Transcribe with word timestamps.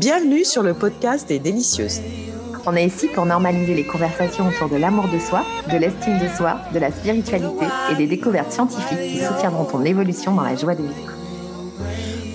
Bienvenue 0.00 0.46
sur 0.46 0.62
le 0.62 0.72
podcast 0.72 1.28
des 1.28 1.38
délicieuses. 1.38 2.00
On 2.64 2.74
est 2.74 2.86
ici 2.86 3.06
pour 3.08 3.26
normaliser 3.26 3.74
les 3.74 3.84
conversations 3.84 4.48
autour 4.48 4.70
de 4.70 4.76
l'amour 4.76 5.08
de 5.08 5.18
soi, 5.18 5.44
de 5.70 5.76
l'estime 5.76 6.18
de 6.18 6.26
soi, 6.26 6.56
de 6.72 6.78
la 6.78 6.90
spiritualité 6.90 7.66
et 7.92 7.96
des 7.96 8.06
découvertes 8.06 8.50
scientifiques 8.50 8.98
qui 8.98 9.18
soutiendront 9.18 9.66
ton 9.66 9.84
évolution 9.84 10.34
dans 10.34 10.44
la 10.44 10.56
joie 10.56 10.74
de 10.74 10.84
vivre. 10.84 11.12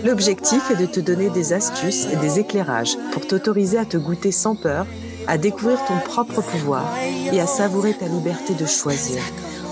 L'objectif 0.04 0.70
est 0.70 0.76
de 0.76 0.86
te 0.86 1.00
donner 1.00 1.32
des 1.32 1.54
astuces 1.54 2.06
et 2.14 2.18
des 2.18 2.38
éclairages 2.38 2.98
pour 3.12 3.26
t'autoriser 3.26 3.80
à 3.80 3.86
te 3.86 3.98
goûter 3.98 4.32
sans 4.32 4.56
peur, 4.56 4.86
à 5.26 5.40
découvrir 5.40 5.84
ton 5.86 5.98
propre 6.06 6.44
pouvoir 6.44 6.86
et 7.34 7.42
à 7.42 7.48
savourer 7.48 7.96
ta 7.96 8.06
liberté 8.06 8.54
de 8.54 8.68
choisir. 8.68 9.24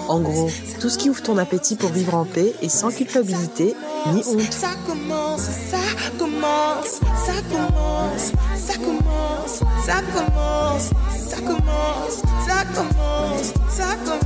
En 0.07 0.19
gros, 0.19 0.49
tout 0.79 0.89
ce 0.89 0.97
qui 0.97 1.09
ouvre 1.09 1.21
ton 1.21 1.37
appétit 1.37 1.75
pour 1.75 1.89
vivre 1.91 2.15
en 2.15 2.25
paix 2.25 2.53
et 2.61 2.69
sans 2.69 2.91
culpabilité 2.91 3.75
ni 4.13 4.21
honte. 4.27 4.51
Ça 4.51 4.71
commence, 4.85 5.41
ça 5.41 5.77
commence, 6.19 6.99
ça 7.25 7.33
commence, 7.49 8.31
ça 8.55 8.73
commence, 8.75 9.61
ça 9.85 10.01
commence, 10.01 10.91
ça 11.25 11.35
commence, 11.41 12.21
ça 12.45 12.65
commence, 12.73 13.53
ça 13.69 13.95
commence. 14.05 14.23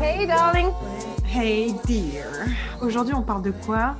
Hey 0.00 0.26
darling 0.26 0.68
Hey 1.34 1.74
dear. 1.86 2.26
Aujourd'hui, 2.82 3.14
on 3.14 3.22
parle 3.22 3.42
de 3.42 3.52
quoi? 3.64 3.94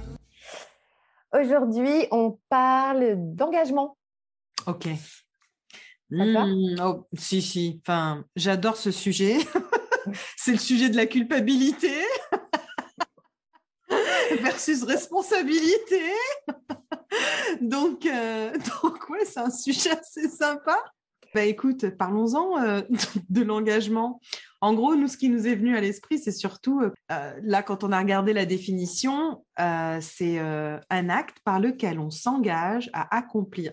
Aujourd'hui, 1.33 2.07
on 2.11 2.39
parle 2.49 3.15
d'engagement. 3.17 3.97
Ok. 4.67 4.89
Hmm, 6.11 6.77
oh, 6.83 7.07
si, 7.15 7.41
si. 7.41 7.81
Enfin, 7.83 8.25
j'adore 8.37 8.77
ce 8.77 8.91
sujet. 8.91 9.39
C'est 10.37 10.53
le 10.53 10.59
sujet 10.59 10.91
de 10.91 10.97
la 10.97 11.07
culpabilité 11.07 11.95
versus 14.43 14.83
responsabilité. 14.83 16.03
donc, 17.61 18.05
euh, 18.05 18.53
donc, 18.83 19.09
ouais, 19.09 19.25
c'est 19.25 19.41
un 19.41 19.51
sujet 19.51 19.91
assez 19.91 20.29
sympa. 20.29 20.77
Bah 21.35 21.45
écoute, 21.45 21.89
parlons-en 21.91 22.61
euh, 22.63 22.81
de 23.31 23.43
l'engagement. 23.43 24.21
En 24.63 24.75
gros, 24.75 24.95
nous, 24.95 25.09
ce 25.09 25.17
qui 25.17 25.29
nous 25.29 25.47
est 25.49 25.57
venu 25.57 25.77
à 25.77 25.81
l'esprit, 25.81 26.19
c'est 26.21 26.31
surtout, 26.33 26.81
euh, 26.81 26.93
euh, 27.11 27.33
là, 27.43 27.63
quand 27.65 27.83
on 27.83 27.91
a 27.91 27.99
regardé 27.99 28.33
la 28.33 28.47
définition, 28.47 29.45
euh, 29.59 29.99
c'est 30.01 30.39
euh, 30.39 30.79
un 30.89 31.09
acte 31.11 31.39
par 31.45 31.59
lequel 31.59 31.99
on 31.99 32.11
s'engage 32.11 32.89
à 32.93 33.15
accomplir. 33.17 33.73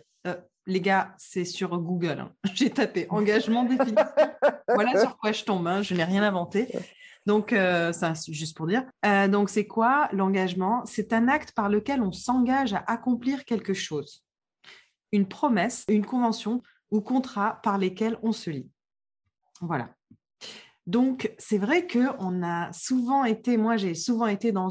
Les 0.66 0.82
gars, 0.82 1.16
c'est 1.18 1.46
sur 1.46 1.76
Google. 1.80 2.20
hein. 2.20 2.32
J'ai 2.54 2.70
tapé 2.70 3.08
engagement 3.10 3.64
définition. 3.64 4.06
voilà 4.68 5.00
sur 5.00 5.18
quoi 5.18 5.32
je 5.32 5.44
tombe. 5.44 5.66
hein. 5.68 5.82
Je 5.82 5.96
n'ai 5.96 6.04
rien 6.04 6.22
inventé. 6.22 6.68
Donc, 7.26 7.52
ça, 7.52 8.14
c'est 8.16 8.34
juste 8.34 8.56
pour 8.58 8.68
dire. 8.68 8.84
Donc, 9.30 9.50
c'est 9.50 9.66
quoi 9.66 10.10
l'engagement? 10.12 10.84
C'est 10.86 11.12
un 11.14 11.28
acte 11.28 11.54
par 11.54 11.70
lequel 11.70 12.02
on 12.04 12.12
s'engage 12.12 12.74
à 12.74 12.84
accomplir 12.92 13.46
quelque 13.46 13.74
chose. 13.74 14.24
Une 15.12 15.28
promesse, 15.28 15.86
une 15.88 16.06
convention 16.06 16.62
ou 16.92 17.02
contrat 17.02 17.60
par 17.64 17.78
lesquels 17.80 18.18
on 18.22 18.32
se 18.32 18.50
lie. 18.52 18.70
Voilà. 19.62 19.90
Donc, 20.90 21.32
c'est 21.38 21.60
vrai 21.60 21.86
que 21.86 22.00
on 22.18 22.42
a 22.42 22.74
souvent 22.74 23.24
été, 23.24 23.58
moi, 23.58 23.78
j'ai 23.78 23.94
souvent 23.94 24.26
été 24.26 24.52
dans, 24.52 24.70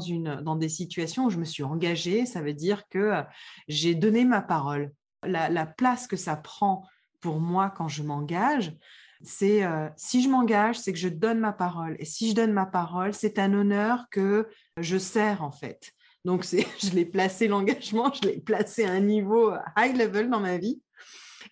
des 0.57 0.67
situations 0.67 1.27
où 1.27 1.29
je 1.29 1.37
me 1.37 1.45
suis 1.45 1.63
engagée. 1.63 2.25
Ça 2.25 2.41
veut 2.41 2.53
dire 2.53 2.89
que 2.89 2.99
euh, 2.99 3.21
j'ai 3.69 3.95
donné 3.95 4.25
ma 4.25 4.41
parole. 4.41 4.91
La, 5.23 5.47
la 5.47 5.65
place 5.65 6.07
que 6.07 6.17
ça 6.17 6.35
prend 6.35 6.85
pour 7.21 7.39
moi 7.39 7.69
quand 7.69 7.87
je 7.87 8.03
m'engage, 8.03 8.75
c'est 9.21 9.63
euh, 9.63 9.87
si 9.95 10.21
je 10.21 10.27
m'engage, 10.27 10.77
c'est 10.77 10.91
que 10.91 10.99
je 10.99 11.07
donne 11.07 11.39
ma 11.39 11.53
parole. 11.53 11.95
Et 11.99 12.05
si 12.05 12.29
je 12.29 12.35
donne 12.35 12.51
ma 12.51 12.65
parole, 12.65 13.13
c'est 13.13 13.39
un 13.39 13.53
honneur 13.53 14.07
que 14.11 14.49
je 14.75 14.97
sers 14.97 15.41
en 15.41 15.51
fait. 15.51 15.93
Donc, 16.25 16.43
je 16.83 16.89
l'ai 16.95 17.05
placé 17.05 17.47
l'engagement, 17.47 18.11
je 18.11 18.27
l'ai 18.27 18.41
placé 18.41 18.83
à 18.83 18.91
un 18.91 18.99
niveau 18.99 19.53
high 19.77 19.95
level 19.95 20.29
dans 20.29 20.41
ma 20.41 20.57
vie. 20.57 20.81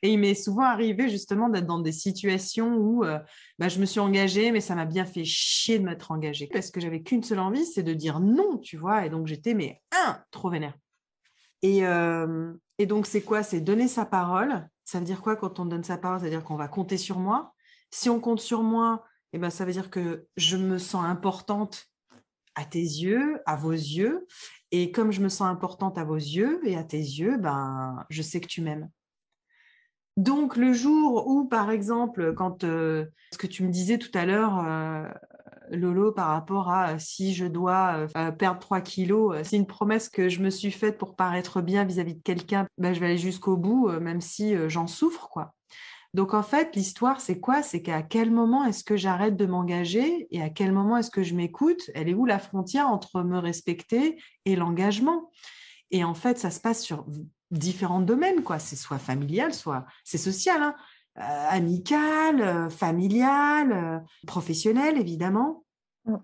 Et 0.02 0.12
il 0.12 0.20
m'est 0.20 0.36
souvent 0.36 0.64
arrivé 0.64 1.10
justement 1.10 1.50
d'être 1.50 1.66
dans 1.66 1.80
des 1.80 1.92
situations 1.92 2.76
où 2.76 3.04
euh, 3.04 3.20
bah, 3.60 3.70
je 3.70 3.80
me 3.80 3.86
suis 3.86 4.00
engagée, 4.00 4.52
mais 4.52 4.62
ça 4.62 4.76
m'a 4.76 4.86
bien 4.86 5.06
fait 5.06 5.26
chier 5.26 5.80
de 5.80 5.86
m'être 5.86 6.12
engagée 6.12 6.48
parce 6.48 6.72
que 6.72 6.80
j'avais 6.80 7.02
qu'une 7.02 7.24
seule 7.24 7.40
envie, 7.40 7.66
c'est 7.66 7.84
de 7.84 7.94
dire 7.94 8.20
non, 8.20 8.58
tu 8.58 8.78
vois. 8.78 9.06
Et 9.06 9.10
donc 9.10 9.28
j'étais, 9.28 9.54
mais 9.54 9.82
un, 9.92 10.20
trop 10.32 10.50
vénère. 10.50 10.76
Et, 11.62 11.86
euh, 11.86 12.54
et 12.78 12.86
donc 12.86 13.08
c'est 13.08 13.22
quoi? 13.22 13.44
C'est 13.44 13.62
donner 13.62 13.88
sa 13.88 14.06
parole. 14.06 14.68
Ça 14.86 15.00
veut 15.00 15.06
dire 15.06 15.22
quoi 15.22 15.36
quand 15.36 15.60
on 15.60 15.66
donne 15.66 15.84
sa 15.84 15.98
parole? 15.98 16.20
Ça 16.20 16.26
veut 16.26 16.32
dire 16.32 16.44
qu'on 16.44 16.56
va 16.56 16.68
compter 16.68 16.98
sur 16.98 17.20
moi. 17.20 17.54
Si 17.92 18.10
on 18.10 18.20
compte 18.20 18.40
sur 18.40 18.64
moi, 18.64 19.04
eh 19.34 19.38
ben, 19.38 19.50
ça 19.50 19.66
veut 19.66 19.72
dire 19.72 19.90
que 19.90 20.28
je 20.38 20.58
me 20.58 20.78
sens 20.78 21.04
importante 21.06 21.88
à 22.56 22.66
tes 22.66 22.80
yeux, 22.80 23.40
à 23.46 23.56
vos 23.56 23.72
yeux. 23.72 24.28
Et 24.72 24.92
comme 24.92 25.12
je 25.12 25.22
me 25.22 25.30
sens 25.30 25.48
importante 25.48 25.98
à 25.98 26.04
vos 26.04 26.16
yeux 26.16 26.60
et 26.68 26.76
à 26.76 26.84
tes 26.84 26.98
yeux, 26.98 27.38
ben, 27.38 28.06
je 28.10 28.22
sais 28.22 28.42
que 28.42 28.48
tu 28.48 28.62
m'aimes. 28.62 28.90
Donc, 30.18 30.58
le 30.58 30.74
jour 30.74 31.28
où, 31.28 31.46
par 31.46 31.70
exemple, 31.70 32.34
quand 32.34 32.64
euh, 32.64 33.06
ce 33.32 33.38
que 33.38 33.46
tu 33.46 33.64
me 33.64 33.70
disais 33.70 34.00
tout 34.00 34.10
à 34.16 34.26
l'heure, 34.26 34.66
euh, 34.66 35.08
Lolo, 35.70 36.12
par 36.12 36.30
rapport 36.30 36.72
à 36.72 36.94
euh, 36.94 36.96
si 36.98 37.36
je 37.36 37.46
dois 37.46 38.08
perdre 38.40 38.60
3 38.60 38.82
kilos, 38.82 39.38
c'est 39.44 39.58
une 39.58 39.68
promesse 39.68 40.10
que 40.10 40.28
je 40.28 40.42
me 40.42 40.50
suis 40.50 40.72
faite 40.72 40.98
pour 40.98 41.16
paraître 41.16 41.62
bien 41.62 41.84
vis-à-vis 41.84 42.16
de 42.16 42.24
quelqu'un, 42.24 42.66
ben, 42.80 42.94
je 42.94 43.00
vais 43.00 43.06
aller 43.06 43.18
jusqu'au 43.20 43.58
bout, 43.58 43.90
même 44.00 44.20
si 44.20 44.56
j'en 44.68 44.88
souffre, 44.88 45.30
quoi. 45.30 45.54
Donc, 46.16 46.34
en 46.34 46.42
fait, 46.42 46.76
l'histoire, 46.76 47.22
c'est 47.22 47.40
quoi? 47.40 47.62
C'est 47.62 47.84
qu'à 47.84 48.02
quel 48.02 48.32
moment 48.32 48.66
est-ce 48.66 48.84
que 48.84 48.98
j'arrête 48.98 49.36
de 49.38 49.46
m'engager 49.46 50.28
et 50.32 50.42
à 50.42 50.50
quel 50.50 50.72
moment 50.72 50.98
est-ce 50.98 51.12
que 51.12 51.22
je 51.22 51.36
m'écoute? 51.36 51.92
Elle 51.94 52.10
est 52.10 52.16
où 52.16 52.26
la 52.26 52.40
frontière 52.40 52.88
entre 52.88 53.22
me 53.22 53.38
respecter 53.38 54.20
et 54.46 54.56
l'engagement? 54.56 55.30
Et 55.92 56.04
en 56.04 56.16
fait, 56.16 56.40
ça 56.40 56.50
se 56.50 56.60
passe 56.60 56.82
sur 56.82 57.06
différents 57.52 58.02
domaines, 58.02 58.44
quoi. 58.44 58.60
C'est 58.60 58.76
soit 58.76 59.00
familial, 59.00 59.54
soit 59.54 59.86
c'est 60.04 60.18
social, 60.18 60.62
hein. 60.62 60.76
Euh, 61.20 61.48
amical, 61.50 62.42
euh, 62.42 62.70
familial, 62.70 63.72
euh, 63.72 64.00
professionnel, 64.28 65.00
évidemment. 65.00 65.64
Mm. 66.06 66.18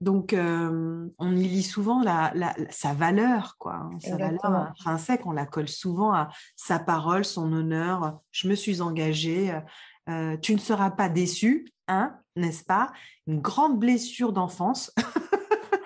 Donc, 0.00 0.34
on 0.36 1.36
y 1.36 1.46
lit 1.46 1.62
souvent 1.62 2.02
la, 2.02 2.32
la- 2.34 2.52
la- 2.58 2.72
sa 2.72 2.92
valeur, 2.92 3.54
quoi. 3.58 3.74
hein, 3.74 3.90
sa 4.00 4.16
valeur 4.16 4.44
intrinsèque, 4.44 5.24
on 5.26 5.30
la 5.30 5.46
colle 5.46 5.68
souvent 5.68 6.12
à 6.12 6.30
sa 6.56 6.80
parole, 6.80 7.24
son 7.24 7.52
honneur. 7.52 8.18
Je 8.32 8.48
me 8.48 8.56
suis 8.56 8.80
engagée. 8.80 9.56
tu 10.42 10.54
ne 10.54 10.58
seras 10.58 10.90
pas 10.90 11.08
déçu, 11.08 11.68
hein, 11.86 12.16
n'est-ce 12.34 12.64
pas? 12.64 12.90
Une 13.28 13.40
grande 13.40 13.78
blessure 13.78 14.32
d'enfance. 14.32 14.92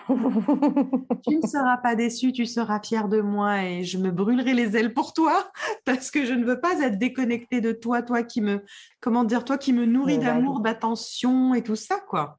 tu 1.26 1.36
ne 1.36 1.46
seras 1.46 1.76
pas 1.78 1.94
déçu, 1.94 2.32
tu 2.32 2.46
seras 2.46 2.80
fier 2.80 3.08
de 3.08 3.20
moi 3.20 3.64
et 3.64 3.84
je 3.84 3.98
me 3.98 4.10
brûlerai 4.10 4.54
les 4.54 4.76
ailes 4.76 4.94
pour 4.94 5.12
toi 5.12 5.50
parce 5.84 6.10
que 6.10 6.24
je 6.24 6.32
ne 6.32 6.44
veux 6.44 6.60
pas 6.60 6.80
être 6.80 6.98
déconnectée 6.98 7.60
de 7.60 7.72
toi, 7.72 8.02
toi 8.02 8.22
qui 8.22 8.40
me, 8.40 8.64
comment 9.00 9.24
dire, 9.24 9.44
toi 9.44 9.58
qui 9.58 9.72
me 9.72 9.84
nourris 9.84 10.18
Me 10.18 10.24
d'amour, 10.24 10.62
valide. 10.62 10.64
d'attention 10.64 11.54
et 11.54 11.62
tout 11.62 11.76
ça, 11.76 11.98
quoi. 12.08 12.38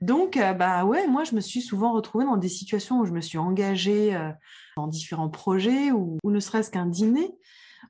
Donc, 0.00 0.36
euh, 0.36 0.52
bah 0.52 0.84
ouais, 0.84 1.06
moi, 1.06 1.24
je 1.24 1.34
me 1.34 1.40
suis 1.40 1.62
souvent 1.62 1.92
retrouvée 1.92 2.24
dans 2.24 2.36
des 2.36 2.48
situations 2.48 3.00
où 3.00 3.06
je 3.06 3.12
me 3.12 3.20
suis 3.20 3.38
engagée 3.38 4.14
euh, 4.14 4.30
dans 4.76 4.86
différents 4.86 5.30
projets 5.30 5.92
ou, 5.92 6.18
ou 6.22 6.30
ne 6.30 6.40
serait-ce 6.40 6.70
qu'un 6.70 6.86
dîner. 6.86 7.30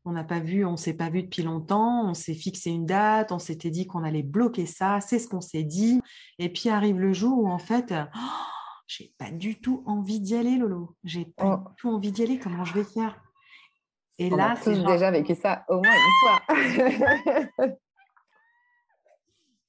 On 0.04 0.12
n'a 0.12 0.24
pas 0.24 0.40
vu, 0.40 0.64
on 0.66 0.76
s'est 0.76 0.94
pas 0.94 1.08
vu 1.08 1.22
depuis 1.22 1.42
longtemps, 1.42 2.08
on 2.08 2.14
s'est 2.14 2.34
fixé 2.34 2.70
une 2.70 2.84
date, 2.84 3.32
on 3.32 3.38
s'était 3.38 3.70
dit 3.70 3.86
qu'on 3.86 4.04
allait 4.04 4.22
bloquer 4.22 4.66
ça, 4.66 5.00
c'est 5.00 5.18
ce 5.18 5.28
qu'on 5.28 5.40
s'est 5.40 5.62
dit. 5.62 6.00
Et 6.38 6.52
puis 6.52 6.68
arrive 6.68 7.00
le 7.00 7.12
jour 7.12 7.38
où 7.38 7.48
en 7.48 7.58
fait, 7.58 7.92
euh, 7.92 8.04
oh, 8.14 8.63
j'ai 8.96 9.14
pas 9.18 9.30
du 9.30 9.60
tout 9.60 9.82
envie 9.86 10.20
d'y 10.20 10.36
aller, 10.36 10.56
Lolo. 10.56 10.94
J'ai 11.04 11.24
pas 11.24 11.62
Oh. 11.64 11.68
du 11.70 11.74
tout 11.76 11.88
envie 11.90 12.12
d'y 12.12 12.22
aller. 12.22 12.38
Comment 12.38 12.64
je 12.64 12.74
vais 12.74 12.84
faire? 12.84 13.20
Et 14.18 14.32
On 14.32 14.36
là, 14.36 14.54
c'est 14.60 14.74
genre, 14.76 14.86
déjà 14.86 15.10
vécu 15.10 15.34
ça 15.34 15.64
au 15.68 15.80
moins 15.82 15.92
une 15.92 16.12
fois. 16.20 17.76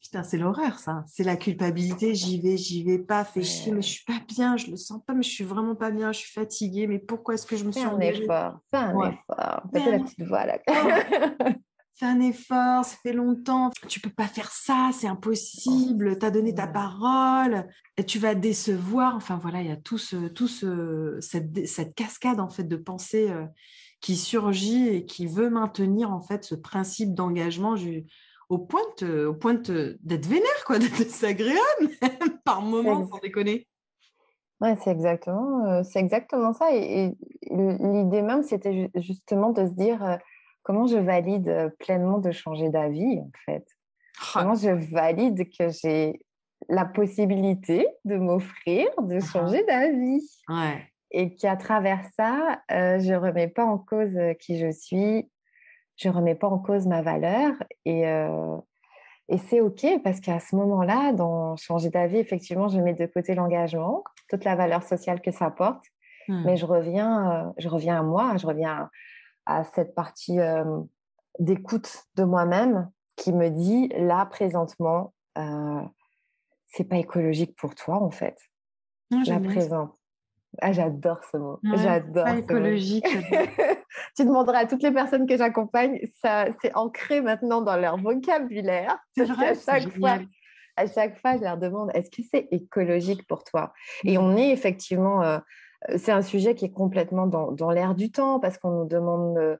putain, 0.01 0.21
c'est 0.23 0.37
l'horreur, 0.37 0.77
ça. 0.77 1.03
C'est 1.07 1.23
la 1.23 1.35
culpabilité. 1.35 2.13
J'y 2.13 2.39
vais, 2.39 2.57
j'y 2.57 2.83
vais 2.83 2.99
pas. 2.99 3.23
Fait 3.25 3.41
chier, 3.41 3.71
mais 3.71 3.81
je 3.81 3.89
suis 3.89 4.03
pas 4.05 4.19
bien. 4.27 4.55
Je 4.57 4.69
le 4.69 4.77
sens 4.77 5.01
pas, 5.05 5.13
mais 5.15 5.23
je 5.23 5.29
suis 5.31 5.43
vraiment 5.43 5.75
pas 5.75 5.89
bien. 5.89 6.11
Je 6.11 6.19
suis 6.19 6.31
fatiguée. 6.31 6.85
Mais 6.85 6.99
pourquoi 6.99 7.33
est-ce 7.33 7.47
que 7.47 7.55
je 7.57 7.63
me 7.65 7.71
Fais 7.71 7.79
suis 7.79 7.89
un 7.89 7.93
engagée? 7.95 8.23
effort, 8.23 8.59
fais 8.71 8.77
un 8.77 8.93
Ouais. 8.95 9.09
effort. 9.09 9.63
Fais 9.73 9.79
Fais 9.81 9.89
la 9.91 9.97
un- 9.97 10.03
petite 10.03 10.21
voix 10.21 10.45
là. 10.45 10.59
Fais 11.97 12.07
un 12.07 12.19
effort, 12.19 12.83
ça 12.83 12.97
fait 13.01 13.13
longtemps. 13.13 13.69
Tu 13.87 14.01
peux 14.01 14.09
pas 14.09 14.27
faire 14.27 14.51
ça, 14.51 14.89
c'est 14.91 15.07
impossible. 15.07 16.19
Tu 16.19 16.25
as 16.25 16.31
donné 16.31 16.53
ta 16.53 16.67
parole, 16.67 17.67
tu 18.05 18.19
vas 18.19 18.35
décevoir. 18.35 19.15
Enfin 19.15 19.39
voilà, 19.41 19.61
il 19.61 19.69
y 19.69 19.71
a 19.71 19.77
tout 19.77 19.97
ce, 19.97 20.27
tout 20.27 20.49
ce, 20.49 21.17
cette, 21.21 21.95
cascade 21.95 22.41
en 22.41 22.49
fait 22.49 22.65
de 22.65 22.75
pensée 22.75 23.31
euh, 23.31 23.45
qui 24.01 24.17
surgit 24.17 24.89
et 24.89 25.05
qui 25.05 25.25
veut 25.25 25.49
maintenir 25.49 26.11
en 26.11 26.19
fait 26.19 26.43
ce 26.43 26.55
principe 26.55 27.13
d'engagement 27.13 27.75
au 28.49 28.59
point 28.59 28.81
de 28.99 29.25
au 29.25 29.33
point 29.33 29.53
d'être 29.53 30.27
vénère 30.27 30.65
quoi, 30.65 30.79
d'être 30.79 30.97
désagréable 30.97 31.89
même, 32.01 32.39
par 32.43 32.61
moment, 32.61 33.07
sans 33.07 33.19
déconner. 33.19 33.69
Ouais, 34.59 34.75
c'est 34.83 34.91
exactement, 34.91 35.65
euh, 35.65 35.83
c'est 35.83 35.99
exactement 35.99 36.53
ça. 36.53 36.73
Et, 36.73 37.05
et 37.05 37.11
l'idée 37.51 38.21
même, 38.21 38.43
c'était 38.43 38.73
ju- 38.73 38.89
justement 38.95 39.51
de 39.51 39.65
se 39.65 39.71
dire 39.71 40.03
euh, 40.03 40.15
comment 40.65 40.87
je 40.87 40.97
valide 40.97 41.47
euh, 41.47 41.69
pleinement 41.79 42.17
de 42.17 42.31
changer 42.31 42.69
d'avis, 42.69 43.19
en 43.19 43.29
fait? 43.45 43.65
Ah, 44.19 44.41
Comment 44.41 44.55
je 44.55 44.71
valide 44.93 45.45
que 45.57 45.69
j'ai 45.69 46.19
la 46.67 46.85
possibilité 46.85 47.87
de 48.03 48.17
m'offrir 48.17 48.87
de 49.01 49.15
Uh-huh. 49.19 49.31
changer 49.31 49.63
d'avis? 49.65 50.27
Ouais. 50.49 50.83
Et 51.11 51.35
qu'à 51.35 51.55
travers 51.55 52.03
ça, 52.17 52.59
euh, 52.71 52.99
je 52.99 53.13
remets 53.13 53.47
pas 53.47 53.63
en 53.65 53.77
cause 53.77 54.17
euh, 54.17 54.33
qui 54.33 54.57
je 54.57 54.71
suis, 54.71 55.29
je 55.97 56.09
remets 56.09 56.35
pas 56.35 56.47
en 56.49 56.59
cause 56.59 56.87
ma 56.87 57.01
valeur. 57.01 57.53
Et, 57.85 58.05
euh, 58.07 58.57
et 59.29 59.37
c'est 59.37 59.61
OK 59.61 59.85
parce 60.03 60.19
qu'à 60.19 60.39
ce 60.39 60.55
moment-là, 60.55 61.13
dans 61.13 61.55
changer 61.55 61.89
d'avis, 61.89 62.17
effectivement, 62.17 62.67
je 62.67 62.79
mets 62.79 62.93
de 62.93 63.05
côté 63.05 63.33
l'engagement, 63.35 64.03
toute 64.29 64.43
la 64.43 64.55
valeur 64.55 64.83
sociale 64.83 65.21
que 65.21 65.31
ça 65.31 65.51
porte. 65.51 65.85
Hmm. 66.27 66.43
Mais 66.45 66.57
je 66.57 66.65
reviens, 66.65 67.11
euh, 67.31 67.51
je 67.59 67.69
reviens 67.69 67.99
à 67.99 68.03
moi, 68.03 68.35
je 68.37 68.47
reviens 68.47 68.89
à, 69.45 69.57
à 69.59 69.63
cette 69.63 69.95
partie 69.95 70.39
euh, 70.39 70.63
d'écoute 71.39 72.05
de 72.15 72.23
moi-même 72.23 72.89
qui 73.15 73.31
me 73.33 73.49
dit 73.49 73.89
là 73.97 74.25
présentement, 74.25 75.13
euh, 75.37 75.81
c'est 76.67 76.83
pas 76.83 76.97
écologique 76.97 77.55
pour 77.55 77.75
toi 77.75 78.01
en 78.01 78.11
fait. 78.11 78.37
Ah, 79.13 79.17
Là 79.27 79.39
présent. 79.39 79.91
Ah, 80.61 80.71
j'adore 80.71 81.21
ce 81.31 81.37
mot. 81.37 81.59
Ouais, 81.63 81.77
j'adore. 81.77 82.23
Pas 82.23 82.31
ce 82.31 82.35
mot. 82.35 82.43
écologique. 82.43 83.05
tu 84.15 84.25
demanderas 84.25 84.59
à 84.59 84.65
toutes 84.65 84.83
les 84.83 84.91
personnes 84.91 85.27
que 85.27 85.37
j'accompagne, 85.37 85.99
ça 86.21 86.47
c'est 86.61 86.73
ancré 86.75 87.21
maintenant 87.21 87.61
dans 87.61 87.75
leur 87.77 87.97
vocabulaire. 87.97 88.97
Parce 89.17 89.29
vrai, 89.29 89.55
c'est 89.55 89.71
chaque 89.71 89.97
fois, 89.97 90.19
à 90.77 90.87
chaque 90.87 91.19
fois, 91.19 91.37
je 91.37 91.41
leur 91.41 91.57
demande 91.57 91.91
est-ce 91.93 92.09
que 92.09 92.21
c'est 92.31 92.47
écologique 92.51 93.27
pour 93.27 93.43
toi? 93.43 93.73
Et 94.05 94.17
Mm. 94.17 94.21
on 94.21 94.37
est 94.37 94.49
effectivement, 94.49 95.21
euh, 95.23 95.39
c'est 95.97 96.11
un 96.11 96.21
sujet 96.21 96.55
qui 96.55 96.65
est 96.65 96.71
complètement 96.71 97.27
dans, 97.27 97.51
dans 97.51 97.69
l'air 97.71 97.95
du 97.95 98.11
temps 98.11 98.39
parce 98.39 98.57
qu'on 98.57 98.71
nous 98.71 98.87
demande 98.87 99.37
euh, 99.37 99.57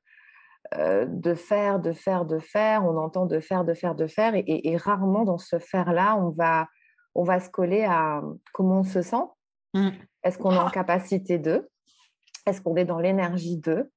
euh, 0.78 1.06
de 1.08 1.34
faire, 1.36 1.80
de 1.80 1.92
faire, 1.94 2.26
de 2.26 2.40
faire. 2.40 2.84
On 2.84 2.98
entend 2.98 3.26
de 3.26 3.40
faire, 3.40 3.64
de 3.66 3.74
faire, 3.74 3.96
de 3.96 4.08
faire. 4.08 4.36
Et, 4.36 4.40
et- 4.40 4.70
et 4.72 4.78
rarement 4.78 5.24
dans 5.24 5.38
ce 5.38 5.60
faire-là, 5.60 6.18
on 6.18 6.30
va, 6.32 6.68
on 7.14 7.24
va 7.24 7.40
se 7.40 7.50
coller 7.50 7.84
à 7.84 8.22
comment 8.54 8.80
on 8.80 8.84
se 8.84 9.02
sent. 9.02 9.24
Mm. 9.74 9.90
Est-ce 10.24 10.38
qu'on 10.38 10.52
est 10.52 10.58
en 10.58 10.70
capacité 10.70 11.38
de? 11.38 11.70
Est-ce 12.46 12.62
qu'on 12.62 12.76
est 12.76 12.86
dans 12.86 13.00
l'énergie 13.00 13.58
de? 13.58 13.92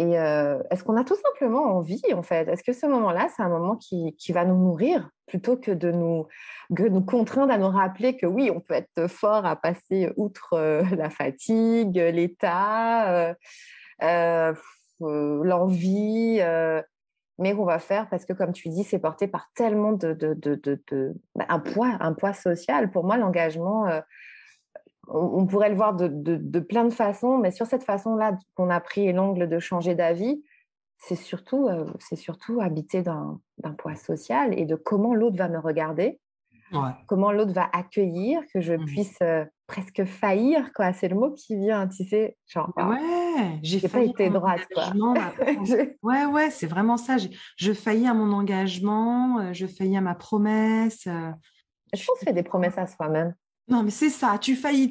Et 0.00 0.18
euh, 0.18 0.58
est-ce 0.70 0.82
qu'on 0.82 0.96
a 0.96 1.04
tout 1.04 1.14
simplement 1.14 1.76
envie, 1.76 2.00
en 2.14 2.22
fait? 2.22 2.48
Est-ce 2.48 2.64
que 2.64 2.72
ce 2.72 2.86
moment-là, 2.86 3.28
c'est 3.36 3.42
un 3.42 3.50
moment 3.50 3.76
qui, 3.76 4.16
qui 4.16 4.32
va 4.32 4.46
nous 4.46 4.56
nourrir 4.56 5.10
plutôt 5.26 5.58
que 5.58 5.72
de 5.72 5.92
nous, 5.92 6.26
que 6.74 6.84
nous 6.84 7.02
contraindre 7.02 7.52
à 7.52 7.58
nous 7.58 7.68
rappeler 7.68 8.16
que 8.16 8.24
oui, 8.24 8.50
on 8.50 8.60
peut 8.60 8.72
être 8.72 9.08
fort 9.08 9.44
à 9.44 9.56
passer 9.56 10.10
outre 10.16 10.54
euh, 10.54 10.82
la 10.96 11.10
fatigue, 11.10 11.96
l'état, 11.96 13.34
euh, 14.02 14.54
l'envie, 15.00 16.40
mais 17.38 17.54
qu'on 17.54 17.66
va 17.66 17.78
faire 17.78 18.08
parce 18.08 18.24
que, 18.24 18.32
comme 18.32 18.52
tu 18.52 18.70
dis, 18.70 18.84
c'est 18.84 19.00
porté 19.00 19.26
par 19.28 19.50
tellement 19.54 19.92
de, 19.92 20.14
de, 20.14 20.32
de, 20.32 20.58
de- 20.64 21.14
bah, 21.34 21.44
un 21.50 21.58
poids, 21.58 21.98
un 22.00 22.14
poids 22.14 22.32
social. 22.32 22.90
Pour 22.90 23.04
moi, 23.04 23.18
l'engagement, 23.18 23.86
on, 25.12 25.46
pourrait 25.46 25.70
le 25.70 25.76
voir 25.76 25.94
de, 25.94 26.08
de- 26.08 26.36
de 26.36 26.60
plein 26.60 26.84
de 26.84 26.92
façons, 26.92 27.38
mais 27.38 27.50
sur 27.50 27.66
cette 27.66 27.84
façon-là 27.84 28.38
qu'on 28.54 28.70
a 28.70 28.80
pris 28.80 29.12
l'angle 29.12 29.48
de 29.48 29.58
changer 29.58 29.94
d'avis, 29.94 30.42
c'est 30.98 31.16
surtout, 31.16 31.66
euh, 31.68 31.86
c'est 31.98 32.16
surtout 32.16 32.60
habité 32.60 33.02
d'un 33.02 33.40
d'un 33.58 33.72
poids 33.72 33.94
social 33.96 34.58
et 34.58 34.64
de 34.66 34.74
comment 34.76 35.14
l'autre 35.14 35.36
va 35.36 35.48
me 35.48 35.58
regarder, 35.58 36.20
Ouais. 36.72 36.90
comment 37.08 37.32
l'autre 37.32 37.52
va 37.52 37.68
accueillir, 37.72 38.40
que 38.54 38.60
je 38.60 38.74
Mhm. 38.74 38.84
puisse 38.84 39.18
euh, 39.22 39.44
presque 39.66 40.04
faillir, 40.04 40.72
quoi. 40.72 40.92
C'est 40.92 41.08
le 41.08 41.16
mot 41.16 41.30
qui 41.32 41.56
vient, 41.56 41.88
tu 41.88 42.04
sais, 42.04 42.36
genre, 42.46 42.72
ah, 42.76 42.88
Ouais, 42.90 43.58
j'ai 43.62 43.78
j'ai 43.80 43.88
pas 43.88 44.02
été 44.02 44.30
droite, 44.30 44.66
quoi. 44.72 44.84
je- 45.64 45.94
Ouais, 46.02 46.24
ouais, 46.26 46.50
c'est 46.50 46.66
vraiment 46.66 46.96
ça. 46.96 47.18
J'ai- 47.18 47.30
Je 47.56 47.72
faillis 47.72 48.06
à 48.06 48.14
mon 48.14 48.32
engagement, 48.32 49.38
euh, 49.40 49.52
je 49.52 49.66
faillis 49.66 49.96
à 49.96 50.00
ma 50.00 50.14
promesse. 50.14 51.06
euh. 51.06 51.30
je 51.92 52.04
pense 52.06 52.18
qu'on 52.20 52.26
fait 52.26 52.32
des 52.32 52.42
promesses 52.44 52.78
à 52.78 52.86
soi-même. 52.86 53.34
Non, 53.70 53.82
mais 53.82 53.90
c'est 53.90 54.10
ça, 54.10 54.36
tu 54.38 54.56
faillis. 54.56 54.90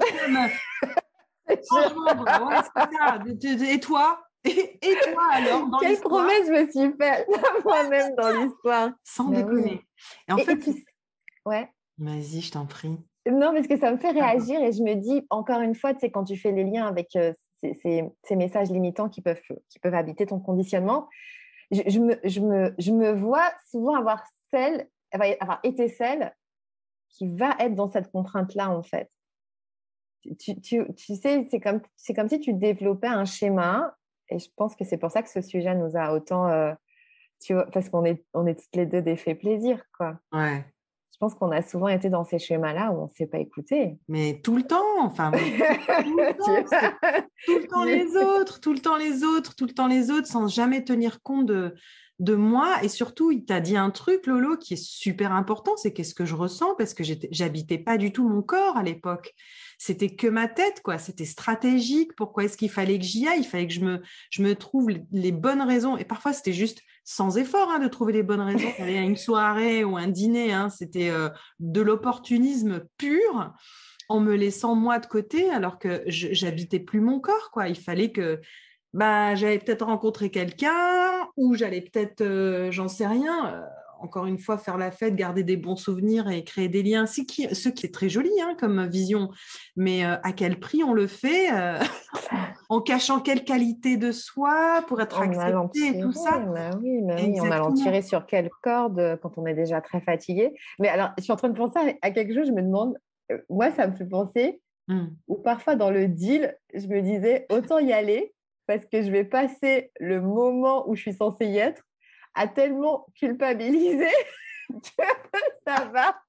Franchement, 1.68 2.06
bah 2.24 2.44
ouais, 2.46 2.56
c'est 2.64 2.98
ça. 2.98 3.18
De- 3.18 3.32
de- 3.32 3.60
de- 3.60 3.66
Et 3.74 3.80
toi? 3.80 4.22
Et, 4.46 4.80
et 4.82 4.96
toi 5.12 5.24
alors 5.34 5.68
dans 5.68 5.80
Quelle 5.80 6.00
promesse 6.00 6.48
je 6.48 6.52
me 6.52 6.72
suis 6.72 6.98
faite 6.98 7.28
moi-même 7.66 8.16
dans 8.16 8.30
l'histoire 8.42 8.92
Sans 9.04 9.26
Mais 9.30 9.44
oui. 9.44 9.56
déconner. 9.64 9.82
Et 10.30 10.32
en 10.32 10.38
Et- 10.38 10.42
et 10.42 10.46
fait, 10.46 10.56
puis- 10.56 10.86
Ouais. 11.46 11.70
vas-y, 11.98 12.40
je 12.42 12.52
t'en 12.52 12.66
prie. 12.66 12.98
Non, 13.30 13.54
parce 13.54 13.68
que 13.68 13.78
ça 13.78 13.92
me 13.92 13.98
fait 13.98 14.12
réagir 14.12 14.62
et 14.64 14.72
je 14.72 14.82
me 14.82 14.94
dis, 14.96 15.26
encore 15.30 15.60
une 15.60 15.76
fois, 15.76 15.94
tu 15.94 16.00
sais, 16.00 16.12
quand 16.12 16.24
tu 16.24 16.38
fais 16.38 16.52
les 16.54 16.64
liens 16.64 16.88
avec 16.88 17.16
euh, 17.18 17.34
ces, 17.62 17.74
ces- 17.84 18.06
ces 18.24 18.36
messages 18.38 18.70
limitants 18.70 19.10
qui 19.10 19.22
peuvent, 19.22 19.42
qui 19.70 19.80
peuvent 19.80 19.94
habiter 19.94 20.26
ton 20.26 20.40
conditionnement, 20.40 21.10
je, 21.72 21.82
je 21.88 22.00
me, 22.00 22.16
je, 22.24 22.40
me, 22.40 22.74
je 22.78 22.92
me 22.94 23.12
vois 23.12 23.52
souvent 23.70 23.96
avoir 23.96 24.24
celle, 24.52 24.88
avoir 25.12 25.60
été 25.64 25.90
celle 25.90 26.34
qui 27.10 27.36
va 27.36 27.56
être 27.60 27.76
dans 27.76 27.88
cette 27.88 28.12
contrainte-là, 28.12 28.70
en 28.70 28.84
fait. 28.84 29.10
Tu, 30.22 30.60
tu, 30.60 30.86
tu 30.96 31.16
sais, 31.16 31.48
c'est 31.50 31.60
comme, 31.60 31.82
comme 32.16 32.30
si 32.30 32.40
tu 32.40 32.54
développais 32.54 33.08
un 33.08 33.26
schéma 33.26 33.96
et 34.30 34.40
je 34.40 34.48
pense 34.56 34.76
que 34.76 34.86
c'est 34.86 34.98
pour 34.98 35.12
ça 35.12 35.22
que 35.24 35.30
ce 35.30 35.42
sujet 35.42 35.76
nous 35.76 35.98
a 35.98 36.14
autant, 36.14 36.48
euh, 36.48 36.74
tu 37.42 37.54
vois, 37.54 37.66
parce 37.72 37.90
qu'on 37.90 38.06
est, 38.06 38.24
on 38.34 38.46
est 38.46 38.56
toutes 38.56 38.76
les 38.76 38.86
deux 38.86 39.02
des 39.02 39.16
faits 39.16 39.40
plaisir, 39.40 39.84
quoi. 39.98 40.20
Ouais. 40.32 40.66
Je 41.12 41.18
pense 41.26 41.36
qu'on 41.36 41.52
a 41.52 41.62
souvent 41.62 41.90
été 41.90 42.10
dans 42.10 42.24
ces 42.24 42.40
schémas-là 42.40 42.92
où 42.92 43.02
on 43.02 43.04
ne 43.06 43.10
s'est 43.10 43.28
pas 43.28 43.40
écouté. 43.40 44.00
Mais 44.08 44.40
tout 44.42 44.56
le 44.56 44.64
temps, 44.64 45.00
enfin, 45.00 45.32
tout 45.32 45.38
le 45.38 46.38
temps, 46.38 46.98
tout 47.46 47.58
le 47.58 47.68
temps 47.68 47.84
les 47.84 48.16
autres, 48.16 48.62
tout 48.62 48.74
le 48.74 48.80
temps 48.80 48.98
les 48.98 49.24
autres, 49.24 49.56
tout 49.56 49.66
le 49.66 49.74
temps 49.74 49.88
les 49.88 50.12
autres, 50.12 50.28
sans 50.28 50.48
jamais 50.48 50.84
tenir 50.86 51.22
compte 51.22 51.46
de, 51.46 51.76
de 52.20 52.36
moi. 52.36 52.84
Et 52.84 52.90
surtout, 52.90 53.32
il 53.32 53.46
t'a 53.46 53.60
dit 53.62 53.78
un 53.78 53.90
truc, 53.90 54.28
Lolo, 54.28 54.58
qui 54.58 54.74
est 54.76 54.84
super 54.84 55.32
important, 55.32 55.76
c'est 55.78 55.94
qu'est-ce 55.94 56.14
que 56.14 56.26
je 56.26 56.36
ressens, 56.36 56.76
parce 56.76 56.94
que 56.94 57.04
j'habitais 57.32 57.78
pas 57.78 57.98
du 57.98 58.12
tout 58.12 58.28
mon 58.28 58.42
corps 58.42 58.78
à 58.78 58.84
l'époque. 58.84 59.34
C'était 59.78 60.10
que 60.10 60.28
ma 60.28 60.48
tête, 60.48 60.82
quoi. 60.84 60.98
C'était 60.98 61.26
stratégique. 61.26 62.14
Pourquoi 62.16 62.44
est-ce 62.44 62.58
qu'il 62.58 62.70
fallait 62.70 63.00
que 63.00 63.06
j'y 63.06 63.28
aille? 63.28 63.40
Il 63.40 63.46
fallait 63.46 63.68
que 63.68 63.74
je 63.74 63.80
me, 63.82 64.02
je 64.30 64.44
me 64.44 64.56
trouve 64.56 64.90
les- 65.12 65.32
bonnes 65.32 65.62
raisons. 65.62 65.96
Et 65.98 66.04
parfois, 66.06 66.34
c'était 66.34 66.52
juste 66.54 66.82
sans 67.06 67.38
effort 67.38 67.70
hein, 67.72 67.80
de 67.80 67.88
trouver 67.88 68.12
les 68.14 68.24
bonnes 68.24 68.42
raisons 68.42 68.70
d'aller 68.78 68.98
à 68.98 69.02
une 69.02 69.16
soirée 69.18 69.84
ou 69.86 69.96
un 69.98 70.08
dîner. 70.08 70.52
hein. 70.52 70.70
C'était 70.70 71.10
euh, 71.10 71.30
de 71.60 71.82
l'opportunisme 71.82 72.84
pur 72.98 73.54
en 74.10 74.20
me 74.20 74.36
laissant 74.36 74.76
moi 74.76 75.00
de 75.00 75.06
côté 75.06 75.50
alors 75.52 75.78
que 75.80 76.02
je- 76.08 76.30
j'habitais 76.32 76.80
plus 76.80 77.00
mon 77.00 77.20
corps 77.20 77.52
quoi 77.52 77.68
il 77.70 77.76
fallait 77.78 78.12
que 78.12 78.42
bah 78.94 79.36
j'allais 79.36 79.60
peut-être 79.60 79.86
rencontrer 79.86 80.32
quelqu'un 80.32 81.28
ou 81.38 81.56
j'allais 81.56 81.82
peut-être 81.82 82.22
euh, 82.22 82.72
j'en 82.72 82.88
sais 82.88 83.08
rien 83.08 83.54
euh, 83.54 83.62
encore 84.02 84.26
une 84.26 84.40
fois 84.40 84.58
faire 84.58 84.78
la 84.78 84.92
fête 84.92 85.16
garder 85.16 85.44
des 85.44 85.58
bons 85.58 85.76
souvenirs 85.76 86.30
et 86.30 86.44
créer 86.44 86.70
des 86.70 86.84
liens 86.84 87.06
ce 87.06 87.22
qui 87.22 87.54
ce 87.54 87.70
qui 87.70 87.86
est 87.86 87.94
très 87.94 88.10
joli 88.10 88.32
hein, 88.42 88.56
comme 88.60 88.88
vision 88.88 89.30
mais 89.76 90.06
euh, 90.06 90.16
à 90.24 90.34
quel 90.34 90.60
prix 90.60 90.84
on 90.84 90.94
le 90.94 91.08
fait 91.08 91.50
en 92.70 92.82
cachant 92.82 93.20
quelle 93.20 93.44
qualité 93.44 93.98
de 93.98 94.12
soi 94.12 94.84
pour 94.88 95.02
être 95.02 95.22
accepté 95.22 95.88
et 95.90 96.00
tout 96.00 96.12
ça? 96.12 96.40
bah 96.54 96.72
oui, 96.82 97.02
bah 97.04 97.16
oui, 97.22 97.40
en 97.42 97.50
allant 97.52 97.72
Exactement. 97.72 97.76
tirer 97.84 98.02
sur 98.02 98.26
quelle 98.26 98.50
corde 98.62 99.20
quand 99.22 99.38
on 99.38 99.46
est 99.46 99.54
déjà 99.56 99.82
très 99.82 100.02
fatigué. 100.02 100.54
Mais 100.80 100.88
alors, 100.88 101.10
je 101.18 101.24
suis 101.24 101.34
en 101.34 101.36
train 101.36 101.50
de 101.50 101.58
penser 101.58 101.98
à- 102.02 102.12
quelque 102.12 102.34
chose, 102.34 102.48
je 102.48 102.52
me 102.54 102.62
demande, 102.62 102.96
moi, 103.50 103.72
ça 103.72 103.88
me 103.88 103.96
fait 103.96 104.06
penser, 104.08 104.62
Hmm. 104.88 105.20
ou 105.28 105.36
parfois 105.38 105.76
dans 105.76 105.92
le 105.92 106.08
deal, 106.08 106.58
je 106.74 106.88
me 106.88 107.02
disais, 107.02 107.46
autant 107.52 107.80
y 107.80 107.94
aller, 107.94 108.34
parce 108.70 108.86
que 108.86 109.02
je 109.02 109.10
vais 109.10 109.24
passer 109.24 109.92
le 110.00 110.22
moment 110.22 110.88
où 110.88 110.96
je 110.96 111.02
suis 111.02 111.14
censée 111.16 111.48
y 111.48 111.58
être 111.58 111.82
à 112.36 112.48
tellement 112.48 113.08
culpabiliser 113.16 114.14
que 114.70 115.40
ça 115.66 115.86
va. 115.86 116.22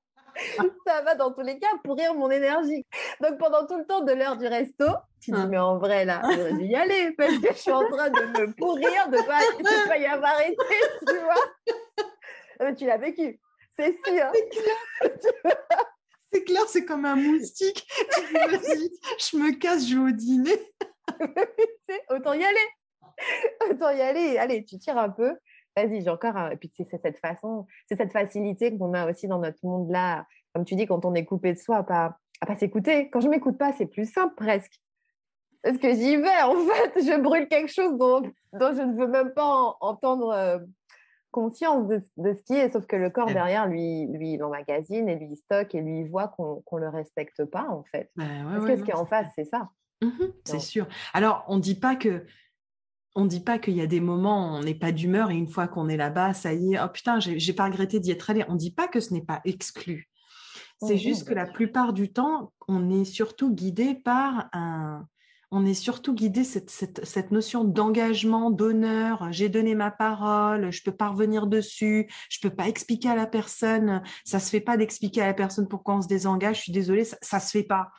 Ça 0.87 1.03
va 1.03 1.17
dans 1.17 1.33
tous 1.35 1.43
les 1.43 1.59
cas 1.59 1.69
pourrir 1.85 2.15
mon 2.15 2.31
énergie. 2.31 2.87
Donc 3.21 3.37
pendant 3.39 3.67
tout 3.67 3.77
le 3.77 3.85
temps 3.85 4.01
de 4.01 4.13
l'heure 4.13 4.39
du 4.39 4.47
resto, 4.47 4.87
tu 5.21 5.33
dis 5.33 5.37
Ah. 5.39 5.49
mais 5.49 5.59
en 5.59 5.77
vrai 5.77 6.07
là, 6.07 6.23
j'aurais 6.25 6.55
dû 6.55 6.65
y 6.65 6.75
aller 6.75 7.13
parce 7.19 7.37
que 7.37 7.49
je 7.49 7.59
suis 7.59 7.73
en 7.73 7.87
train 7.91 8.09
de 8.09 8.41
me 8.41 8.55
pourrir, 8.55 9.11
de 9.11 9.19
pas, 9.27 9.41
de 9.41 9.89
pas 9.89 9.99
y 9.99 10.07
avoir 10.07 10.41
été, 10.41 10.57
tu 11.07 11.19
vois. 11.19 11.45
Ah, 12.59 12.65
mais 12.65 12.75
tu 12.75 12.87
l'as 12.87 12.97
vécu, 12.97 13.39
c'est 13.79 13.99
sûr. 14.07 14.33
C'est 16.33 16.45
clair, 16.45 16.63
c'est 16.69 16.85
comme 16.87 17.05
un 17.05 17.17
moustique. 17.17 17.87
Tu 18.15 18.77
dis, 18.79 18.99
je 19.19 19.37
me 19.37 19.59
casse, 19.59 19.87
je 19.87 19.97
vais 19.97 20.11
au 20.11 20.11
dîner. 20.11 20.59
Autant 22.11 22.33
y 22.35 22.45
aller. 22.45 23.71
Autant 23.71 23.91
y 23.91 24.01
aller. 24.01 24.39
Allez, 24.39 24.65
tu 24.65 24.79
tires 24.79 24.99
un 24.99 25.11
peu. 25.11 25.37
Vas-y, 25.77 26.03
j'ai 26.03 26.11
encore 26.11 26.37
un. 26.37 26.51
Et 26.51 26.57
puis 26.57 26.71
c'est 26.77 26.85
cette 26.85 27.19
façon, 27.19 27.67
c'est 27.89 27.97
cette 27.97 28.13
facilité 28.13 28.77
qu'on 28.77 28.93
a 28.95 29.09
aussi 29.11 29.29
dans 29.29 29.39
notre 29.39 29.59
monde 29.63 29.91
là. 29.91 30.27
Comme 30.55 30.65
tu 30.65 30.75
dis, 30.75 30.87
quand 30.87 31.05
on 31.05 31.15
est 31.15 31.25
coupé 31.25 31.53
de 31.53 31.59
soi, 31.59 31.77
à 31.79 31.83
pas, 31.85 32.17
à 32.41 32.47
pas 32.47 32.57
s'écouter. 32.57 33.09
Quand 33.11 33.21
je 33.21 33.29
m'écoute 33.29 33.57
pas, 33.57 33.73
c'est 33.73 33.87
plus 33.87 34.11
simple 34.11 34.35
presque. 34.35 34.81
Parce 35.63 35.77
que 35.79 35.93
j'y 35.95 36.17
vais, 36.17 36.43
en 36.43 36.55
fait, 36.57 37.03
je 37.03 37.21
brûle 37.21 37.47
quelque 37.47 37.71
chose 37.71 37.97
dont, 37.99 38.23
dont 38.23 38.75
je 38.75 38.83
ne 38.83 38.97
veux 38.99 39.07
même 39.07 39.33
pas 39.33 39.45
en- 39.45 39.77
entendre 39.81 40.31
euh, 40.31 40.59
conscience 41.31 41.87
de, 41.87 42.03
de 42.17 42.35
ce 42.35 42.43
qui 42.43 42.55
est. 42.55 42.71
Sauf 42.71 42.87
que 42.87 42.97
le 42.97 43.11
corps 43.11 43.29
derrière, 43.35 43.67
lui, 43.69 44.07
lui, 44.09 44.33
il 44.33 44.43
emmagasine 44.43 45.09
et 45.09 45.17
lui, 45.17 45.29
il 45.33 45.37
stocke 45.37 45.75
et 45.75 45.81
lui, 45.83 46.01
il 46.01 46.09
voit 46.11 46.29
qu'on 46.29 46.63
ne 46.73 46.81
le 46.81 46.89
respecte 46.89 47.45
pas, 47.45 47.67
en 47.69 47.85
fait. 47.85 48.11
Ouais, 48.17 48.25
Parce 48.43 48.65
ouais, 48.65 48.73
que 48.73 48.77
ce 48.81 48.85
qui 48.85 48.91
est 48.91 48.95
en 48.95 49.07
face, 49.07 49.29
c'est 49.37 49.45
ça. 49.45 49.69
Mhm, 50.03 50.33
c'est 50.45 50.61
sûr. 50.61 50.87
Alors, 51.13 51.45
on 51.49 51.59
dit 51.59 51.75
pas 51.75 51.97
que 51.97 52.25
on 53.17 53.27
dit 53.27 53.41
pas 53.41 53.59
qu'il 53.59 53.75
y 53.75 53.81
a 53.81 53.87
des 53.87 54.01
moments 54.01 54.53
où 54.53 54.57
on 54.57 54.63
n'est 54.63 54.75
pas 54.75 54.93
d'humeur 54.93 55.31
et 55.31 55.35
une 55.35 55.49
fois 55.49 55.67
qu'on 55.67 55.89
est 55.89 55.97
là-bas, 55.97 56.33
ça 56.33 56.55
y 56.55 56.75
est, 56.75 56.81
oh 56.81 56.89
putain, 56.89 57.19
j'ai 57.21 57.53
pas 57.53 57.65
regretté 57.65 57.99
d'y 57.99 58.13
être 58.13 58.31
allé. 58.31 58.45
On 58.49 58.55
dit 58.55 58.71
pas 58.71 58.87
que 58.87 59.01
ce 59.01 59.13
n'est 59.13 59.25
pas 59.25 59.41
exclu. 59.45 60.09
C'est 60.81 60.95
Mhm, 60.95 61.01
juste 61.01 61.29
que 61.29 61.35
la 61.35 61.47
plupart 61.47 61.93
du 61.93 62.13
temps, 62.13 62.53
on 62.69 62.89
est 62.91 63.05
surtout 63.05 63.53
guidé 63.53 63.95
par 63.95 64.49
un... 64.53 65.07
On 65.53 65.67
est 65.67 65.75
surtout 65.75 66.15
guidé 66.15 66.45
cette, 66.45 66.71
cette, 66.71 67.05
cette 67.05 67.33
notion 67.33 67.65
d'engagement, 67.65 68.53
d'honneur. 68.53 69.33
J'ai 69.33 69.49
donné 69.49 69.75
ma 69.75 69.91
parole, 69.91 70.71
je 70.71 70.81
peux 70.85 70.95
pas 70.95 71.09
revenir 71.09 71.49
dessus, 71.49 72.09
je 72.29 72.39
peux 72.41 72.55
pas 72.55 72.69
expliquer 72.69 73.09
à 73.09 73.17
la 73.17 73.27
personne. 73.27 74.01
Ça 74.25 74.39
se 74.39 74.49
fait 74.49 74.61
pas 74.61 74.77
d'expliquer 74.77 75.23
à 75.23 75.27
la 75.27 75.35
personne 75.35 75.67
pourquoi 75.67 75.97
on 75.97 76.03
se 76.03 76.07
désengage. 76.07 76.59
Je 76.59 76.63
suis 76.63 76.73
désolée, 76.73 77.05
ça, 77.05 77.17
ça 77.21 77.41
se 77.41 77.51
fait 77.51 77.65
pas. 77.65 77.91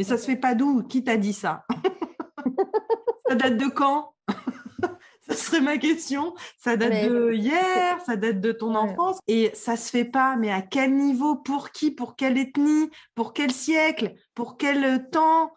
Mais 0.00 0.04
ça 0.04 0.16
se 0.16 0.24
fait 0.24 0.36
pas 0.36 0.54
d'où? 0.54 0.82
Qui 0.82 1.04
t'a 1.04 1.18
dit 1.18 1.34
ça? 1.34 1.66
Ça 3.28 3.34
date 3.34 3.58
de 3.58 3.66
quand? 3.66 4.14
Ça 5.20 5.34
serait 5.34 5.60
ma 5.60 5.76
question. 5.76 6.34
Ça 6.56 6.78
date 6.78 6.88
Mais 6.88 7.06
de 7.06 7.32
hier, 7.34 8.00
ça 8.00 8.16
date 8.16 8.40
de 8.40 8.50
ton 8.50 8.70
Ouais. 8.70 8.78
enfance. 8.78 9.18
Et 9.28 9.50
ça 9.52 9.76
se 9.76 9.90
fait 9.90 10.06
pas, 10.06 10.36
mais 10.36 10.50
à 10.50 10.62
quel 10.62 10.96
niveau? 10.96 11.36
Pour 11.36 11.70
qui? 11.70 11.90
Pour 11.90 12.16
quelle 12.16 12.38
ethnie? 12.38 12.90
Pour 13.14 13.34
quel 13.34 13.52
siècle? 13.52 14.14
Pour 14.34 14.56
quel 14.56 15.10
temps? 15.10 15.52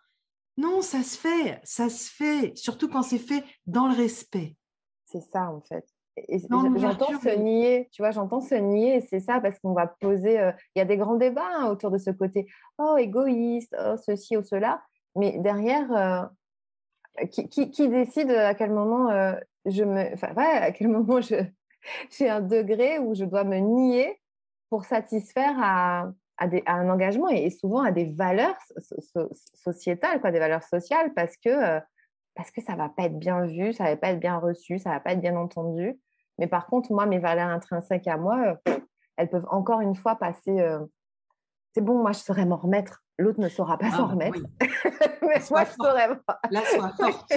Non, 0.57 0.81
ça 0.81 1.03
se 1.03 1.17
fait. 1.17 1.61
Ça 1.63 1.87
se 1.87 2.11
fait. 2.11 2.51
Surtout 2.57 2.89
quand 2.89 3.01
c'est 3.01 3.19
fait 3.19 3.45
dans 3.65 3.87
le 3.87 3.95
respect. 3.95 4.57
C'est 5.05 5.21
ça, 5.31 5.49
en 5.49 5.61
fait. 5.61 5.85
J'entends 6.79 7.13
se 7.13 7.29
nier, 7.29 7.89
tu 7.91 8.01
vois, 8.01 8.11
j'entends 8.11 8.41
se 8.41 8.55
nier, 8.55 8.97
et 8.97 9.01
c'est 9.01 9.19
ça 9.19 9.39
parce 9.41 9.59
qu'on 9.59 9.73
va 9.73 9.87
poser. 9.87 10.39
euh, 10.39 10.51
Il 10.75 10.79
y 10.79 10.81
a 10.81 10.85
des 10.85 10.97
grands 10.97 11.15
débats 11.15 11.41
hein, 11.57 11.69
autour 11.69 11.89
de 11.91 11.97
ce 11.97 12.11
côté, 12.11 12.47
oh, 12.77 12.97
égoïste, 12.97 13.75
oh, 13.79 13.95
ceci 13.97 14.37
ou 14.37 14.43
cela. 14.43 14.83
Mais 15.15 15.39
derrière, 15.39 15.91
euh, 17.19 17.25
qui, 17.31 17.47
qui, 17.49 17.69
qui 17.71 17.89
décide 17.89 18.31
à 18.31 18.53
quel 18.55 18.71
moment 18.71 19.09
euh, 19.11 19.33
je 19.65 19.83
me. 19.83 20.13
Enfin, 20.13 20.33
ouais, 20.35 20.45
à 20.45 20.71
quel 20.71 20.87
moment 20.89 21.21
je 21.21 21.35
j'ai 22.11 22.29
un 22.29 22.41
degré 22.41 22.99
où 22.99 23.13
je 23.15 23.25
dois 23.25 23.43
me 23.43 23.57
nier 23.57 24.19
pour 24.69 24.85
satisfaire 24.85 25.53
à, 25.61 26.11
à, 26.37 26.47
des- 26.47 26.63
à 26.65 26.73
un 26.75 26.89
engagement 26.89 27.29
et, 27.29 27.43
et 27.45 27.49
souvent 27.49 27.81
à 27.83 27.91
des 27.91 28.05
valeurs 28.05 28.57
so- 28.77 29.01
so- 29.01 29.29
sociétales, 29.55 30.21
quoi, 30.21 30.31
des 30.31 30.39
valeurs 30.39 30.63
sociales, 30.63 31.13
parce 31.15 31.37
que. 31.37 31.79
parce 32.35 32.51
que 32.51 32.61
ça 32.61 32.75
va 32.75 32.89
pas 32.89 33.03
être 33.05 33.19
bien 33.19 33.45
vu, 33.45 33.73
ça 33.73 33.83
va 33.85 33.95
pas 33.97 34.09
être 34.11 34.19
bien 34.19 34.37
reçu, 34.37 34.79
ça 34.79 34.89
va 34.91 34.99
pas 34.99 35.13
être 35.13 35.21
bien 35.21 35.35
entendu. 35.35 35.99
Mais 36.39 36.47
par 36.47 36.65
contre, 36.67 36.91
moi, 36.91 37.05
mes 37.05 37.19
valeurs 37.19 37.49
intrinsèques 37.49 38.07
à 38.07 38.17
moi, 38.17 38.57
euh, 38.67 38.79
elles 39.17 39.29
peuvent 39.29 39.47
encore 39.51 39.81
une 39.81 39.95
fois 39.95 40.15
passer. 40.15 40.59
euh, 40.59 40.79
C'est 41.75 41.81
bon, 41.81 42.01
moi, 42.01 42.11
je 42.11 42.19
saurais 42.19 42.45
m'en 42.45 42.57
remettre. 42.57 42.99
L'autre 43.19 43.39
ne 43.39 43.47
saura 43.49 43.77
pas 43.77 43.91
s'en 43.91 44.05
Ah, 44.07 44.11
remettre. 44.11 44.39
oui. 44.61 44.67
Mais 45.21 45.39
Sois 45.39 45.59
moi, 45.61 45.65
je 45.69 45.83
saurais 45.83 46.19
pas. 46.25 46.39
Là, 46.49 46.61
sois 46.65 46.91
forte. 46.99 47.31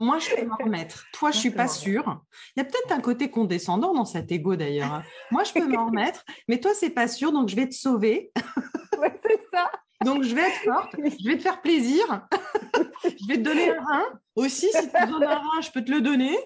Moi, 0.00 0.18
je 0.18 0.34
peux 0.34 0.46
m'en 0.46 0.56
remettre. 0.56 1.04
Toi, 1.12 1.30
je 1.32 1.38
suis 1.38 1.50
pas 1.50 1.64
remettre. 1.64 1.74
sûre. 1.74 2.22
Il 2.56 2.60
y 2.60 2.62
a 2.62 2.64
peut-être 2.64 2.92
un 2.92 3.00
côté 3.00 3.30
condescendant 3.30 3.92
dans 3.92 4.04
cet 4.06 4.32
ego 4.32 4.56
d'ailleurs. 4.56 4.92
hein. 4.92 5.02
Moi, 5.30 5.44
je 5.44 5.52
peux 5.52 5.66
m'en 5.68 5.86
remettre, 5.90 6.24
mais 6.48 6.58
toi, 6.60 6.70
c'est 6.74 6.90
pas 6.90 7.08
sûr, 7.08 7.30
donc 7.32 7.48
je 7.50 7.56
vais 7.56 7.68
te 7.68 7.74
sauver. 7.74 8.32
Ouais, 8.98 9.20
c'est 9.22 9.40
ça. 9.52 9.70
Donc, 10.04 10.22
je 10.22 10.34
vais 10.34 10.42
être 10.42 10.62
forte, 10.64 10.94
je 10.96 11.28
vais 11.28 11.36
te 11.36 11.42
faire 11.42 11.60
plaisir. 11.60 12.26
je 13.04 13.26
vais 13.28 13.36
te 13.36 13.42
donner 13.42 13.70
un 13.76 13.82
rein. 13.84 14.04
Aussi, 14.36 14.68
si 14.72 14.88
tu 14.90 14.96
as 14.96 15.04
besoin 15.06 15.20
d'un 15.20 15.34
rein, 15.38 15.60
je 15.60 15.70
peux 15.72 15.84
te 15.84 15.90
le 15.90 16.00
donner. 16.00 16.38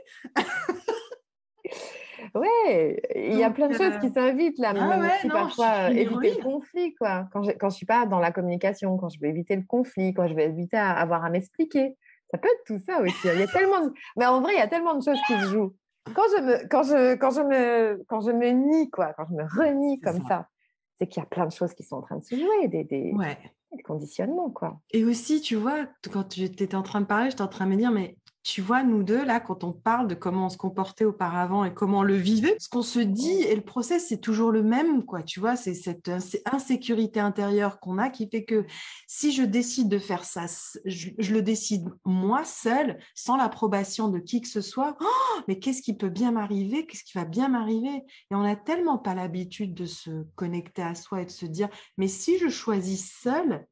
Ouais, 2.34 3.02
il 3.16 3.36
y 3.36 3.42
a 3.42 3.50
plein 3.50 3.68
de 3.68 3.72
choses 3.74 3.94
euh, 3.94 3.98
qui 3.98 4.10
s'invitent 4.10 4.58
là, 4.58 4.70
ah 4.70 4.74
même 4.74 5.00
ouais, 5.00 5.24
non, 5.24 5.30
parfois 5.30 5.88
je 5.88 5.92
euh, 5.92 5.96
éviter 5.96 6.34
le 6.38 6.42
conflit, 6.44 6.94
quoi. 6.94 7.26
Quand 7.32 7.42
je, 7.42 7.50
quand 7.50 7.68
je 7.68 7.76
suis 7.76 7.86
pas 7.86 8.06
dans 8.06 8.20
la 8.20 8.30
communication, 8.30 8.96
quand 8.96 9.08
je 9.08 9.18
veux 9.20 9.26
éviter 9.28 9.56
le 9.56 9.64
conflit, 9.66 10.14
quand 10.14 10.28
je 10.28 10.34
veux 10.34 10.40
éviter 10.42 10.76
à 10.76 10.92
avoir 10.92 11.24
à 11.24 11.30
m'expliquer. 11.30 11.96
Ça 12.30 12.38
peut 12.38 12.48
être 12.48 12.64
tout 12.64 12.78
ça 12.86 13.00
aussi. 13.02 13.28
hein. 13.28 13.32
Il 13.34 13.40
y 13.40 13.42
a 13.42 13.46
tellement 13.48 13.84
de... 13.86 13.92
Mais 14.16 14.24
en 14.26 14.40
vrai, 14.40 14.52
il 14.54 14.58
y 14.58 14.62
a 14.62 14.68
tellement 14.68 14.94
de 14.94 15.02
choses 15.02 15.18
qui 15.26 15.32
se 15.34 15.48
jouent. 15.48 15.74
Quand 16.14 16.22
je 16.36 16.42
me, 16.42 16.68
quand 16.68 16.82
je, 16.84 17.14
quand 17.16 17.30
je 17.30 17.40
me, 17.42 18.04
quand 18.08 18.20
je 18.22 18.30
me 18.30 18.48
nie, 18.50 18.88
quoi, 18.90 19.12
quand 19.14 19.26
je 19.28 19.34
me 19.34 19.42
renie 19.42 20.00
comme 20.00 20.20
ça. 20.22 20.28
ça, 20.28 20.48
c'est 20.96 21.06
qu'il 21.08 21.20
y 21.20 21.26
a 21.26 21.28
plein 21.28 21.46
de 21.46 21.52
choses 21.52 21.74
qui 21.74 21.82
sont 21.82 21.96
en 21.96 22.02
train 22.02 22.16
de 22.16 22.24
se 22.24 22.34
jouer, 22.36 22.68
des, 22.68 22.84
des, 22.84 23.12
Ouais. 23.14 23.36
des 23.72 23.82
conditionnements, 23.82 24.50
quoi. 24.50 24.80
Et 24.92 25.04
aussi, 25.04 25.40
tu 25.42 25.56
vois, 25.56 25.86
quand 26.12 26.24
tu 26.24 26.42
étais 26.44 26.74
en 26.74 26.82
train 26.82 27.00
de 27.02 27.06
parler, 27.06 27.30
j'étais 27.30 27.42
en 27.42 27.48
train 27.48 27.66
de 27.66 27.70
me 27.72 27.76
dire, 27.76 27.90
mais 27.90 28.16
tu 28.42 28.60
vois, 28.60 28.82
nous 28.82 29.02
deux, 29.02 29.24
là, 29.24 29.40
quand 29.40 29.64
on 29.64 29.72
parle 29.72 30.08
de 30.08 30.14
comment 30.14 30.46
on 30.46 30.48
se 30.48 30.56
comportait 30.56 31.04
auparavant 31.04 31.64
et 31.64 31.72
comment 31.72 32.00
on 32.00 32.02
le 32.02 32.16
vivait, 32.16 32.56
ce 32.58 32.68
qu'on 32.68 32.82
se 32.82 32.98
dit 32.98 33.42
et 33.42 33.54
le 33.54 33.62
process, 33.62 34.08
c'est 34.08 34.20
toujours 34.20 34.50
le 34.50 34.62
même, 34.62 35.04
quoi. 35.04 35.22
Tu 35.22 35.38
vois, 35.38 35.56
c'est 35.56 35.74
cette 35.74 36.08
insé- 36.08 36.42
insécurité 36.50 37.20
intérieure 37.20 37.78
qu'on 37.78 37.98
a 37.98 38.10
qui 38.10 38.28
fait 38.28 38.44
que 38.44 38.66
si 39.06 39.32
je 39.32 39.42
décide 39.42 39.88
de 39.88 39.98
faire 39.98 40.24
ça, 40.24 40.46
je 40.84 41.32
le 41.32 41.42
décide 41.42 41.88
moi 42.04 42.44
seule, 42.44 42.98
sans 43.14 43.36
l'approbation 43.36 44.08
de 44.08 44.18
qui 44.18 44.40
que 44.40 44.48
ce 44.48 44.60
soit. 44.60 44.96
Oh, 45.00 45.40
mais 45.46 45.58
qu'est-ce 45.58 45.82
qui 45.82 45.96
peut 45.96 46.08
bien 46.08 46.32
m'arriver 46.32 46.86
Qu'est-ce 46.86 47.04
qui 47.04 47.16
va 47.16 47.24
bien 47.24 47.48
m'arriver? 47.48 48.02
Et 48.30 48.34
on 48.34 48.42
n'a 48.42 48.56
tellement 48.56 48.98
pas 48.98 49.14
l'habitude 49.14 49.74
de 49.74 49.86
se 49.86 50.24
connecter 50.34 50.82
à 50.82 50.94
soi 50.94 51.22
et 51.22 51.26
de 51.26 51.30
se 51.30 51.46
dire, 51.46 51.68
mais 51.96 52.08
si 52.08 52.38
je 52.38 52.48
choisis 52.48 53.12
seule, 53.22 53.66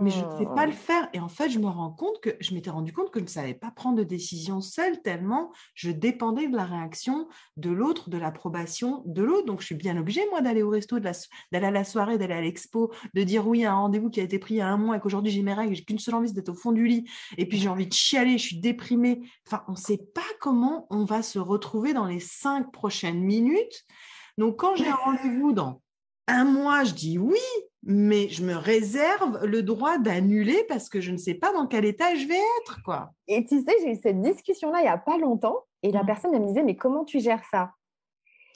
mais 0.00 0.10
je 0.10 0.24
ne 0.24 0.38
sais 0.38 0.46
pas 0.54 0.66
le 0.66 0.72
faire. 0.72 1.08
Et 1.12 1.20
en 1.20 1.28
fait, 1.28 1.50
je 1.50 1.58
me 1.58 1.66
rends 1.66 1.90
compte 1.90 2.20
que 2.20 2.30
je 2.40 2.54
m'étais 2.54 2.70
rendu 2.70 2.92
compte 2.92 3.10
que 3.10 3.18
je 3.18 3.24
ne 3.24 3.30
savais 3.30 3.54
pas 3.54 3.70
prendre 3.70 3.96
de 3.96 4.04
décision 4.04 4.60
seule 4.60 5.02
tellement 5.02 5.52
je 5.74 5.90
dépendais 5.90 6.48
de 6.48 6.56
la 6.56 6.64
réaction 6.64 7.28
de 7.56 7.70
l'autre, 7.70 8.10
de 8.10 8.18
l'approbation 8.18 9.02
de 9.06 9.22
l'autre. 9.22 9.46
Donc, 9.46 9.60
je 9.60 9.66
suis 9.66 9.74
bien 9.74 9.96
obligée, 9.96 10.22
moi, 10.30 10.40
d'aller 10.40 10.62
au 10.62 10.70
resto, 10.70 10.98
d'aller 10.98 11.16
à 11.52 11.70
la 11.70 11.84
soirée, 11.84 12.18
d'aller 12.18 12.34
à 12.34 12.40
l'expo, 12.40 12.92
de 13.14 13.22
dire 13.22 13.46
oui 13.46 13.64
à 13.64 13.72
un 13.72 13.76
rendez-vous 13.76 14.10
qui 14.10 14.20
a 14.20 14.22
été 14.22 14.38
pris 14.38 14.54
il 14.54 14.58
y 14.58 14.60
a 14.60 14.68
un 14.68 14.76
mois 14.76 14.96
et 14.96 15.00
qu'aujourd'hui 15.00 15.32
j'ai 15.32 15.42
mes 15.42 15.54
règles, 15.54 15.74
j'ai 15.74 15.84
qu'une 15.84 15.98
seule 15.98 16.14
envie, 16.14 16.28
c'est 16.28 16.34
d'être 16.34 16.48
au 16.50 16.54
fond 16.54 16.72
du 16.72 16.86
lit. 16.86 17.08
Et 17.36 17.46
puis, 17.46 17.58
j'ai 17.58 17.68
envie 17.68 17.86
de 17.86 17.92
chialer, 17.92 18.38
je 18.38 18.44
suis 18.44 18.60
déprimée. 18.60 19.22
Enfin, 19.46 19.64
on 19.68 19.72
ne 19.72 19.76
sait 19.76 20.00
pas 20.14 20.22
comment 20.40 20.86
on 20.90 21.04
va 21.04 21.22
se 21.22 21.38
retrouver 21.38 21.92
dans 21.92 22.06
les 22.06 22.20
cinq 22.20 22.72
prochaines 22.72 23.20
minutes. 23.20 23.84
Donc, 24.36 24.56
quand 24.60 24.76
j'ai 24.76 24.88
un 24.88 24.94
rendez-vous 24.94 25.52
dans 25.52 25.82
un 26.28 26.44
mois, 26.44 26.84
je 26.84 26.94
dis 26.94 27.18
oui, 27.18 27.38
mais 27.82 28.28
je 28.28 28.42
me 28.42 28.54
réserve 28.54 29.44
le 29.44 29.62
droit 29.62 29.98
d'annuler 29.98 30.64
parce 30.68 30.88
que 30.88 31.00
je 31.00 31.10
ne 31.12 31.16
sais 31.16 31.34
pas 31.34 31.52
dans 31.52 31.66
quel 31.66 31.84
état 31.84 32.14
je 32.14 32.26
vais 32.26 32.40
être, 32.62 32.82
quoi. 32.84 33.10
Et 33.28 33.44
tu 33.46 33.60
sais, 33.60 33.72
j'ai 33.82 33.92
eu 33.92 33.96
cette 34.02 34.20
discussion-là 34.20 34.78
il 34.80 34.82
n'y 34.84 34.88
a 34.88 34.98
pas 34.98 35.16
longtemps, 35.18 35.64
et 35.82 35.92
la 35.92 36.02
Mm. 36.02 36.06
personne, 36.06 36.34
elle 36.34 36.42
me 36.42 36.48
disait, 36.48 36.62
mais 36.64 36.76
comment 36.76 37.04
tu 37.04 37.20
gères 37.20 37.44
ça? 37.50 37.70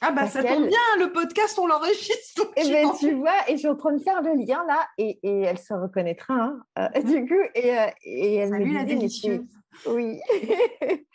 Ah 0.04 0.10
bah 0.10 0.22
Parce 0.22 0.32
ça 0.32 0.42
tombe 0.42 0.66
bien, 0.66 0.78
le 0.98 1.12
podcast, 1.12 1.56
on 1.60 1.66
l'enregistre. 1.68 2.42
donc 2.44 2.52
Eh 2.56 2.68
ben, 2.68 2.90
tu 2.98 3.12
vois, 3.14 3.48
et 3.48 3.52
je 3.52 3.58
suis 3.58 3.68
en 3.68 3.76
train 3.76 3.92
de 3.92 4.02
faire 4.02 4.20
le 4.20 4.32
lien 4.34 4.64
là, 4.66 4.84
et, 4.98 5.20
et 5.22 5.42
elle 5.42 5.58
se 5.58 5.72
reconnaîtra, 5.72 6.34
hein, 6.34 6.60
euh, 6.78 7.02
du 7.02 7.24
coup, 7.26 7.34
et, 7.54 7.78
euh, 7.78 7.86
et 8.04 8.34
elle 8.34 8.48
Salut 8.48 8.64
me 8.72 8.84
disait, 8.84 9.40
oui, 9.86 10.20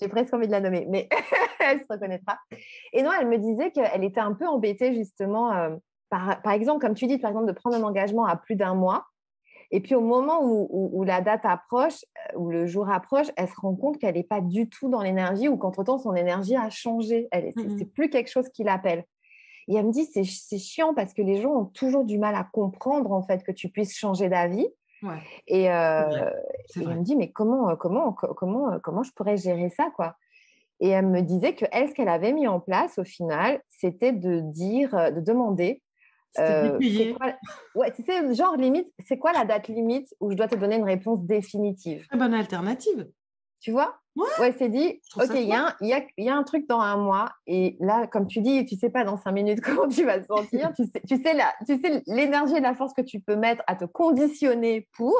j'ai 0.00 0.08
presque 0.08 0.32
envie 0.34 0.46
de 0.46 0.52
la 0.52 0.60
nommer, 0.60 0.86
mais 0.90 1.08
elle 1.58 1.80
se 1.80 1.86
reconnaîtra. 1.88 2.38
Et 2.92 3.02
non, 3.02 3.10
elle 3.18 3.28
me 3.28 3.38
disait 3.38 3.70
qu'elle 3.70 4.04
était 4.04 4.20
un 4.20 4.34
peu 4.34 4.46
embêtée 4.46 4.94
justement, 4.94 5.52
euh, 5.52 5.70
par, 6.14 6.42
par 6.42 6.52
exemple, 6.52 6.80
comme 6.80 6.94
tu 6.94 7.06
dis, 7.06 7.18
par 7.18 7.30
exemple, 7.30 7.46
de 7.46 7.52
prendre 7.52 7.74
un 7.76 7.82
engagement 7.82 8.24
à 8.24 8.36
plus 8.36 8.54
d'un 8.54 8.74
mois, 8.74 9.06
et 9.72 9.80
puis 9.80 9.96
au 9.96 10.00
moment 10.00 10.40
où, 10.44 10.68
où- 10.70 10.90
où 10.92 11.02
la 11.02 11.20
date 11.20 11.44
approche, 11.44 12.04
euh, 12.32 12.38
où 12.38 12.50
le 12.50 12.66
jour 12.66 12.88
approche, 12.88 13.26
elle 13.36 13.48
se 13.48 13.54
rend 13.60 13.74
compte 13.74 13.98
qu'elle 13.98 14.14
n'est 14.14 14.22
pas 14.22 14.40
du 14.40 14.68
tout 14.68 14.88
dans 14.88 15.02
l'énergie, 15.02 15.48
ou 15.48 15.56
qu'entre-temps, 15.56 15.98
son 15.98 16.14
énergie 16.14 16.54
a 16.54 16.70
changé. 16.70 17.26
Elle, 17.32 17.52
c'est, 17.52 17.68
c'est 17.78 17.84
plus 17.86 18.10
quelque 18.10 18.30
chose 18.30 18.48
qui 18.50 18.62
l'appelle. 18.62 19.04
Et 19.66 19.74
elle 19.74 19.86
me 19.86 19.92
dit, 19.92 20.04
c'est, 20.04 20.22
chiant 20.58 20.94
parce 20.94 21.14
que 21.14 21.22
les 21.22 21.40
gens 21.40 21.50
ont 21.50 21.64
toujours 21.64 22.04
du 22.04 22.18
mal 22.18 22.34
à 22.36 22.44
comprendre 22.44 23.10
en 23.12 23.22
fait 23.22 23.42
que 23.42 23.50
tu 23.50 23.70
puisses 23.70 23.96
changer 23.96 24.28
d'avis. 24.28 24.68
Ouais, 25.02 25.18
Et, 25.48 25.70
euh, 25.72 26.30
et 26.76 26.84
elle 26.90 26.98
me 26.98 27.02
dit, 27.02 27.16
mais 27.16 27.32
comment, 27.32 27.70
euh, 27.70 27.74
comment, 27.76 28.12
co- 28.12 28.34
comment, 28.34 28.78
comment 28.80 29.02
je 29.02 29.10
pourrais 29.12 29.36
gérer 29.36 29.70
ça, 29.70 29.90
quoi? 29.96 30.14
Et 30.80 30.88
elle 30.88 31.06
me 31.06 31.22
disait 31.22 31.54
que 31.54 31.64
elle, 31.72 31.88
ce 31.88 31.94
qu'elle 31.94 32.08
avait 32.08 32.32
mis 32.32 32.46
en 32.48 32.60
place 32.60 32.98
au 32.98 33.04
final, 33.04 33.62
c'était 33.68 34.12
de 34.12 34.40
dire, 34.40 34.90
de 35.12 35.20
demander. 35.20 35.82
Euh, 36.42 36.78
quoi- 37.14 37.34
Ouais, 37.74 37.92
tu 37.92 38.02
sais, 38.02 38.34
genre 38.34 38.56
limite, 38.56 38.88
c'est 39.06 39.18
quoi 39.18 39.32
la 39.32 39.44
date 39.44 39.68
limite 39.68 40.14
où 40.20 40.30
je 40.30 40.36
dois 40.36 40.48
te 40.48 40.56
donner 40.56 40.76
une 40.76 40.84
réponse 40.84 41.22
définitive? 41.24 42.06
Très 42.08 42.18
bonne 42.18 42.34
alternative. 42.34 43.08
Tu 43.60 43.70
vois? 43.70 43.98
Ouais. 44.16 44.54
c'est 44.56 44.68
dit, 44.68 45.00
ok, 45.16 45.30
il 45.34 45.48
y, 45.48 45.52
a 45.52 45.66
un- 45.68 45.74
il 45.80 45.88
y, 45.88 45.92
a, 45.92 46.02
il 46.16 46.24
y 46.24 46.28
a 46.28 46.36
un 46.36 46.44
truc 46.44 46.68
dans 46.68 46.78
un 46.80 46.96
mois, 46.96 47.30
et 47.46 47.76
là, 47.80 48.06
comme 48.06 48.26
tu 48.28 48.40
dis, 48.42 48.64
tu 48.64 48.76
sais 48.76 48.90
pas 48.90 49.02
dans 49.04 49.16
cinq 49.16 49.32
minutes 49.32 49.60
comment 49.64 49.88
tu 49.88 50.04
vas 50.04 50.20
te 50.20 50.26
sentir, 50.26 50.72
tu 50.76 50.84
sais, 50.84 51.00
tu 51.08 51.16
sais, 51.20 51.34
la- 51.34 51.52
tu 51.66 51.80
sais 51.80 52.02
l'énergie 52.06 52.54
et 52.56 52.60
la 52.60 52.74
force 52.74 52.94
que 52.94 53.02
tu 53.02 53.20
peux 53.20 53.34
mettre 53.36 53.62
à 53.66 53.74
te 53.76 53.84
conditionner 53.84 54.88
pour. 54.96 55.16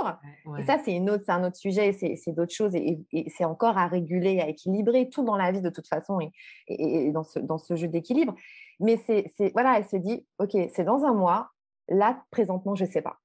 Ouais. 0.47 0.61
Et 0.61 0.65
ça, 0.65 0.79
c'est 0.85 0.93
une 0.95 1.11
autre, 1.11 1.25
c'est 1.27 1.33
un 1.33 1.45
autre 1.45 1.57
sujet, 1.57 1.93
c'est 1.93 2.17
c'est 2.17 2.33
d'autres 2.33 2.55
choses, 2.55 2.75
et, 2.77 3.01
et 3.13 3.31
c'est 3.31 3.45
encore 3.45 3.77
à 3.79 3.87
réguler, 3.89 4.41
à 4.41 4.49
équilibrer 4.49 5.09
tout 5.09 5.25
dans 5.25 5.37
la 5.37 5.51
vie 5.51 5.61
de 5.61 5.71
toute 5.71 5.89
façon, 5.89 6.21
et, 6.21 6.31
et- 6.69 7.07
et 7.07 7.11
dans, 7.11 7.25
ce, 7.25 7.39
dans 7.41 7.59
ce 7.59 7.75
jeu 7.77 7.89
d'équilibre. 7.89 8.35
Mais 8.81 8.97
c'est, 9.07 9.33
c'est- 9.37 9.51
voilà, 9.53 9.79
elle 9.79 9.87
se 9.87 9.97
dit, 9.97 10.27
ok, 10.39 10.51
c'est 10.73 10.85
dans 10.85 11.05
un 11.05 11.15
mois. 11.15 11.51
Là, 11.89 12.23
présentement, 12.31 12.75
je 12.75 12.85
sais 12.87 13.03
pas. 13.03 13.17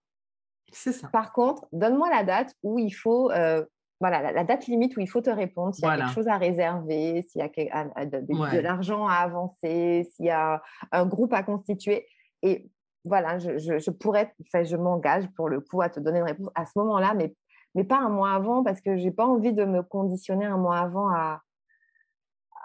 c'est 0.72 0.92
ça. 0.94 1.08
Par 1.10 1.32
contre, 1.32 1.66
donne-moi 1.72 2.10
la 2.10 2.24
date 2.24 2.54
où 2.64 2.78
il 2.78 2.92
faut, 2.92 3.32
euh, 3.32 3.64
voilà, 4.00 4.22
la, 4.22 4.32
la 4.32 4.44
date 4.44 4.68
limite 4.68 4.96
où 4.96 5.02
il 5.02 5.10
faut 5.10 5.22
te 5.22 5.30
répondre, 5.30 5.74
s'il 5.76 5.84
y 5.84 5.88
a 5.88 5.90
Voilà. 5.90 6.06
quelque 6.06 6.14
chose 6.16 6.28
à 6.28 6.38
réserver, 6.38 7.22
s'il 7.24 7.40
y 7.40 7.44
a 7.44 7.50
que- 7.50 7.70
à- 7.72 7.88
à- 7.96 8.06
de, 8.06 8.22
de- 8.22 8.34
Ouais. 8.34 8.54
de 8.56 8.60
l'argent 8.60 9.08
à 9.08 9.16
avancer, 9.16 10.10
s'il 10.14 10.26
y 10.26 10.30
a 10.30 10.62
un 10.92 11.06
groupe 11.06 11.34
à 11.34 11.44
constituer. 11.44 12.06
Et 12.42 12.70
voilà, 13.04 13.40
je, 13.40 13.58
je, 13.58 13.78
je 13.80 13.92
pourrais, 13.92 14.34
enfin, 14.48 14.64
je 14.64 14.76
m'engage 14.78 15.28
pour 15.36 15.50
le 15.50 15.60
coup 15.62 15.82
à 15.82 15.90
te 15.90 16.00
donner 16.00 16.20
une 16.20 16.26
réponse 16.26 16.50
à 16.56 16.66
ce 16.66 16.72
moment-là, 16.80 17.14
mais, 17.14 17.36
mais 17.76 17.84
pas 17.84 17.98
un 18.00 18.10
mois 18.10 18.32
avant 18.32 18.64
parce 18.64 18.80
que 18.82 18.96
j'ai 18.98 19.12
pas 19.12 19.26
envie 19.26 19.54
de 19.54 19.66
me 19.66 19.82
conditionner 19.84 20.46
un 20.46 20.58
mois 20.58 20.78
avant 20.80 21.10
à, 21.10 21.42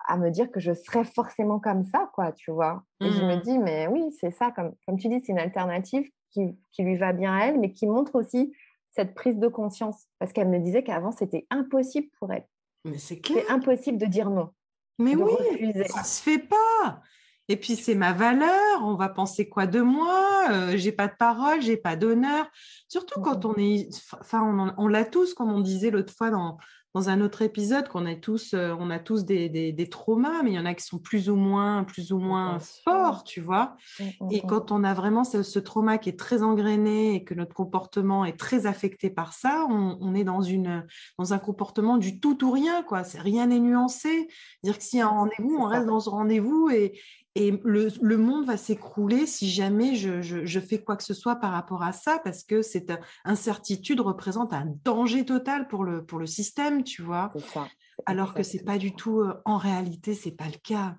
à 0.07 0.17
me 0.19 0.31
dire 0.31 0.51
que 0.51 0.61
je 0.61 0.73
serais 0.75 1.05
forcément 1.05 1.59
comme 1.61 1.85
ça, 1.85 2.11
quoi, 2.15 2.33
tu 2.33 2.51
vois. 2.51 2.83
Et 3.03 3.11
je 3.11 3.23
me 3.25 3.35
Mhm. 3.37 3.41
dis, 3.43 3.59
mais 3.59 3.87
oui, 3.89 4.11
c'est 4.21 4.31
ça, 4.31 4.51
comme, 4.51 4.75
comme 4.87 4.99
tu 4.99 5.09
dis, 5.09 5.21
c'est 5.25 5.33
une 5.33 5.39
alternative 5.39 6.09
qui, 6.31 6.59
qui 6.73 6.83
lui 6.83 6.97
va 6.97 7.13
bien 7.13 7.33
à 7.35 7.47
elle, 7.47 7.59
mais 7.59 7.73
qui 7.73 7.87
montre 7.87 8.15
aussi 8.17 8.53
cette 8.95 9.15
prise 9.15 9.39
de 9.39 9.49
conscience. 9.49 10.07
Parce 10.19 10.33
qu'elle 10.33 10.49
me 10.49 10.59
disait 10.59 10.83
qu'avant, 10.85 11.13
c'était 11.13 11.47
impossible 11.51 12.09
pour 12.19 12.33
elle. 12.33 12.47
Mais 12.85 12.99
c'est 12.99 13.19
clair. 13.19 13.43
C'est 13.47 13.53
impossible 13.53 13.99
de 13.99 14.07
dire 14.07 14.31
non, 14.31 14.51
Mais 14.99 15.15
de 15.15 15.23
oui, 15.23 15.33
refuser. 15.33 15.85
ça 15.89 16.05
se 16.05 16.23
fait 16.23 16.39
pas. 16.39 17.03
Et 17.49 17.57
puis 17.57 17.77
c'est 17.77 17.95
ma 17.95 18.13
valeur, 18.13 18.83
on 18.83 18.95
va 18.95 19.09
penser 19.09 19.49
quoi 19.49 19.67
de 19.67 19.81
moi 19.81 20.49
euh, 20.51 20.77
J'ai 20.77 20.93
pas 20.93 21.09
de 21.09 21.15
parole, 21.19 21.61
j'ai 21.61 21.77
pas 21.77 21.95
d'honneur. 21.97 22.47
Surtout 22.89 23.21
quand 23.21 23.45
on 23.45 23.55
est, 23.57 23.89
enfin 24.19 24.75
on, 24.79 24.89
l'a 24.89 25.05
tous, 25.05 25.35
comme 25.35 25.53
on 25.53 25.61
disait 25.61 25.91
l'autre 25.91 26.15
fois 26.17 26.31
dans, 26.31 26.57
dans 26.95 27.09
un 27.09 27.21
autre 27.21 27.43
épisode, 27.43 27.89
qu'on 27.89 28.07
a 28.07 28.15
tous, 28.15 28.55
euh, 28.55 28.75
on 28.79 28.89
a 28.89 29.01
tous 29.01 29.25
des, 29.25 29.49
des, 29.49 29.73
des 29.73 29.89
traumas, 29.89 30.43
mais 30.45 30.53
il 30.53 30.55
y 30.55 30.59
en 30.59 30.65
a 30.65 30.75
qui 30.75 30.85
sont 30.85 31.01
plus 31.01 31.29
ou 31.29 31.35
moins, 31.35 31.83
plus 31.85 32.13
ou 32.13 32.19
moins 32.19 32.61
forts, 32.61 33.25
tu 33.25 33.41
vois. 33.41 33.77
Mm, 33.99 34.05
mm, 34.05 34.29
Et 34.31 34.43
mm. 34.43 34.47
quand 34.47 34.71
on 34.71 34.85
a 34.85 34.95
vraiment 34.95 35.25
ce, 35.25 35.43
ce 35.43 35.59
trauma 35.59 35.99
qui 35.99 36.09
est 36.09 36.19
très 36.19 36.43
engrainé 36.43 37.17
et 37.17 37.25
que 37.25 37.35
notre 37.35 37.53
comportement 37.53 38.25
est 38.25 38.39
très 38.39 38.67
affecté 38.67 39.11
par 39.11 39.33
ça, 39.33 39.67
on, 39.69 39.99
on 40.01 40.15
est 40.15 40.25
dans, 40.25 40.41
une, 40.41 40.87
dans 41.19 41.35
un 41.35 41.39
comportement 41.39 41.99
du 41.99 42.21
tout 42.21 42.43
ou 42.45 42.51
rien, 42.51 42.83
quoi. 42.85 43.03
C'est- 43.05 43.19
Rien 43.19 43.47
n'est 43.49 43.61
nuancé. 43.61 44.29
Dire 44.63 44.79
que 44.79 44.85
s'il 44.85 45.01
y 45.01 45.03
a 45.03 45.07
un 45.07 45.11
rendez-vous, 45.11 45.57
on 45.59 45.65
reste 45.67 45.87
dans 45.87 46.01
ce 46.01 46.11
rendez-vous 46.11 46.71
et, 46.71 46.99
et 47.37 47.61
le, 47.65 47.89
le 48.01 48.17
monde 48.17 48.47
va 48.47 48.57
s'écrouler 48.57 49.27
si 49.27 49.51
jamais 49.51 49.95
je, 49.97 50.23
je- 50.23 50.45
je 50.45 50.61
fais 50.61 50.83
quoi 50.83 50.97
que 50.97 51.03
ce 51.03 51.15
soit 51.15 51.37
par 51.37 51.53
rapport 51.53 51.83
à 51.83 51.93
ça, 51.93 52.21
parce 52.23 52.45
que 52.45 52.63
cette 52.63 52.93
incertitude 53.25 54.01
représente 54.01 54.53
un 54.53 54.67
danger 54.85 55.25
total 55.25 55.67
pour 55.69 55.85
le, 55.85 56.05
pour 56.05 56.19
le 56.19 56.27
système, 56.27 56.85
tu 56.85 57.03
vois. 57.03 57.33
C'est 57.35 57.47
ça. 57.47 57.69
Alors 58.07 58.35
que 58.35 58.43
c'est 58.43 58.63
pas 58.65 58.79
du 58.79 58.95
tout, 58.95 59.21
euh, 59.21 59.35
en 59.45 59.57
réalité, 59.57 60.15
c'est 60.15 60.33
pas 60.37 60.47
le 60.47 60.59
cas. 60.63 60.97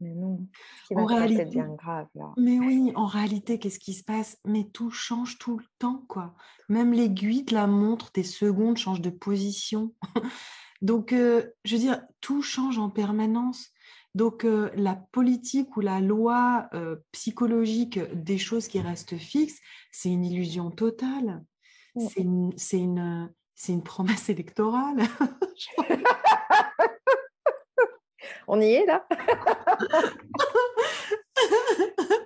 Mais 0.00 0.14
non, 0.14 0.46
ce 0.82 0.88
qui 0.88 0.96
En 1.00 1.06
va 1.06 1.14
réalité- 1.16 1.62
grave, 1.78 2.06
là. 2.14 2.32
Mais 2.36 2.58
oui, 2.60 2.92
en 2.96 3.06
réalité, 3.06 3.58
qu'est-ce 3.58 3.78
qui 3.78 3.94
se 3.94 4.04
passe? 4.04 4.36
Mais 4.44 4.68
tout 4.72 4.90
change 4.90 5.38
tout 5.38 5.56
le 5.58 5.64
temps, 5.78 6.04
quoi. 6.08 6.34
Même 6.68 6.92
l'aiguille 6.92 7.44
de 7.44 7.54
la 7.54 7.66
montre, 7.66 8.10
des 8.12 8.22
secondes 8.22 8.76
change 8.76 9.00
de 9.00 9.08
position. 9.10 9.94
Donc, 10.82 11.12
euh, 11.14 11.44
je 11.64 11.74
veux 11.76 11.80
dire, 11.80 12.02
tout 12.20 12.42
change 12.42 12.78
en 12.78 12.90
permanence. 12.90 13.70
Donc, 14.16 14.44
euh, 14.46 14.70
la 14.76 14.94
politique 14.94 15.76
ou 15.76 15.82
la 15.82 16.00
loi 16.00 16.70
euh, 16.72 16.96
psychologique 17.12 18.00
des 18.14 18.38
choses 18.38 18.66
qui 18.66 18.80
restent 18.80 19.18
fixes, 19.18 19.60
c'est 19.92 20.08
une 20.08 20.24
illusion 20.24 20.70
totale. 20.70 21.44
C'est 21.98 22.22
une, 22.22 22.54
promesse 23.84 24.30
électorale. 24.30 24.96
On 28.48 28.58
y 28.58 28.72
est, 28.72 28.86
là? 28.86 29.06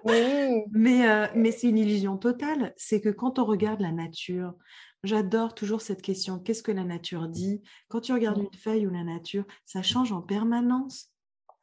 Oui, 0.05 0.63
Mais, 0.71 1.09
euh, 1.09 1.27
mais 1.35 1.51
c'est 1.51 1.69
une 1.69 1.79
illusion 1.79 2.17
totale. 2.17 2.73
C'est 2.77 3.01
que 3.01 3.09
quand 3.09 3.41
on 3.41 3.45
regarde 3.45 3.81
la 3.81 3.91
nature, 3.91 4.55
j'adore 5.03 5.55
toujours 5.55 5.83
cette 5.83 6.03
question, 6.03 6.39
qu'est-ce 6.39 6.63
que 6.63 6.73
la 6.73 6.85
nature 6.85 7.29
dit? 7.29 7.63
Quand 7.89 8.01
tu 8.01 8.13
regardes 8.13 8.39
une 8.39 8.59
feuille 8.59 8.87
ou 8.87 8.91
la 8.91 9.05
nature, 9.05 9.45
ça 9.67 9.83
change 9.83 10.13
en 10.13 10.23
permanence. 10.23 11.11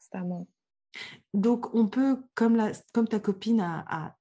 Constamment. 0.09 0.47
Donc, 1.33 1.73
on 1.73 1.87
peut, 1.87 2.23
comme, 2.35 2.55
la, 2.55 2.71
comme 2.93 3.07
ta 3.07 3.19
copine 3.19 3.61
a, 3.61 3.85
a 3.87 4.15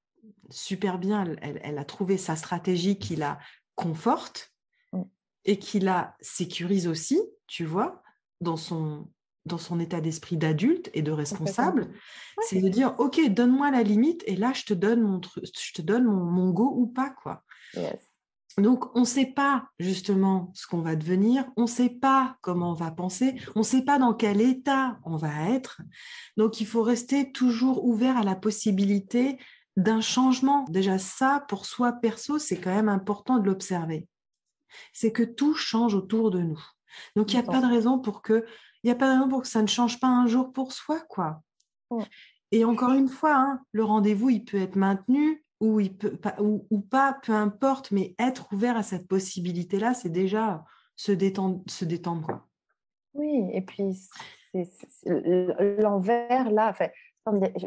super 0.50 0.98
bien, 0.98 1.24
elle- 1.40 1.78
a 1.78 1.84
trouvé 1.84 2.18
sa 2.18 2.36
stratégie 2.36 2.98
qui 2.98 3.16
la 3.16 3.38
conforte 3.74 4.52
Mm. 4.92 5.02
et 5.44 5.58
qui 5.58 5.80
la 5.80 6.16
sécurise 6.20 6.86
aussi, 6.86 7.20
tu 7.46 7.64
vois, 7.64 8.02
dans 8.40 8.56
son, 8.56 9.08
dans 9.46 9.58
son 9.58 9.80
état 9.80 10.00
d'esprit 10.00 10.36
d'adulte 10.36 10.90
et 10.94 11.02
de 11.02 11.10
responsable, 11.12 11.92
c'est 12.42 12.60
de 12.60 12.68
dire, 12.68 12.94
OK, 12.98 13.20
donne-moi 13.30 13.70
la 13.70 13.82
limite 13.82 14.22
et 14.26 14.36
là, 14.36 14.52
je 14.52 14.64
te 14.64 14.74
donne 14.74 15.00
mon, 15.02 15.18
tru- 15.20 15.40
je 15.44 15.72
te 15.72 15.82
donne 15.82 16.04
mon, 16.04 16.24
mon 16.24 16.50
go 16.50 16.72
ou 16.76 16.86
pas, 16.86 17.10
quoi. 17.10 17.42
Yes. 17.74 18.05
Donc, 18.58 18.96
on 18.96 19.00
ne 19.00 19.04
sait 19.04 19.26
pas 19.26 19.68
justement 19.78 20.50
ce 20.54 20.66
qu'on 20.66 20.80
va 20.80 20.96
devenir, 20.96 21.44
on 21.56 21.62
ne 21.62 21.66
sait 21.66 21.90
pas 21.90 22.38
comment 22.40 22.70
on 22.70 22.74
va 22.74 22.90
penser, 22.90 23.38
on 23.54 23.60
ne 23.60 23.64
sait 23.64 23.82
pas 23.82 23.98
dans 23.98 24.14
quel 24.14 24.40
état 24.40 24.98
on 25.04 25.16
va 25.16 25.50
être. 25.50 25.82
Donc, 26.38 26.60
il 26.60 26.66
faut 26.66 26.82
rester 26.82 27.32
toujours 27.32 27.84
ouvert 27.84 28.16
à 28.16 28.22
la 28.22 28.34
possibilité 28.34 29.38
d'un 29.76 30.00
changement. 30.00 30.64
Déjà, 30.70 30.98
ça, 30.98 31.44
pour 31.48 31.66
soi 31.66 31.92
perso, 31.92 32.38
c'est 32.38 32.58
quand 32.58 32.74
même 32.74 32.88
important 32.88 33.38
de 33.38 33.44
l'observer. 33.44 34.08
C'est 34.94 35.12
que 35.12 35.22
tout 35.22 35.54
change 35.54 35.94
autour 35.94 36.30
de 36.30 36.40
nous. 36.40 36.62
Donc, 37.14 37.32
il 37.32 37.36
n'y 37.36 37.46
a 37.46 37.50
pas 37.50 37.60
de 37.60 37.66
raison 37.66 37.98
pour 37.98 38.22
que, 38.22 38.46
il 38.82 38.90
a 38.90 38.94
pas 38.94 39.08
de 39.08 39.18
raison 39.18 39.28
pour 39.28 39.42
que 39.42 39.48
ça 39.48 39.60
ne 39.60 39.66
change 39.66 40.00
pas 40.00 40.08
un 40.08 40.26
jour 40.26 40.50
pour 40.52 40.72
soi, 40.72 41.00
quoi. 41.00 41.42
Ouais. 41.90 42.06
Et 42.52 42.64
encore 42.64 42.92
une 42.92 43.08
fois, 43.08 43.34
hein, 43.34 43.60
le 43.72 43.84
rendez-vous, 43.84 44.30
il 44.30 44.44
peut 44.44 44.56
être 44.56 44.76
maintenu 44.76 45.44
ou, 45.60 45.80
ou, 45.80 46.80
pas, 46.80 47.18
peu 47.22 47.32
importe, 47.32 47.90
mais 47.90 48.14
être 48.18 48.52
ouvert 48.52 48.76
à 48.76 48.82
cette 48.82 49.08
possibilité-là, 49.08 49.94
c'est 49.94 50.10
déjà 50.10 50.64
se 50.96 51.12
détendre. 51.12 52.46
Oui, 53.14 53.48
et 53.52 53.62
puis 53.62 54.08
l'envers, 55.04 56.50
là, 56.50 56.70
enfin, 56.70 56.88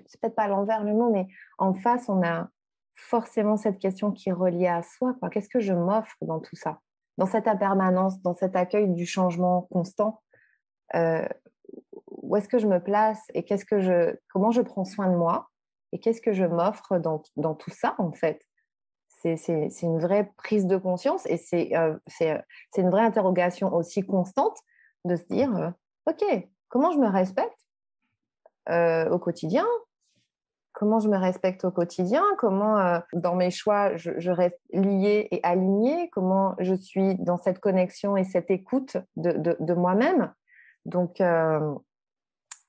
c'est 0.07 0.21
peut-être 0.21 0.35
pas 0.35 0.47
l'envers 0.47 0.83
le 0.83 0.93
mot, 0.93 1.11
mais 1.11 1.27
en 1.57 1.73
face, 1.73 2.09
on 2.09 2.23
a 2.23 2.49
forcément 2.95 3.57
cette 3.57 3.79
question 3.79 4.11
qui 4.11 4.29
est 4.29 4.33
reliée 4.33 4.67
à 4.67 4.83
soi. 4.83 5.15
Qu'est-ce 5.31 5.49
que 5.49 5.59
je 5.59 5.73
m'offre 5.73 6.15
dans 6.21 6.39
tout 6.39 6.55
ça? 6.55 6.79
Dans 7.17 7.25
cette 7.25 7.47
impermanence, 7.47 8.21
dans 8.21 8.35
cet 8.35 8.55
accueil 8.55 8.87
du 8.93 9.05
changement 9.05 9.63
constant 9.71 10.21
euh, 10.95 11.27
Où 12.07 12.35
est-ce 12.35 12.47
que 12.47 12.59
je 12.59 12.67
me 12.67 12.79
place 12.79 13.21
et 13.33 13.43
qu'est-ce 13.43 13.65
que 13.65 13.79
je, 13.79 14.15
comment 14.31 14.51
je 14.51 14.61
prends 14.61 14.85
soin 14.85 15.09
de 15.09 15.15
moi? 15.15 15.49
Et 15.91 15.99
qu'est-ce 15.99 16.21
que 16.21 16.33
je 16.33 16.45
m'offre 16.45 16.97
dans, 16.97 17.21
dans 17.35 17.55
tout 17.55 17.71
ça, 17.71 17.95
en 17.97 18.11
fait? 18.11 18.41
C'est 19.07 19.81
une 19.81 19.99
vraie 19.99 20.31
prise 20.37 20.65
de 20.65 20.77
conscience 20.77 21.25
et 21.25 21.35
c'est 21.35 21.75
euh, 21.75 21.97
une 22.77 22.89
vraie 22.89 23.03
interrogation 23.03 23.73
aussi 23.73 24.01
constante 24.01 24.57
de 25.03 25.17
se 25.17 25.25
dire, 25.25 25.53
euh, 25.57 25.69
OK, 26.05 26.23
comment 26.69 26.91
je 26.91 26.99
me 26.99 27.07
respecte 27.07 27.59
euh, 28.69 29.09
au 29.09 29.19
quotidien? 29.19 29.65
Comment 30.71 30.99
je 30.99 31.09
me 31.09 31.17
respecte 31.17 31.65
au 31.65 31.71
quotidien? 31.71 32.23
Comment, 32.37 32.77
euh, 32.77 32.99
dans 33.11 33.35
mes 33.35 33.51
choix, 33.51 33.97
je, 33.97 34.11
je 34.17 34.31
reste 34.31 34.61
liée 34.71 35.27
et 35.31 35.41
alignée? 35.43 36.09
Comment 36.11 36.55
je 36.59 36.75
suis 36.75 37.15
dans 37.15 37.37
cette 37.37 37.59
connexion 37.59 38.15
et 38.15 38.23
cette 38.23 38.49
écoute 38.49 38.95
de, 39.17 39.31
de, 39.33 39.57
de 39.59 39.73
moi-même? 39.73 40.33
Donc, 40.85 41.19
euh, 41.19 41.75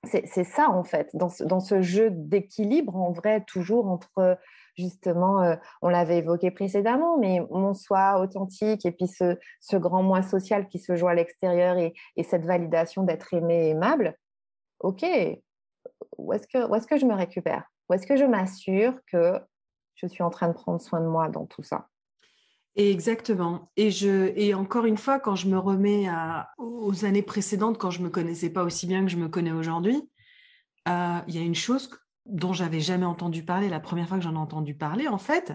c'est 0.05 0.45
ça, 0.45 0.71
en 0.71 0.83
fait, 0.83 1.11
dans 1.15 1.29
ce, 1.29 1.83
jeu 1.83 2.11
d'équilibre, 2.11 2.97
en 2.97 3.13
vrai, 3.13 3.45
toujours 3.47 3.87
entre, 3.87 4.39
justement, 4.77 5.43
euh, 5.43 5.57
on 5.83 5.89
l'avait 5.89 6.19
évoqué 6.19 6.51
précédemment, 6.51 7.19
mais 7.19 7.41
mon 7.51 7.75
soi 7.75 8.19
authentique 8.19 8.87
et 8.87 8.93
puis 8.93 9.09
ce, 9.09 9.77
grand 9.77 10.03
moi 10.03 10.23
social 10.23 10.69
qui 10.69 10.79
se 10.79 10.97
joue 10.97 11.09
à 11.09 11.15
l'extérieur 11.15 11.77
et, 11.77 11.93
et 12.17 12.23
cette 12.23 12.47
validation 12.47 13.03
d'être 13.03 13.35
aimé 13.35 13.67
et 13.67 13.69
aimable. 13.71 14.17
OK, 14.81 15.05
où 16.17 16.33
est-ce 16.33 16.47
que, 16.47 16.99
je 16.99 17.07
me 17.07 17.15
récupère? 17.15 17.65
Où 17.89 17.95
est-ce 17.95 18.07
que 18.07 18.17
je 18.17 18.25
m'assure 18.25 18.95
que 19.07 19.39
je 19.97 20.07
suis 20.07 20.23
en 20.23 20.31
train 20.31 20.49
de 20.49 20.55
prendre 20.55 20.81
soin 20.81 21.01
de 21.01 21.07
moi 21.07 21.29
dans 21.29 21.45
tout 21.45 21.63
ça? 21.63 21.90
Exactement. 22.77 23.71
Et, 23.77 23.91
je, 23.91 24.33
et 24.37 24.55
encore 24.55 24.87
une 24.87 24.99
fois, 24.99 25.19
quand 25.19 25.37
je 25.37 25.49
me 25.49 25.59
remets 25.59 26.09
aux 26.59 27.05
années 27.05 27.23
précédentes, 27.23 27.79
quand 27.79 27.91
je 27.91 28.01
ne 28.01 28.05
me 28.05 28.11
connaissais 28.11 28.51
pas 28.51 28.65
aussi 28.65 28.87
bien 28.87 29.05
que 29.05 29.11
je 29.11 29.17
me 29.17 29.29
connais 29.29 29.53
aujourd'hui, 29.53 30.01
euh, 30.89 31.19
il 31.29 31.35
y 31.35 31.39
a 31.39 31.43
une 31.43 31.55
chose 31.55 31.91
dont 32.27 32.53
j'avais 32.53 32.81
jamais 32.81 33.07
entendu 33.07 33.45
parler. 33.45 33.69
La 33.69 33.81
première 33.81 34.09
fois 34.09 34.19
que 34.19 34.25
j'en 34.25 34.35
ai 34.35 34.39
entendu 34.39 34.75
parler, 34.75 35.09
en 35.09 35.19
fait, 35.19 35.53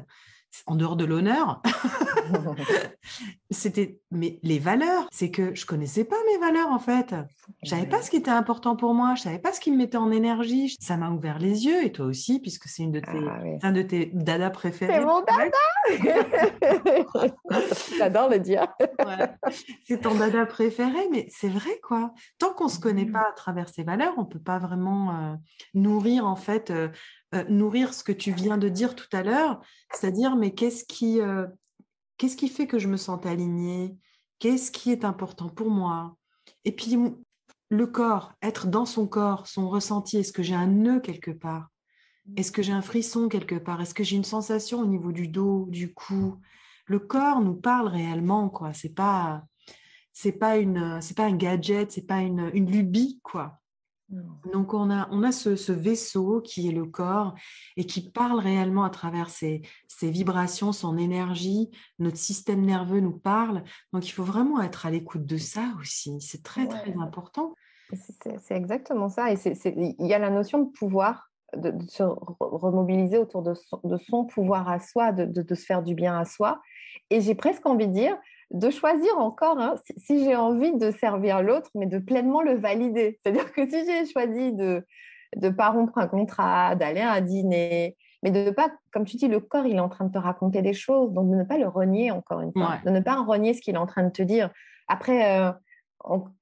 en 0.65 0.75
dehors 0.75 0.95
de 0.95 1.05
l'honneur, 1.05 1.61
c'était 3.51 3.99
mais 4.11 4.39
les 4.43 4.59
valeurs. 4.59 5.07
C'est 5.11 5.31
que 5.31 5.55
je 5.55 5.65
connaissais 5.65 6.05
pas 6.05 6.15
mes 6.31 6.39
valeurs 6.39 6.69
en 6.69 6.79
fait. 6.79 7.15
Je 7.63 7.69
savais 7.69 7.87
pas 7.87 8.01
ce 8.01 8.09
qui 8.09 8.17
était 8.17 8.31
important 8.31 8.75
pour 8.75 8.93
moi. 8.93 9.15
Je 9.15 9.23
savais 9.23 9.39
pas 9.39 9.53
ce 9.53 9.59
qui 9.59 9.71
me 9.71 9.77
mettait 9.77 9.97
en 9.97 10.11
énergie. 10.11 10.75
Ça 10.79 10.97
m'a 10.97 11.09
ouvert 11.09 11.39
les 11.39 11.65
yeux 11.65 11.83
et 11.83 11.91
toi 11.91 12.05
aussi, 12.05 12.39
puisque 12.39 12.67
c'est 12.67 12.83
une 12.83 12.91
de 12.91 12.99
tes, 12.99 13.11
Ah 13.11 13.67
un 13.67 13.71
de 13.71 13.81
tes 13.81 14.11
dada 14.13 14.49
préférés. 14.49 14.93
C'est 14.93 15.05
mon 15.05 15.23
J'adore 17.97 18.29
le 18.29 18.39
dire. 18.39 18.67
Ouais. 18.79 19.29
C'est 19.85 20.01
ton 20.01 20.15
dada 20.15 20.45
préféré, 20.45 21.07
mais 21.11 21.27
c'est 21.29 21.49
vrai 21.49 21.79
quoi. 21.83 22.13
Tant 22.39 22.53
qu'on 22.53 22.69
se 22.69 22.79
connaît 22.79 23.05
pas 23.05 23.27
à 23.29 23.33
travers 23.35 23.69
ses 23.69 23.83
valeurs, 23.83 24.13
on 24.17 24.25
peut 24.25 24.39
pas 24.39 24.59
vraiment 24.59 25.11
euh, 25.11 25.35
nourrir 25.73 26.25
en 26.25 26.35
fait, 26.35 26.71
euh, 26.71 26.89
nourrir 27.43 27.93
ce 27.93 28.03
que 28.03 28.11
tu 28.11 28.31
viens 28.31 28.57
de 28.57 28.69
dire 28.69 28.95
tout 28.95 29.09
à 29.11 29.21
l'heure, 29.21 29.61
c'est-à-dire 29.91 30.35
mais 30.35 30.53
qu'est-ce 30.53 30.85
qui, 30.85 31.21
euh, 31.21 31.45
qu'est-ce 32.17 32.37
qui 32.37 32.47
fait 32.47 32.67
que 32.67 32.79
je 32.79 32.87
me 32.87 32.97
sente 32.97 33.25
alignée? 33.25 33.97
Qu'est-ce 34.39 34.71
qui 34.71 34.91
est 34.91 35.05
important 35.05 35.49
pour 35.49 35.69
moi? 35.69 36.15
Et 36.63 36.71
puis 36.71 36.97
le 37.69 37.87
corps, 37.87 38.33
être 38.41 38.67
dans 38.67 38.85
son 38.85 39.07
corps, 39.07 39.47
son 39.47 39.69
ressenti. 39.69 40.17
Est-ce 40.17 40.33
que 40.33 40.43
j'ai 40.43 40.55
un 40.55 40.67
nœud 40.67 40.99
quelque 40.99 41.31
part? 41.31 41.69
Est-ce 42.37 42.51
que 42.51 42.63
j'ai 42.63 42.73
un 42.73 42.81
frisson 42.81 43.27
quelque 43.27 43.55
part? 43.55 43.81
Est-ce 43.81 43.93
que 43.93 44.03
j'ai 44.03 44.15
une 44.15 44.23
sensation 44.23 44.79
au 44.79 44.85
niveau 44.85 45.11
du 45.11 45.27
dos, 45.27 45.67
du 45.69 45.93
cou? 45.93 46.39
Le 46.85 46.99
corps 46.99 47.41
nous 47.41 47.55
parle 47.55 47.87
réellement, 47.87 48.49
quoi. 48.49 48.73
C'est 48.73 48.93
pas, 48.93 49.43
pas 50.39 50.57
une, 50.57 50.99
un 51.17 51.35
gadget, 51.35 51.91
c'est 51.91 52.05
pas 52.07 52.21
une, 52.21 52.49
une 52.53 52.71
lubie, 52.71 53.19
quoi. 53.23 53.59
Donc, 54.09 54.73
on 54.73 54.91
a, 54.91 55.07
on 55.11 55.23
a 55.23 55.31
ce, 55.31 55.71
vaisseau 55.71 56.41
qui 56.41 56.69
est 56.69 56.71
le 56.71 56.85
corps 56.85 57.33
et 57.75 57.85
qui 57.85 58.11
parle 58.11 58.39
réellement 58.39 58.83
à 58.83 58.89
travers 58.89 59.29
ses, 59.29 59.61
vibrations, 60.01 60.71
son 60.71 60.97
énergie. 60.97 61.71
Notre 61.97 62.17
système 62.17 62.61
nerveux 62.61 62.99
nous 62.99 63.17
parle. 63.17 63.63
Donc, 63.93 64.07
il 64.07 64.11
faut 64.11 64.23
vraiment 64.23 64.61
être 64.61 64.85
à 64.85 64.91
l'écoute 64.91 65.25
de 65.25 65.37
ça 65.37 65.73
aussi. 65.79 66.21
C'est 66.21 66.43
très, 66.43 66.67
très 66.67 66.93
important. 66.99 67.53
C'est 67.91 68.55
exactement 68.55 69.09
ça. 69.09 69.31
Et 69.31 69.37
il 69.65 70.07
y 70.07 70.13
a 70.13 70.19
la 70.19 70.29
notion 70.29 70.59
de 70.59 70.71
pouvoir, 70.71 71.31
de, 71.55 71.73
se 71.87 72.03
remobiliser 72.39 73.17
autour 73.17 73.41
de 73.41 73.53
son, 73.97 74.25
pouvoir 74.25 74.69
à 74.69 74.79
soi, 74.79 75.11
de, 75.11 75.55
se 75.55 75.65
faire 75.65 75.81
du 75.81 75.95
bien 75.95 76.17
à 76.17 76.25
soi. 76.25 76.61
Et 77.09 77.21
j'ai 77.21 77.35
presque 77.35 77.65
envie 77.65 77.87
de 77.87 77.93
dire, 77.93 78.17
de 78.51 78.69
choisir 78.69 79.17
encore 79.17 79.59
hein, 79.59 79.75
si, 79.97 80.23
j'ai 80.23 80.35
envie 80.35 80.75
de 80.75 80.91
servir 80.91 81.41
l'autre, 81.41 81.69
mais 81.75 81.85
de 81.85 81.97
pleinement 81.97 82.41
le 82.41 82.55
valider. 82.55 83.19
C'est-à-dire 83.23 83.51
que 83.51 83.69
si 83.69 83.85
j'ai 83.85 84.05
choisi 84.05 84.53
de 84.53 84.85
ne 85.35 85.49
pas 85.49 85.69
rompre 85.69 85.97
un 85.97 86.07
contrat, 86.07 86.75
d'aller 86.75 87.01
à 87.01 87.13
un 87.13 87.21
dîner, 87.21 87.97
mais 88.23 88.31
de 88.31 88.39
ne 88.39 88.51
pas, 88.51 88.71
comme 88.91 89.05
tu 89.05 89.17
dis, 89.17 89.27
le 89.27 89.39
corps, 89.39 89.65
il 89.65 89.75
est 89.75 89.81
en 89.81 89.89
train 89.89 90.05
de 90.05 90.11
te 90.11 90.17
raconter 90.17 90.61
des 90.61 90.73
choses, 90.73 91.11
donc 91.11 91.29
de 91.29 91.35
ne 91.35 91.43
pas 91.43 91.57
le 91.57 91.67
renier 91.67 92.11
encore 92.11 92.41
une 92.41 92.51
fois, 92.53 92.79
de 92.85 92.89
ne 92.89 92.99
pas 92.99 93.21
renier 93.21 93.53
ce 93.53 93.61
qu'il 93.61 93.75
est 93.75 93.79
en 93.79 93.85
train 93.85 94.03
de 94.03 94.11
te 94.11 94.23
dire. 94.23 94.49
Après, 94.87 95.39
euh, 95.39 95.51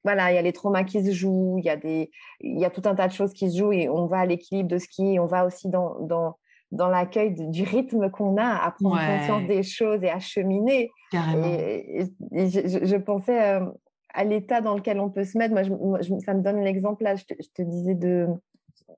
voilà, 0.04 0.32
il 0.32 0.36
y 0.36 0.38
a 0.38 0.42
les 0.42 0.54
traumas 0.54 0.84
qui 0.84 1.04
se 1.04 1.12
jouent, 1.12 1.58
il 1.58 1.66
y, 1.66 1.70
a 1.70 1.78
des, 1.78 2.12
il 2.42 2.60
y 2.60 2.66
a 2.66 2.70
tout 2.70 2.82
un 2.86 2.96
tas 2.96 3.08
de 3.08 3.14
choses 3.14 3.34
qui 3.34 3.52
se 3.52 3.58
jouent 3.58 3.74
et 3.74 3.90
on 3.90 4.08
va 4.08 4.20
à 4.20 4.26
l'équilibre 4.26 4.70
de 4.70 4.78
ce 4.78 4.88
qui 4.88 5.16
est, 5.16 5.20
on 5.20 5.26
va 5.26 5.46
aussi 5.46 5.70
dans, 5.70 6.00
dans, 6.02 6.38
dans 6.74 6.90
l'accueil 6.90 7.34
du 7.34 7.64
rythme 7.64 8.10
qu'on 8.10 8.38
a 8.38 8.66
à 8.66 8.72
prendre 8.72 8.98
conscience 8.98 9.48
des 9.48 9.64
choses 9.64 10.04
et 10.04 10.10
à 10.10 10.20
cheminer. 10.20 10.92
Et, 11.14 12.06
je, 12.34 12.98
pensais 12.98 13.42
euh, 13.42 13.66
à 14.14 14.24
l'état 14.24 14.62
dans 14.62 14.76
lequel 14.76 15.00
on 15.00 15.10
peut 15.10 15.24
se 15.24 15.38
mettre. 15.38 15.54
Moi, 15.54 16.00
ça 16.26 16.34
me 16.34 16.42
donne 16.42 16.62
l'exemple 16.62 17.04
là. 17.04 17.16
Je 17.16 17.24
te, 17.26 17.62
disais 17.62 17.94
de. 17.94 18.28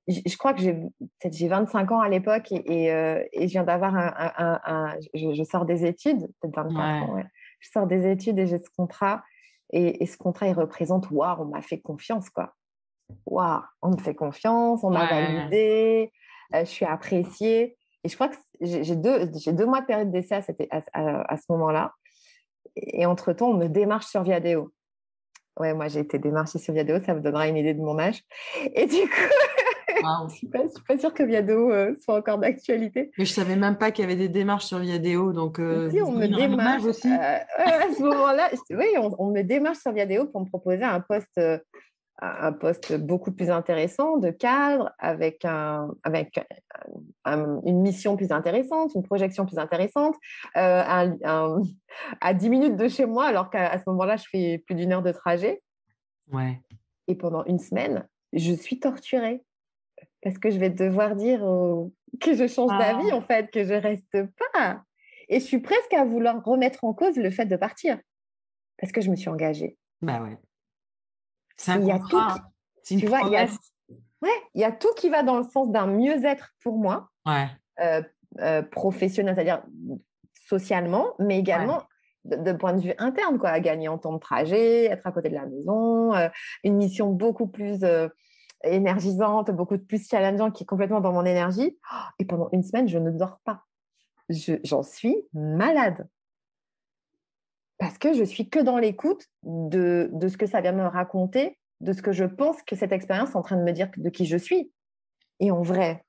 Je, 0.08 0.38
crois 0.38 0.54
que 0.54 0.62
j'ai 0.62 0.78
j'ai 1.32 1.48
25 1.48 1.92
ans 1.92 2.00
à 2.00 2.10
l'époque 2.10 2.52
et, 2.52 2.92
euh, 2.92 3.24
et, 3.34 3.48
je 3.48 3.54
viens 3.54 3.64
d'avoir 3.64 3.94
un, 3.96 4.96
je, 5.14 5.44
sors 5.44 5.66
des 5.66 5.86
études, 5.86 6.28
peut-être 6.42 6.56
24 6.56 7.10
ans. 7.10 7.24
Je 7.60 7.70
sors 7.70 7.88
des 7.88 8.10
études 8.10 8.40
et 8.40 8.48
j'ai 8.48 8.60
ce 8.60 8.70
contrat. 8.78 9.24
Et, 9.72 10.06
ce 10.06 10.16
contrat, 10.16 10.48
il 10.48 10.54
représente, 10.54 11.10
waouh, 11.12 11.42
on 11.42 11.46
m'a 11.46 11.62
fait 11.62 11.80
confiance, 11.80 12.30
quoi. 12.30 12.54
Waouh, 13.26 13.62
on 13.82 13.92
me 13.92 13.98
fait 13.98 14.16
confiance, 14.16 14.84
on 14.84 14.92
m'a 14.92 15.08
validé, 15.08 16.12
je 16.54 16.66
suis 16.66 16.86
appréciée. 16.86 17.78
Et 18.04 18.10
je 18.10 18.16
crois 18.16 18.30
que 18.30 18.36
j'ai 18.62 18.96
deux, 18.96 19.26
deux 19.26 19.66
mois 19.66 19.82
de 19.82 19.86
période 19.86 20.12
d'essai 20.12 20.36
à, 20.36 20.42
à, 20.94 21.38
ce 21.38 21.44
moment-là. 21.50 21.94
Et 22.76 23.06
entre-temps, 23.06 23.50
on 23.50 23.58
me 23.58 23.68
démarche 23.68 24.06
sur 24.06 24.24
Viadeo. 24.24 24.72
Ouais, 25.60 25.74
moi, 25.74 25.88
j'ai 25.88 26.02
été 26.02 26.20
démarchée 26.20 26.60
sur 26.60 26.74
Viadeo, 26.74 27.00
ça 27.04 27.14
vous 27.14 27.22
donnera 27.22 27.48
une 27.48 27.58
idée 27.58 27.74
de 27.74 27.82
mon 27.82 27.98
âge. 27.98 28.22
Et 28.76 28.86
du 28.86 28.98
coup, 28.98 29.34
je 29.88 30.24
ne 30.24 30.30
suis, 30.30 30.48
pas 30.48 30.98
sûre 30.98 31.14
que 31.14 31.24
Viadeo 31.24 31.72
euh, 31.72 31.96
soit 32.04 32.18
encore 32.18 32.38
d'actualité. 32.38 33.12
Mais 33.18 33.26
je 33.26 33.32
ne 33.32 33.36
savais 33.36 33.56
même 33.56 33.78
pas 33.78 33.92
qu'il 33.92 34.04
y 34.04 34.06
avait 34.06 34.18
des 34.18 34.30
démarches 34.30 34.66
sur 34.66 34.80
Viadeo. 34.80 35.32
Donc, 35.32 35.60
euh, 35.60 35.90
si, 35.90 36.02
on 36.02 36.12
me 36.12 36.28
démarche 36.28 36.84
aussi. 36.84 37.08
à 37.08 37.46
ce 37.98 38.04
moment-là, 38.04 38.50
oui, 38.72 38.88
on, 38.98 39.16
on, 39.18 39.32
me 39.32 39.42
démarche 39.44 39.80
sur 39.80 39.94
Viadeo 39.94 40.26
pour 40.26 40.42
me 40.42 40.48
proposer 40.48 40.84
un 40.84 41.00
poste 41.00 41.40
un 42.20 42.54
poste 42.54 42.96
beaucoup 42.98 43.32
plus 43.32 43.50
intéressant 43.50 44.18
de 44.18 44.30
cadre 44.30 44.94
avec, 45.00 45.44
un, 45.44 45.90
avec 46.04 46.40
une 47.26 47.82
mission 47.82 48.16
plus 48.16 48.32
intéressante, 48.32 48.94
une 48.96 49.04
projection 49.04 49.46
plus 49.46 49.58
intéressante, 49.58 50.16
euh, 50.56 51.12
à 52.22 52.34
10 52.34 52.50
minutes 52.50 52.78
de 52.78 52.88
chez 52.88 53.06
moi, 53.06 53.26
alors 53.26 53.50
qu'à 53.50 53.78
ce 53.78 53.84
moment-là, 53.88 54.16
je 54.16 54.26
fais 54.30 54.64
plus 54.66 54.76
d'une 54.76 54.94
heure 54.94 55.04
de 55.04 55.12
trajet. 55.12 55.62
Ouais. 56.32 56.62
Et 57.08 57.16
pendant 57.16 57.44
une 57.46 57.60
semaine, 57.60 58.08
je 58.34 58.54
suis 58.54 58.80
torturée 58.80 59.44
parce 60.22 60.38
que 60.38 60.50
je 60.50 60.58
vais 60.58 60.70
devoir 60.70 61.16
dire 61.16 61.40
que 62.20 62.34
je 62.34 62.48
change 62.48 62.72
d'avis, 62.78 63.12
ah. 63.12 63.16
en 63.16 63.22
fait, 63.22 63.52
que 63.52 63.64
je 63.64 63.74
reste 63.74 64.18
pas. 64.54 64.82
Et 65.28 65.40
je 65.40 65.46
suis 65.46 65.60
presque 65.60 65.94
à 65.94 66.06
vouloir 66.06 66.44
remettre 66.44 66.84
en 66.84 66.94
cause 66.94 67.18
le 67.18 67.30
fait 67.30 67.46
de 67.46 67.56
partir 67.56 68.00
parce 68.78 68.92
que 68.92 69.02
je 69.02 69.10
me 69.10 69.16
suis 69.16 69.30
engagée. 69.30 69.78
Bah 70.02 70.22
ouais. 70.22 70.38
Il 71.68 71.86
y 71.86 71.92
a 71.92 72.00
tout 72.00 72.20
qui, 72.84 72.98
tu 72.98 73.08
vois, 73.08 73.22
il 73.26 73.32
y 73.32 73.38
a, 73.38 73.48
ouais, 74.22 74.30
il 74.54 74.62
y 74.62 74.64
a 74.64 74.72
tout 74.72 74.94
qui 74.96 75.10
va 75.10 75.24
dans 75.24 75.38
le 75.38 75.44
sens 75.44 75.70
d'un 75.72 75.88
mieux-être 75.88 76.54
pour 76.62 76.78
moi, 76.78 77.10
euh, 77.28 78.02
euh, 78.40 78.62
professionnel, 78.62 79.36
c'est-à-dire 79.36 79.64
socialement, 80.48 81.14
mais 81.20 81.40
également 81.40 81.84
de, 82.26 82.54
point 82.54 82.74
de 82.74 82.82
vue 82.82 82.94
interne, 82.98 83.40
quoi, 83.40 83.60
gagner 83.60 83.88
en 83.88 83.98
temps 83.98 84.14
de 84.14 84.20
trajet, 84.20 84.86
être 84.86 85.08
à 85.08 85.12
côté 85.12 85.30
de 85.30 85.36
la 85.36 85.46
maison, 85.46 86.14
euh, 86.14 86.28
une 86.64 86.76
mission 86.76 87.12
beaucoup 87.12 87.48
plus 87.48 87.80
énergisante, 88.64 89.52
beaucoup 89.52 89.78
plus 89.78 90.08
challengeante, 90.08 90.56
qui 90.56 90.64
est 90.64 90.68
complètement 90.68 91.02
dans 91.02 91.14
mon 91.14 91.26
énergie. 91.26 91.78
Et 92.20 92.26
pendant 92.26 92.50
une 92.52 92.64
semaine, 92.64 92.88
je 92.88 92.98
ne 92.98 93.12
dors 93.12 93.40
pas. 93.44 93.64
J'en 94.30 94.82
suis 94.82 95.16
malade 95.34 96.08
parce 97.78 97.98
que 97.98 98.14
je 98.14 98.24
suis 98.24 98.50
que 98.50 98.60
dans 98.60 98.78
l'écoute 98.78 99.26
de, 99.44 100.10
de, 100.14 100.28
ce 100.28 100.38
que 100.38 100.46
ça 100.46 100.62
vient 100.62 100.72
me 100.72 100.88
raconter, 100.88 101.58
de 101.82 101.94
ce 101.94 102.02
que 102.02 102.12
je 102.12 102.26
pense 102.26 102.62
que 102.64 102.76
cette 102.76 102.92
expérience 102.92 103.32
est 103.32 103.36
en 103.36 103.42
train 103.42 103.58
de 103.58 103.64
me 103.64 103.72
dire 103.72 103.90
de 103.98 104.10
qui 104.10 104.26
je 104.26 104.38
suis. 104.38 104.72
Et 105.40 105.52
en 105.52 105.62
vrai, 105.62 106.04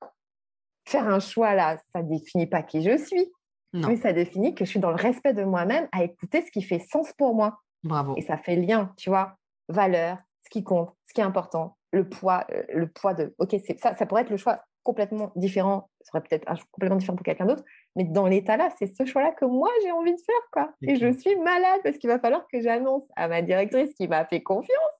faire 0.85 1.07
un 1.07 1.19
choix 1.19 1.53
là, 1.53 1.77
ça 1.93 2.01
ne 2.01 2.09
définit 2.09 2.47
pas 2.47 2.63
qui 2.63 2.81
je 2.81 2.97
suis, 2.97 3.31
mais 3.73 3.97
ça 3.97 4.13
définit 4.13 4.55
que 4.55 4.65
je 4.65 4.69
suis 4.69 4.79
dans 4.79 4.89
le 4.89 4.95
respect 4.95 5.33
de 5.33 5.43
moi-même 5.43 5.87
à 5.91 6.03
écouter 6.03 6.41
ce 6.41 6.51
qui 6.51 6.61
fait 6.61 6.79
sens 6.79 7.11
pour 7.17 7.35
moi. 7.35 7.59
Bravo. 7.83 8.15
Et 8.15 8.21
ça 8.21 8.37
fait 8.37 8.55
lien, 8.55 8.93
tu 8.97 9.09
vois, 9.09 9.35
valeur, 9.67 10.17
ce 10.43 10.49
qui 10.49 10.63
compte, 10.63 10.93
ce 11.05 11.13
qui 11.13 11.21
est 11.21 11.25
important, 11.25 11.77
le 11.91 12.07
poids, 12.07 12.45
euh, 12.51 12.63
le 12.73 12.87
poids 12.87 13.13
de. 13.13 13.35
Ok, 13.37 13.55
ça, 13.77 13.95
ça 13.95 14.05
pourrait 14.05 14.21
être 14.21 14.29
le 14.29 14.37
choix 14.37 14.63
complètement 14.87 15.33
différent, 15.35 15.89
ça 15.99 16.11
serait 16.11 16.23
peut-être 16.23 16.45
complètement 16.71 16.95
différent 16.95 17.17
pour 17.17 17.25
quelqu'un 17.25 17.45
d'autre, 17.45 17.65
mais 17.97 18.05
dans 18.05 18.25
l'état 18.25 18.55
là, 18.55 18.69
c'est 18.79 18.87
ce 18.87 19.03
choix-là 19.03 19.33
que 19.33 19.43
moi 19.43 19.69
j'ai 19.83 19.91
envie 19.91 20.13
de 20.13 20.21
faire, 20.25 20.49
quoi. 20.53 20.73
Et 20.81 20.95
je 20.95 21.11
suis 21.11 21.35
malade 21.35 21.81
parce 21.83 21.97
qu'il 21.97 22.09
va 22.09 22.19
falloir 22.19 22.47
que 22.47 22.61
j'annonce 22.61 23.03
à 23.17 23.27
ma 23.27 23.41
directrice 23.41 23.93
qui 23.95 24.07
m'a 24.07 24.23
fait 24.25 24.41
confiance 24.41 24.95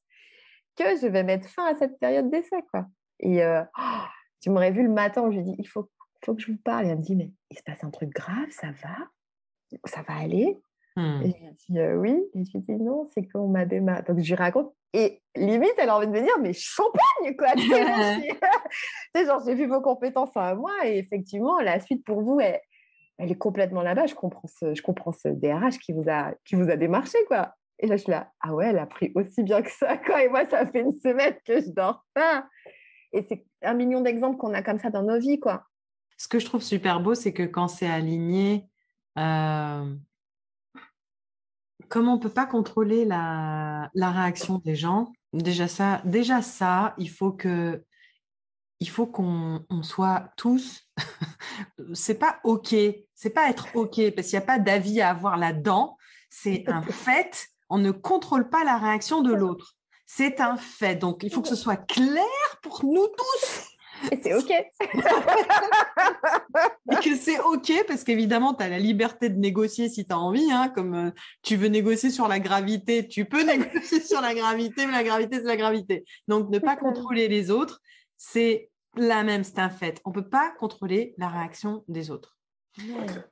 que 0.75 0.97
je 1.01 1.07
vais 1.07 1.23
mettre 1.23 1.47
fin 1.47 1.65
à 1.65 1.75
cette 1.77 1.97
période 1.99 2.29
d'essai, 2.29 2.61
quoi. 2.69 2.85
Et 3.21 3.41
euh, 3.41 3.63
oh, 3.79 4.03
tu 4.41 4.49
m'aurais 4.49 4.71
vu 4.71 4.83
le 4.83 4.91
matin, 4.91 5.31
je 5.31 5.37
lui 5.37 5.43
dis, 5.43 5.55
il 5.57 5.67
faut, 5.67 5.89
faut 6.25 6.35
que 6.35 6.41
je 6.41 6.51
vous 6.51 6.57
parle. 6.57 6.85
Et 6.85 6.89
elle 6.89 6.97
me 6.97 7.01
dit, 7.01 7.15
mais 7.15 7.31
il 7.49 7.57
se 7.57 7.63
passe 7.63 7.83
un 7.83 7.89
truc 7.89 8.09
grave, 8.09 8.49
ça 8.51 8.67
va? 8.83 9.79
Ça 9.85 10.01
va 10.03 10.15
aller? 10.15 10.59
Hmm. 10.97 11.21
Et 11.23 11.31
je 11.31 11.37
lui 11.37 11.55
dis, 11.69 11.79
euh, 11.79 11.95
oui. 11.95 12.21
Et 12.35 12.43
je 12.45 12.57
lui 12.57 12.61
dis, 12.61 12.75
non, 12.75 13.07
c'est 13.13 13.27
qu'on 13.27 13.47
m'a 13.47 13.65
démarré. 13.65 14.03
Donc 14.03 14.19
je 14.19 14.27
lui 14.27 14.35
raconte 14.35 14.71
et 14.93 15.21
limite, 15.45 15.73
elle 15.77 15.89
a 15.89 15.97
envie 15.97 16.07
de 16.07 16.11
me 16.11 16.21
dire, 16.21 16.37
mais 16.41 16.53
champagne, 16.53 17.35
quoi. 17.37 17.49
tu 17.55 17.69
sais, 19.15 19.25
genre, 19.25 19.41
j'ai 19.45 19.55
vu 19.55 19.67
vos 19.67 19.81
compétences 19.81 20.35
à 20.35 20.55
moi 20.55 20.73
et 20.83 20.97
effectivement, 20.97 21.59
la 21.59 21.79
suite 21.79 22.03
pour 22.03 22.21
vous, 22.21 22.39
elle, 22.39 22.59
elle 23.17 23.31
est 23.31 23.37
complètement 23.37 23.81
là-bas. 23.81 24.05
Je 24.05 24.15
comprends 24.15 24.47
ce, 24.47 24.75
je 24.75 24.81
comprends 24.81 25.11
ce 25.11 25.29
DRH 25.29 25.79
qui 25.79 25.93
vous 25.93 26.05
a, 26.09 26.33
qui 26.45 26.55
vous 26.55 26.69
a 26.69 26.75
démarché, 26.75 27.17
quoi. 27.27 27.55
Et 27.79 27.87
là, 27.87 27.97
je 27.97 28.03
suis 28.03 28.11
là, 28.11 28.31
ah 28.41 28.53
ouais, 28.53 28.67
elle 28.69 28.79
a 28.79 28.87
pris 28.87 29.11
aussi 29.15 29.43
bien 29.43 29.61
que 29.61 29.71
ça, 29.71 29.97
quoi. 29.97 30.23
Et 30.23 30.29
moi, 30.29 30.45
ça 30.45 30.65
fait 30.65 30.81
une 30.81 30.99
semaine 30.99 31.35
que 31.45 31.61
je 31.61 31.69
dors 31.69 32.03
pas. 32.13 32.47
Et 33.13 33.25
c'est 33.27 33.45
un 33.61 33.73
million 33.73 34.01
d'exemples 34.01 34.37
qu'on 34.37 34.53
a 34.53 34.61
comme 34.61 34.79
ça 34.79 34.89
dans 34.89 35.03
nos 35.03 35.19
vies, 35.19 35.39
quoi. 35.39 35.63
Ce 36.17 36.27
que 36.27 36.39
je 36.39 36.45
trouve 36.45 36.63
super 36.63 36.99
beau, 36.99 37.13
c'est 37.13 37.33
que 37.33 37.43
quand 37.43 37.67
c'est 37.67 37.87
aligné, 37.87 38.67
euh, 39.19 39.95
comme 41.89 42.07
on 42.07 42.15
ne 42.15 42.21
peut 42.21 42.29
pas 42.29 42.45
contrôler 42.45 43.05
la, 43.05 43.89
réaction 43.95 44.57
des 44.59 44.75
gens, 44.75 45.11
déjà 45.41 45.67
ça, 45.67 46.01
déjà 46.05 46.41
ça, 46.41 46.93
il 46.97 47.09
faut 47.09 47.31
que 47.31 47.83
il 48.79 48.89
faut 48.89 49.07
qu'on 49.07 49.65
soit 49.81 50.31
tous. 50.37 50.87
c'est 51.93 52.19
pas 52.19 52.39
ok, 52.43 52.75
c'est 53.15 53.29
pas 53.31 53.49
être 53.49 53.75
ok 53.75 54.11
parce 54.15 54.27
qu'il 54.27 54.37
n'y 54.37 54.43
a 54.43 54.47
pas 54.47 54.59
d'avis 54.59 55.01
à 55.01 55.09
avoir 55.09 55.37
là-dedans. 55.37 55.97
C'est 56.29 56.67
un 56.67 56.81
fait. 56.83 57.47
On 57.69 57.79
ne 57.79 57.91
contrôle 57.91 58.49
pas 58.49 58.63
la 58.63 58.77
réaction 58.77 59.21
de 59.21 59.33
l'autre. 59.33 59.75
C'est 60.05 60.39
un 60.39 60.57
fait. 60.57 60.95
Donc 60.95 61.23
il 61.23 61.31
faut 61.31 61.41
que 61.41 61.47
ce 61.49 61.55
soit 61.55 61.77
clair 61.77 62.23
pour 62.61 62.85
nous 62.85 63.07
tous. 63.07 63.76
Et 64.11 64.19
c'est 64.21 64.35
OK. 64.35 64.49
et 66.91 66.95
que 67.03 67.15
c'est 67.15 67.39
OK 67.39 67.71
parce 67.87 68.03
qu'évidemment, 68.03 68.53
tu 68.53 68.63
as 68.63 68.69
la 68.69 68.79
liberté 68.79 69.29
de 69.29 69.37
négocier 69.37 69.89
si 69.89 70.05
tu 70.05 70.13
as 70.13 70.19
envie. 70.19 70.51
Hein, 70.51 70.69
comme 70.69 70.93
euh, 70.93 71.11
tu 71.43 71.55
veux 71.55 71.67
négocier 71.67 72.09
sur 72.09 72.27
la 72.27 72.39
gravité, 72.39 73.07
tu 73.07 73.25
peux 73.25 73.43
négocier 73.43 74.01
sur 74.01 74.21
la 74.21 74.33
gravité, 74.33 74.85
mais 74.85 74.91
la 74.91 75.03
gravité, 75.03 75.37
c'est 75.37 75.43
la 75.43 75.57
gravité. 75.57 76.05
Donc, 76.27 76.49
ne 76.49 76.59
pas 76.59 76.75
contrôler 76.75 77.27
les 77.27 77.51
autres, 77.51 77.81
c'est 78.17 78.69
la 78.95 79.23
même, 79.23 79.43
c'est 79.43 79.59
un 79.59 79.69
fait. 79.69 80.01
On 80.05 80.09
ne 80.09 80.15
peut 80.15 80.29
pas 80.29 80.51
contrôler 80.59 81.13
la 81.17 81.29
réaction 81.29 81.83
des 81.87 82.11
autres. 82.11 82.37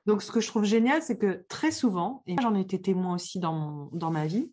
Donc, 0.06 0.24
ce 0.24 0.32
que 0.32 0.42
je 0.42 0.48
trouve 0.48 0.66
génial, 0.66 1.04
c'est 1.04 1.18
que 1.18 1.46
très 1.50 1.72
souvent, 1.72 2.24
et 2.26 2.36
j'en 2.42 2.56
ai 2.56 2.62
été 2.62 2.82
témoin 2.82 3.16
aussi 3.16 3.40
dans, 3.40 3.90
dans 3.92 4.10
ma 4.10 4.26
vie, 4.26 4.52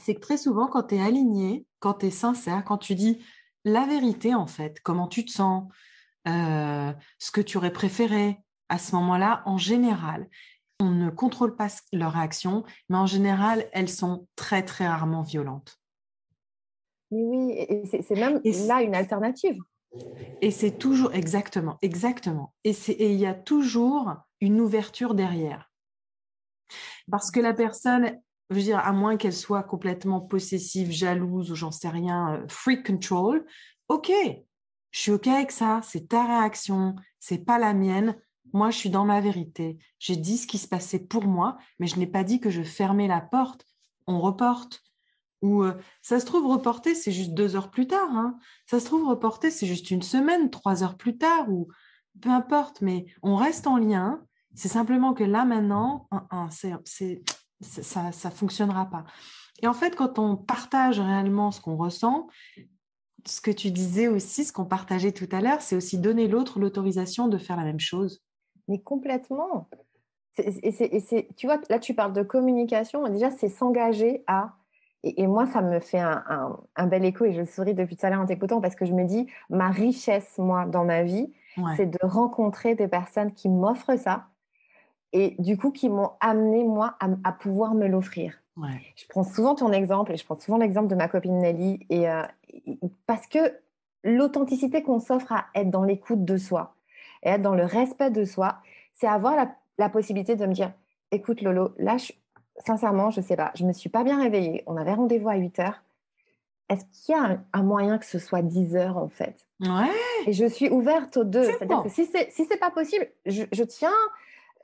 c'est 0.00 0.14
que 0.14 0.20
très 0.20 0.38
souvent, 0.38 0.66
quand 0.66 0.84
tu 0.84 0.96
es 0.96 1.00
aligné, 1.00 1.66
quand 1.78 1.94
tu 1.94 2.06
es 2.06 2.10
sincère, 2.10 2.64
quand 2.64 2.78
tu 2.78 2.94
dis 2.94 3.22
la 3.64 3.86
vérité, 3.86 4.34
en 4.34 4.46
fait, 4.46 4.80
comment 4.80 5.08
tu 5.08 5.24
te 5.24 5.30
sens, 5.30 5.70
euh, 6.28 6.92
ce 7.18 7.30
que 7.30 7.40
tu 7.40 7.56
aurais 7.56 7.72
préféré 7.72 8.38
à 8.68 8.78
ce 8.78 8.94
moment-là, 8.96 9.42
en 9.46 9.58
général. 9.58 10.28
On 10.80 10.90
ne 10.90 11.10
contrôle 11.10 11.56
pas 11.56 11.68
leurs 11.92 12.12
réactions, 12.12 12.64
mais 12.88 12.96
en 12.96 13.06
général, 13.06 13.68
elles 13.72 13.88
sont 13.88 14.26
très, 14.36 14.64
très 14.64 14.86
rarement 14.86 15.22
violentes. 15.22 15.78
Mais 17.10 17.22
oui, 17.22 17.52
et 17.52 17.84
c'est 17.86 18.16
même 18.16 18.40
là 18.44 18.82
une 18.82 18.94
alternative. 18.94 19.58
Et 20.40 20.50
c'est 20.50 20.78
toujours, 20.78 21.12
exactement, 21.14 21.78
exactement. 21.82 22.54
Et 22.64 22.74
il 22.88 23.18
y 23.18 23.26
a 23.26 23.34
toujours 23.34 24.14
une 24.40 24.60
ouverture 24.60 25.14
derrière. 25.14 25.70
Parce 27.10 27.30
que 27.30 27.40
la 27.40 27.52
personne, 27.52 28.18
je 28.52 28.58
veux 28.58 28.64
dire, 28.64 28.78
à 28.78 28.92
moins 28.92 29.16
qu'elle 29.16 29.32
soit 29.32 29.62
complètement 29.62 30.20
possessive, 30.20 30.90
jalouse 30.90 31.50
ou 31.50 31.54
j'en 31.54 31.70
sais 31.70 31.88
rien, 31.88 32.34
euh, 32.34 32.44
free 32.48 32.82
control, 32.82 33.44
ok, 33.88 34.12
je 34.90 34.98
suis 34.98 35.10
ok 35.10 35.26
avec 35.28 35.50
ça, 35.50 35.80
c'est 35.82 36.08
ta 36.08 36.24
réaction, 36.24 36.94
c'est 37.18 37.44
pas 37.44 37.58
la 37.58 37.74
mienne. 37.74 38.16
Moi, 38.52 38.70
je 38.70 38.76
suis 38.76 38.90
dans 38.90 39.06
ma 39.06 39.20
vérité. 39.20 39.78
J'ai 39.98 40.16
dit 40.16 40.36
ce 40.36 40.46
qui 40.46 40.58
se 40.58 40.68
passait 40.68 40.98
pour 40.98 41.24
moi, 41.24 41.56
mais 41.78 41.86
je 41.86 41.98
n'ai 41.98 42.06
pas 42.06 42.24
dit 42.24 42.40
que 42.40 42.50
je 42.50 42.62
fermais 42.62 43.08
la 43.08 43.20
porte. 43.20 43.64
On 44.06 44.20
reporte. 44.20 44.82
Ou 45.40 45.64
euh, 45.64 45.74
ça 46.02 46.20
se 46.20 46.26
trouve 46.26 46.46
reporter, 46.46 46.94
c'est 46.94 47.10
juste 47.10 47.34
deux 47.34 47.56
heures 47.56 47.70
plus 47.70 47.86
tard. 47.86 48.10
Hein. 48.10 48.38
Ça 48.66 48.78
se 48.78 48.84
trouve 48.84 49.08
reporter, 49.08 49.50
c'est 49.50 49.66
juste 49.66 49.90
une 49.90 50.02
semaine, 50.02 50.50
trois 50.50 50.84
heures 50.84 50.96
plus 50.96 51.16
tard, 51.16 51.50
ou 51.50 51.68
peu 52.20 52.28
importe. 52.28 52.82
Mais 52.82 53.06
on 53.22 53.36
reste 53.36 53.66
en 53.66 53.78
lien. 53.78 54.22
C'est 54.54 54.68
simplement 54.68 55.14
que 55.14 55.24
là 55.24 55.44
maintenant, 55.44 56.08
c'est, 56.84 57.22
ça 57.62 58.04
ne 58.04 58.34
fonctionnera 58.34 58.86
pas. 58.86 59.04
Et 59.62 59.66
en 59.66 59.72
fait, 59.72 59.96
quand 59.96 60.18
on 60.18 60.36
partage 60.36 61.00
réellement 61.00 61.50
ce 61.50 61.60
qu'on 61.60 61.76
ressent, 61.76 62.26
ce 63.26 63.40
que 63.40 63.50
tu 63.50 63.70
disais 63.70 64.08
aussi, 64.08 64.44
ce 64.44 64.52
qu'on 64.52 64.64
partageait 64.64 65.12
tout 65.12 65.28
à 65.30 65.40
l'heure, 65.40 65.62
c'est 65.62 65.76
aussi 65.76 65.98
donner 65.98 66.26
l'autre 66.26 66.58
l'autorisation 66.58 67.28
de 67.28 67.38
faire 67.38 67.56
la 67.56 67.64
même 67.64 67.80
chose. 67.80 68.22
Mais 68.68 68.80
complètement. 68.80 69.68
Et, 70.38 71.02
tu 71.36 71.46
vois, 71.46 71.60
là, 71.68 71.78
tu 71.78 71.94
parles 71.94 72.12
de 72.12 72.22
communication. 72.22 73.06
Déjà, 73.08 73.30
c'est 73.30 73.48
s'engager 73.48 74.24
à. 74.26 74.54
Et, 75.04 75.26
moi, 75.26 75.46
ça 75.46 75.62
me 75.62 75.80
fait 75.80 76.00
un, 76.00 76.86
bel 76.86 77.04
écho 77.04 77.24
et 77.24 77.32
je 77.32 77.44
souris 77.44 77.74
depuis 77.74 77.96
tout 77.96 78.06
à 78.06 78.10
l'heure 78.10 78.20
en 78.20 78.26
t'écoutant 78.26 78.60
parce 78.60 78.76
que 78.76 78.86
je 78.86 78.92
me 78.92 79.04
dis, 79.04 79.26
ma 79.50 79.68
richesse, 79.68 80.38
moi, 80.38 80.64
dans 80.64 80.84
ma 80.84 81.02
vie, 81.02 81.32
c'est 81.76 81.86
de 81.86 81.98
rencontrer 82.02 82.74
des 82.74 82.88
personnes 82.88 83.32
qui 83.32 83.48
m'offrent 83.48 83.98
ça 83.98 84.28
et 85.12 85.36
du 85.38 85.56
coup, 85.56 85.70
qui 85.70 85.88
m'ont 85.88 86.10
amené, 86.20 86.64
moi, 86.64 86.96
à, 87.24 87.32
pouvoir 87.32 87.74
me 87.74 87.86
l'offrir. 87.86 88.34
Je 88.96 89.04
prends 89.08 89.24
souvent 89.24 89.54
ton 89.54 89.72
exemple 89.72 90.12
et 90.12 90.16
je 90.16 90.24
prends 90.24 90.38
souvent 90.38 90.58
l'exemple 90.58 90.88
de 90.88 90.94
ma 90.94 91.08
copine 91.08 91.38
Nelly 91.38 91.86
et, 91.88 92.08
euh, 92.08 92.22
parce 93.06 93.26
que 93.26 93.38
l'authenticité 94.04 94.82
qu'on 94.82 94.98
s'offre 94.98 95.32
à 95.32 95.46
être 95.54 95.70
dans 95.70 95.84
l'écoute 95.84 96.24
de 96.24 96.36
soi 96.36 96.74
et 97.22 97.30
être 97.30 97.42
dans 97.42 97.54
le 97.54 97.64
respect 97.64 98.10
de 98.10 98.24
soi, 98.24 98.58
c'est 98.94 99.06
avoir 99.06 99.36
la, 99.78 99.88
possibilité 99.88 100.36
de 100.36 100.46
me 100.46 100.52
dire 100.52 100.72
écoute 101.10 101.40
Lolo, 101.40 101.74
là, 101.78 101.96
sincèrement, 102.58 103.10
je 103.10 103.20
ne 103.20 103.24
sais 103.24 103.36
pas, 103.36 103.52
je 103.54 103.62
ne 103.62 103.68
me 103.68 103.72
suis 103.72 103.90
pas 103.90 104.04
bien 104.04 104.20
réveillée. 104.20 104.62
On 104.66 104.76
avait 104.76 104.92
rendez-vous 104.94 105.28
à 105.28 105.36
8 105.36 105.58
heures. 105.60 105.82
Est-ce 106.68 106.84
qu'il 106.84 107.14
y 107.14 107.18
a 107.18 107.40
un, 107.52 107.62
moyen 107.62 107.98
que 107.98 108.06
ce 108.06 108.18
soit 108.18 108.42
10 108.42 108.76
heures 108.76 108.96
en 108.96 109.08
fait? 109.08 109.46
Ouais. 109.60 109.90
Et 110.26 110.32
je 110.32 110.46
suis 110.46 110.70
ouverte 110.70 111.16
aux 111.16 111.24
deux. 111.24 111.44
C'est-à-dire 111.44 111.82
que 111.82 111.88
si 111.88 112.06
c'est 112.06 112.30
si 112.30 112.46
pas 112.58 112.70
possible, 112.70 113.08
je, 113.26 113.64
tiens 113.64 113.90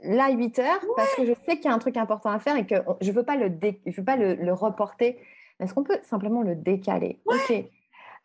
là 0.03 0.31
8 0.31 0.59
heures 0.59 0.81
parce 0.97 1.15
que 1.15 1.25
je 1.25 1.33
sais 1.47 1.57
qu'il 1.57 1.67
y 1.67 1.69
a 1.69 1.75
un 1.75 1.79
truc 1.79 1.97
important 1.97 2.31
à 2.31 2.39
faire 2.39 2.57
et 2.57 2.67
que 2.67 2.77
je 3.01 3.11
ne 3.11 3.15
veux 3.15 3.23
pas, 3.23 3.37
le, 3.37 3.51
je 3.87 3.97
veux 3.97 4.05
pas 4.05 4.17
le, 4.17 4.53
reporter. 4.53 5.19
Est-ce 5.61 5.75
qu'on 5.75 5.85
peut 5.85 5.99
simplement 6.03 6.43
le 6.43 6.55
décaler? 6.55 7.21
Ok. 7.27 7.53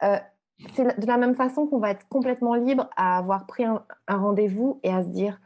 Euh, 0.04 0.18
c'est 0.76 1.00
de 1.00 1.08
la 1.08 1.18
même 1.18 1.36
façon 1.36 1.66
qu'on 1.66 1.80
va 1.80 1.92
être 1.92 2.08
complètement 2.08 2.56
libre 2.56 2.90
à 2.96 3.18
avoir 3.18 3.48
pris 3.48 3.66
un, 3.66 3.84
rendez-vous 4.08 4.80
et 4.84 4.92
à 4.92 5.04
se 5.04 5.10
dire 5.10 5.40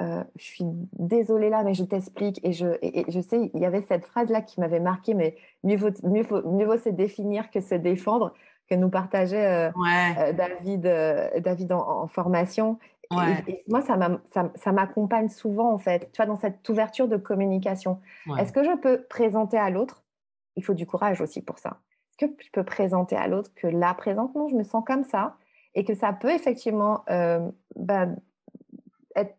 euh, 0.00 0.22
je 0.36 0.44
suis 0.44 0.64
désolée 0.98 1.50
là, 1.50 1.62
mais 1.64 1.74
je 1.74 1.84
t'explique. 1.84 2.40
Et 2.44 2.52
je, 2.52 2.66
je 3.08 3.20
sais, 3.20 3.50
il 3.52 3.60
y 3.60 3.66
avait 3.66 3.82
cette 3.82 4.06
phrase-là 4.06 4.40
qui 4.42 4.60
m'avait 4.60 4.80
marqué, 4.80 5.12
mais 5.14 5.36
mieux 5.64 5.76
vaut, 5.76 5.90
mieux, 6.02 6.24
mieux 6.46 6.66
vaut 6.66 6.78
se 6.78 6.88
définir 6.88 7.50
que 7.50 7.60
se 7.60 7.74
défendre, 7.74 8.32
que 8.70 8.74
nous 8.74 8.90
partageait 8.90 9.70
euh, 9.70 10.32
David, 10.32 10.82
David 11.42 11.72
en, 11.72 12.06
formation. 12.06 12.78
Et, 13.46 13.64
moi, 13.68 13.80
ça 13.80 14.72
m'accompagne 14.72 15.28
souvent, 15.28 15.72
en 15.72 15.78
fait, 15.78 16.10
tu 16.12 16.18
vois, 16.18 16.26
dans 16.26 16.36
cette 16.36 16.68
ouverture 16.68 17.08
de 17.08 17.16
communication. 17.16 18.00
Est-ce 18.38 18.52
que 18.52 18.64
je 18.64 18.76
peux 18.76 19.02
présenter 19.02 19.58
à 19.58 19.70
l'autre? 19.70 20.04
Il 20.56 20.64
faut 20.64 20.74
du 20.74 20.86
courage 20.86 21.20
aussi 21.20 21.40
pour 21.40 21.58
ça. 21.58 21.78
Que 22.18 22.26
je 22.26 22.50
peux 22.50 22.64
présenter 22.64 23.16
à 23.16 23.28
l'autre 23.28 23.50
que 23.54 23.66
là, 23.66 23.94
présentement, 23.94 24.48
je 24.48 24.56
me 24.56 24.64
sens 24.64 24.84
comme 24.84 25.04
ça 25.04 25.36
et 25.74 25.84
que 25.84 25.94
ça 25.94 26.12
peut 26.12 26.30
effectivement 26.30 27.04
euh, 27.10 27.48
bah, 27.76 28.08
être 29.14 29.36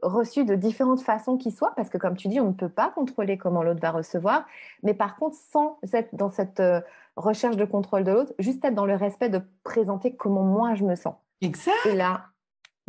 reçu 0.00 0.44
de 0.44 0.54
différentes 0.54 1.02
façons 1.02 1.36
qui 1.36 1.50
soient, 1.50 1.74
parce 1.76 1.90
que 1.90 1.98
comme 1.98 2.16
tu 2.16 2.28
dis, 2.28 2.40
on 2.40 2.48
ne 2.48 2.52
peut 2.52 2.70
pas 2.70 2.90
contrôler 2.90 3.36
comment 3.36 3.62
l'autre 3.62 3.80
va 3.80 3.90
recevoir, 3.90 4.46
mais 4.82 4.94
par 4.94 5.16
contre, 5.16 5.36
sans 5.52 5.78
être 5.92 6.14
dans 6.14 6.30
cette 6.30 6.60
euh, 6.60 6.80
recherche 7.16 7.56
de 7.56 7.64
contrôle 7.66 8.04
de 8.04 8.12
l'autre, 8.12 8.32
juste 8.38 8.64
être 8.64 8.74
dans 8.74 8.86
le 8.86 8.94
respect 8.94 9.28
de 9.28 9.42
présenter 9.62 10.16
comment 10.16 10.42
moi 10.42 10.74
je 10.74 10.84
me 10.84 10.94
sens. 10.94 11.14
Exact. 11.42 11.74
Et 11.86 11.94
là, 11.94 12.31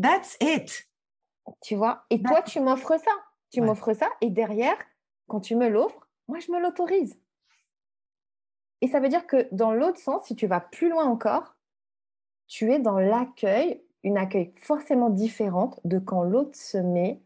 that's 0.01 0.37
it. 0.41 0.87
Tu 1.61 1.75
vois, 1.75 2.05
et 2.09 2.21
toi, 2.21 2.41
tu 2.41 2.59
m'offres 2.59 2.97
ça. 2.97 3.11
Tu 3.51 3.61
m'offres 3.61 3.93
ça, 3.93 4.09
et 4.21 4.29
derrière, 4.29 4.77
quand 5.27 5.39
tu 5.39 5.55
me 5.55 5.67
l'offres, 5.67 6.07
moi, 6.27 6.39
je 6.39 6.51
me 6.51 6.59
l'autorise. 6.59 7.19
Et 8.81 8.87
ça 8.87 8.99
veut 8.99 9.09
dire 9.09 9.27
que 9.27 9.47
dans 9.51 9.71
l'autre 9.71 9.99
sens, 9.99 10.25
si 10.25 10.35
tu 10.35 10.47
vas 10.47 10.59
plus 10.59 10.89
loin 10.89 11.05
encore, 11.05 11.55
tu 12.47 12.73
es 12.73 12.79
dans 12.79 12.99
l'accueil, 12.99 13.81
une 14.03 14.17
accueil 14.17 14.53
forcément 14.57 15.09
différente 15.09 15.79
de 15.85 15.99
quand 15.99 16.23
l'autre 16.23 16.57
se 16.57 16.77
met 16.77 17.21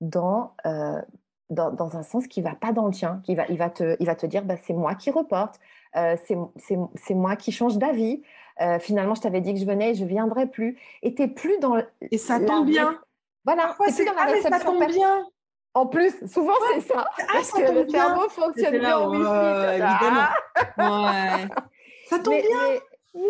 dans, 0.00 0.54
euh, 0.66 1.02
dans, 1.50 1.96
un 1.96 2.02
sens 2.02 2.26
qui 2.28 2.42
va 2.42 2.54
pas 2.54 2.72
dans 2.72 2.86
le 2.86 2.92
tien, 2.92 3.20
qui 3.24 3.34
va, 3.34 3.46
il, 3.48 3.58
va 3.58 3.70
te, 3.70 3.96
il 3.98 4.06
va 4.06 4.14
te 4.14 4.26
dire 4.26 4.44
bah, 4.44 4.56
c'est 4.56 4.72
moi 4.72 4.94
qui 4.94 5.10
reporte, 5.10 5.58
euh, 5.96 6.16
c'est 6.24 7.14
moi 7.14 7.36
qui 7.36 7.52
change 7.52 7.78
d'avis. 7.78 8.22
Euh, 8.60 8.78
finalement, 8.78 9.14
je 9.14 9.22
t'avais 9.22 9.40
dit 9.40 9.54
que 9.54 9.60
je 9.60 9.64
venais 9.64 9.92
et 9.92 9.94
je 9.94 10.04
viendrai 10.04 10.46
plus. 10.46 10.78
Et 11.02 11.14
tu 11.14 11.28
plus 11.28 11.58
dans. 11.60 11.82
Et 12.10 12.18
ça 12.18 12.40
tombe 12.40 12.66
bien. 12.66 12.98
Voilà, 13.44 13.74
c'est 13.88 14.04
dans 14.04 14.12
la 14.12 14.26
ah, 14.26 14.50
ça 14.50 14.60
tombe 14.60 14.86
bien. 14.86 15.26
En 15.72 15.86
plus, 15.86 16.12
souvent 16.26 16.52
c'est 16.74 16.80
ça. 16.80 17.06
Ah, 17.18 17.22
parce 17.32 17.52
que 17.52 17.72
le 17.72 17.88
cerveau 17.88 18.28
fonctionne 18.28 18.78
bien 18.78 18.98
en 18.98 19.10
wifi. 19.10 19.22
évidemment. 19.74 20.28
ouais. 20.78 21.48
Ça 22.06 22.18
tombe 22.18 22.34
mais, 22.34 22.42
bien. 22.42 22.58
Mais, 23.14 23.20
oui. 23.20 23.24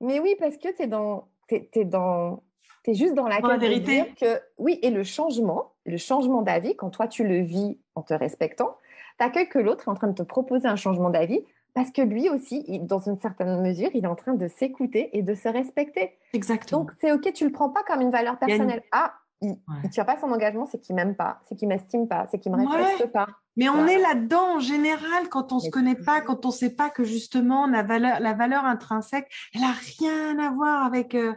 Mais 0.00 0.20
oui, 0.20 0.34
parce 0.38 0.56
que 0.56 0.74
tu 0.74 0.82
es 0.82 0.86
dans. 0.86 1.28
es, 1.50 1.84
dans 1.84 2.42
tu 2.82 2.92
es 2.92 2.94
juste 2.94 3.12
dans 3.12 3.28
la, 3.28 3.40
dans 3.40 3.48
la 3.48 3.58
vérité. 3.58 4.14
que 4.18 4.40
oui, 4.56 4.78
et 4.82 4.90
le 4.90 5.04
changement, 5.04 5.74
le 5.84 5.98
changement 5.98 6.40
d'avis, 6.40 6.74
quand 6.76 6.88
toi 6.88 7.06
tu 7.06 7.24
le 7.24 7.42
vis 7.42 7.78
en 7.94 8.02
te 8.02 8.14
respectant, 8.14 8.78
tu 9.18 9.24
accueilles 9.24 9.50
que 9.50 9.58
l'autre 9.58 9.86
est 9.86 9.90
en 9.90 9.94
train 9.94 10.08
de 10.08 10.14
te 10.14 10.22
proposer 10.22 10.66
un 10.66 10.76
changement 10.76 11.10
d'avis 11.10 11.44
parce 11.74 11.90
que 11.90 12.02
lui 12.02 12.28
aussi, 12.28 12.80
dans 12.80 12.98
une 12.98 13.18
certaine 13.18 13.60
mesure, 13.62 13.90
il 13.94 14.04
est 14.04 14.08
en 14.08 14.16
train 14.16 14.34
de 14.34 14.48
s'écouter 14.48 15.16
et 15.16 15.22
de 15.22 15.34
se 15.34 15.48
respecter. 15.48 16.16
Exactement. 16.32 16.80
Donc 16.80 16.92
c'est 17.00 17.12
ok, 17.12 17.32
tu 17.32 17.44
le 17.44 17.52
prends 17.52 17.70
pas 17.70 17.82
comme 17.84 18.00
une 18.00 18.10
valeur 18.10 18.38
personnelle. 18.38 18.82
Ah, 18.92 19.14
il 19.42 19.56
ne 19.84 19.88
tient 19.88 20.04
pas 20.04 20.18
son 20.20 20.30
engagement, 20.30 20.66
c'est 20.66 20.80
qu'il 20.80 20.94
m'aime 20.94 21.14
pas, 21.14 21.40
c'est 21.48 21.56
qu'il 21.56 21.68
m'estime 21.68 22.06
pas, 22.06 22.26
c'est 22.30 22.38
qu'il 22.38 22.52
me 22.52 22.66
respecte 22.66 23.10
pas. 23.12 23.26
Mais 23.56 23.68
on 23.68 23.86
est 23.86 23.98
là-dedans 23.98 24.56
en 24.56 24.58
général 24.58 25.28
quand 25.30 25.52
on 25.52 25.56
ne 25.56 25.60
se 25.60 25.70
connaît 25.70 25.94
pas, 25.94 26.20
quand 26.20 26.44
on 26.44 26.48
ne 26.48 26.54
sait 26.54 26.74
pas 26.74 26.90
que 26.90 27.04
justement 27.04 27.66
la 27.66 27.82
valeur, 27.82 28.20
la 28.20 28.34
valeur 28.34 28.64
intrinsèque, 28.64 29.30
elle 29.54 29.62
n'a 29.62 29.74
rien 29.98 30.38
à 30.38 30.50
voir 30.50 30.84
avec, 30.84 31.14
euh, 31.14 31.34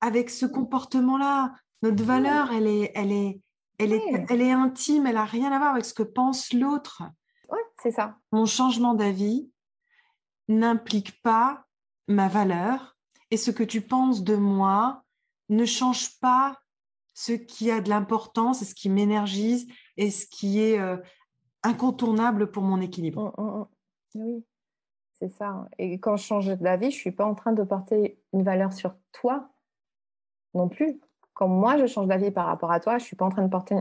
avec 0.00 0.30
ce 0.30 0.46
comportement-là. 0.46 1.52
Notre 1.82 2.02
valeur, 2.02 2.50
elle 2.52 2.66
est, 2.66 2.92
elle 2.94 3.12
est, 3.12 3.40
elle 3.78 3.92
est, 3.92 4.26
elle 4.30 4.40
est 4.40 4.52
intime, 4.52 5.06
elle 5.06 5.14
n'a 5.14 5.24
rien 5.24 5.52
à 5.52 5.58
voir 5.58 5.72
avec 5.72 5.84
ce 5.84 5.94
que 5.94 6.02
pense 6.02 6.52
l'autre. 6.52 7.02
Oui, 7.50 7.58
c'est 7.82 7.92
ça. 7.92 8.16
Mon 8.32 8.46
changement 8.46 8.94
d'avis 8.94 9.50
n'implique 10.48 11.22
pas 11.22 11.66
ma 12.08 12.28
valeur 12.28 12.96
et 13.30 13.36
ce 13.36 13.50
que 13.50 13.62
tu 13.62 13.80
penses 13.80 14.22
de 14.22 14.36
moi 14.36 15.02
ne 15.48 15.64
change 15.64 16.18
pas 16.20 16.58
ce 17.14 17.32
qui 17.32 17.70
a 17.70 17.80
de 17.80 17.88
l'importance 17.88 18.62
et 18.62 18.64
ce 18.64 18.74
qui 18.74 18.90
m'énergise 18.90 19.66
et 19.96 20.10
ce 20.10 20.26
qui 20.26 20.60
est 20.60 20.78
euh, 20.78 20.96
incontournable 21.62 22.50
pour 22.50 22.62
mon 22.62 22.80
équilibre. 22.80 23.32
Mmh, 23.38 23.42
mmh, 23.42 23.58
mmh. 23.58 23.66
Oui, 24.16 24.44
c'est 25.12 25.28
ça. 25.28 25.68
Et 25.78 25.98
quand 25.98 26.16
je 26.16 26.24
change 26.24 26.48
d'avis, 26.58 26.90
je 26.90 26.96
ne 26.96 27.00
suis 27.00 27.12
pas 27.12 27.24
en 27.24 27.34
train 27.34 27.52
de 27.52 27.62
porter 27.62 28.20
une 28.32 28.42
valeur 28.42 28.72
sur 28.72 28.94
toi 29.12 29.48
non 30.54 30.68
plus. 30.68 31.00
Quand 31.32 31.48
moi, 31.48 31.78
je 31.78 31.86
change 31.86 32.06
d'avis 32.06 32.30
par 32.30 32.46
rapport 32.46 32.70
à 32.70 32.80
toi, 32.80 32.98
je 32.98 33.04
ne 33.04 33.06
suis 33.06 33.16
pas 33.16 33.24
en 33.24 33.30
train 33.30 33.42
de 33.42 33.50
porter... 33.50 33.76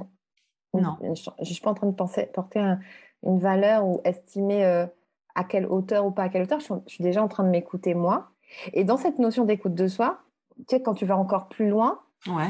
non. 0.74 0.98
je 1.02 1.44
suis 1.44 1.62
pas 1.62 1.72
en 1.72 1.76
train 1.76 1.88
de 1.88 1.96
penser, 1.96 2.26
porter 2.34 2.76
une 3.22 3.40
valeur 3.40 3.86
ou 3.86 4.02
estimer 4.04 4.66
euh, 4.66 4.88
à 5.36 5.44
quelle 5.44 5.66
hauteur 5.66 6.06
ou 6.06 6.12
pas 6.12 6.24
à 6.24 6.30
quelle 6.30 6.44
hauteur. 6.44 6.60
Je, 6.60 6.74
je 6.88 6.94
suis 6.94 7.04
déjà 7.04 7.24
en 7.24 7.28
train 7.28 7.44
de 7.44 7.50
m'écouter 7.50 7.94
moi. 7.94 8.30
Et 8.74 8.84
dans 8.84 8.98
cette 8.98 9.20
notion 9.20 9.46
d'écoute 9.46 9.74
de 9.74 9.88
soi, 9.88 10.20
tu 10.58 10.76
sais, 10.76 10.82
quand 10.82 10.94
tu 10.94 11.06
vas 11.06 11.18
encore 11.18 11.48
plus 11.48 11.70
loin, 11.70 12.00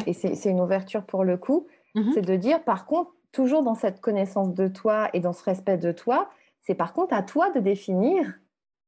et 0.06 0.14
c'est 0.14 0.50
une 0.50 0.62
ouverture 0.62 1.04
pour 1.04 1.24
le 1.24 1.38
coup. 1.38 1.68
Mmh 1.96 2.12
c'est 2.14 2.22
de 2.22 2.36
dire, 2.36 2.64
par 2.64 2.86
contre, 2.86 3.12
toujours 3.32 3.62
dans 3.62 3.76
cette 3.76 4.02
connaissance 4.02 4.54
de 4.54 4.68
toi 4.68 5.10
et 5.14 5.20
dans 5.20 5.34
ce 5.34 5.44
respect 5.44 5.78
de 5.78 5.92
toi, 5.92 6.30
c'est 6.62 6.76
par 6.76 6.94
contre 6.94 7.14
à 7.14 7.22
toi 7.22 7.52
de 7.52 7.60
définir 7.60 8.34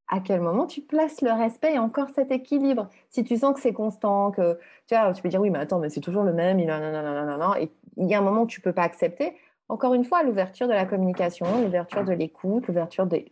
à 0.08 0.20
quel 0.20 0.42
moment 0.42 0.66
tu 0.66 0.82
places 0.82 1.22
le 1.22 1.32
respect 1.32 1.76
et 1.76 1.80
encore 1.80 2.10
cet 2.10 2.32
équilibre. 2.32 2.90
Si 3.10 3.24
tu 3.24 3.38
sens 3.38 3.54
que 3.54 3.60
c'est 3.60 3.74
constant, 3.74 4.32
que 4.32 4.58
tu, 4.88 4.96
vois, 4.96 5.14
tu 5.14 5.22
peux 5.22 5.30
dire 5.30 5.42
oui, 5.42 5.50
mais 5.50 5.60
attends, 5.60 5.80
mais 5.80 5.90
c'est 5.90 6.00
toujours 6.00 6.24
le 6.24 6.34
même, 6.34 6.60
il 6.60 6.70
et 6.70 7.72
il 7.98 8.08
y 8.08 8.14
a 8.14 8.20
un 8.20 8.22
moment 8.22 8.42
où 8.44 8.48
tu 8.48 8.62
peux 8.62 8.74
pas 8.74 8.84
accepter. 8.84 9.36
Encore 9.68 9.94
une 9.96 10.04
fois, 10.04 10.22
l'ouverture 10.24 10.68
de 10.68 10.74
la 10.74 10.86
communication, 10.86 11.46
l'ouverture 11.64 12.04
de 12.04 12.14
l'écoute, 12.14 12.68
l'ouverture 12.68 13.08
des, 13.08 13.32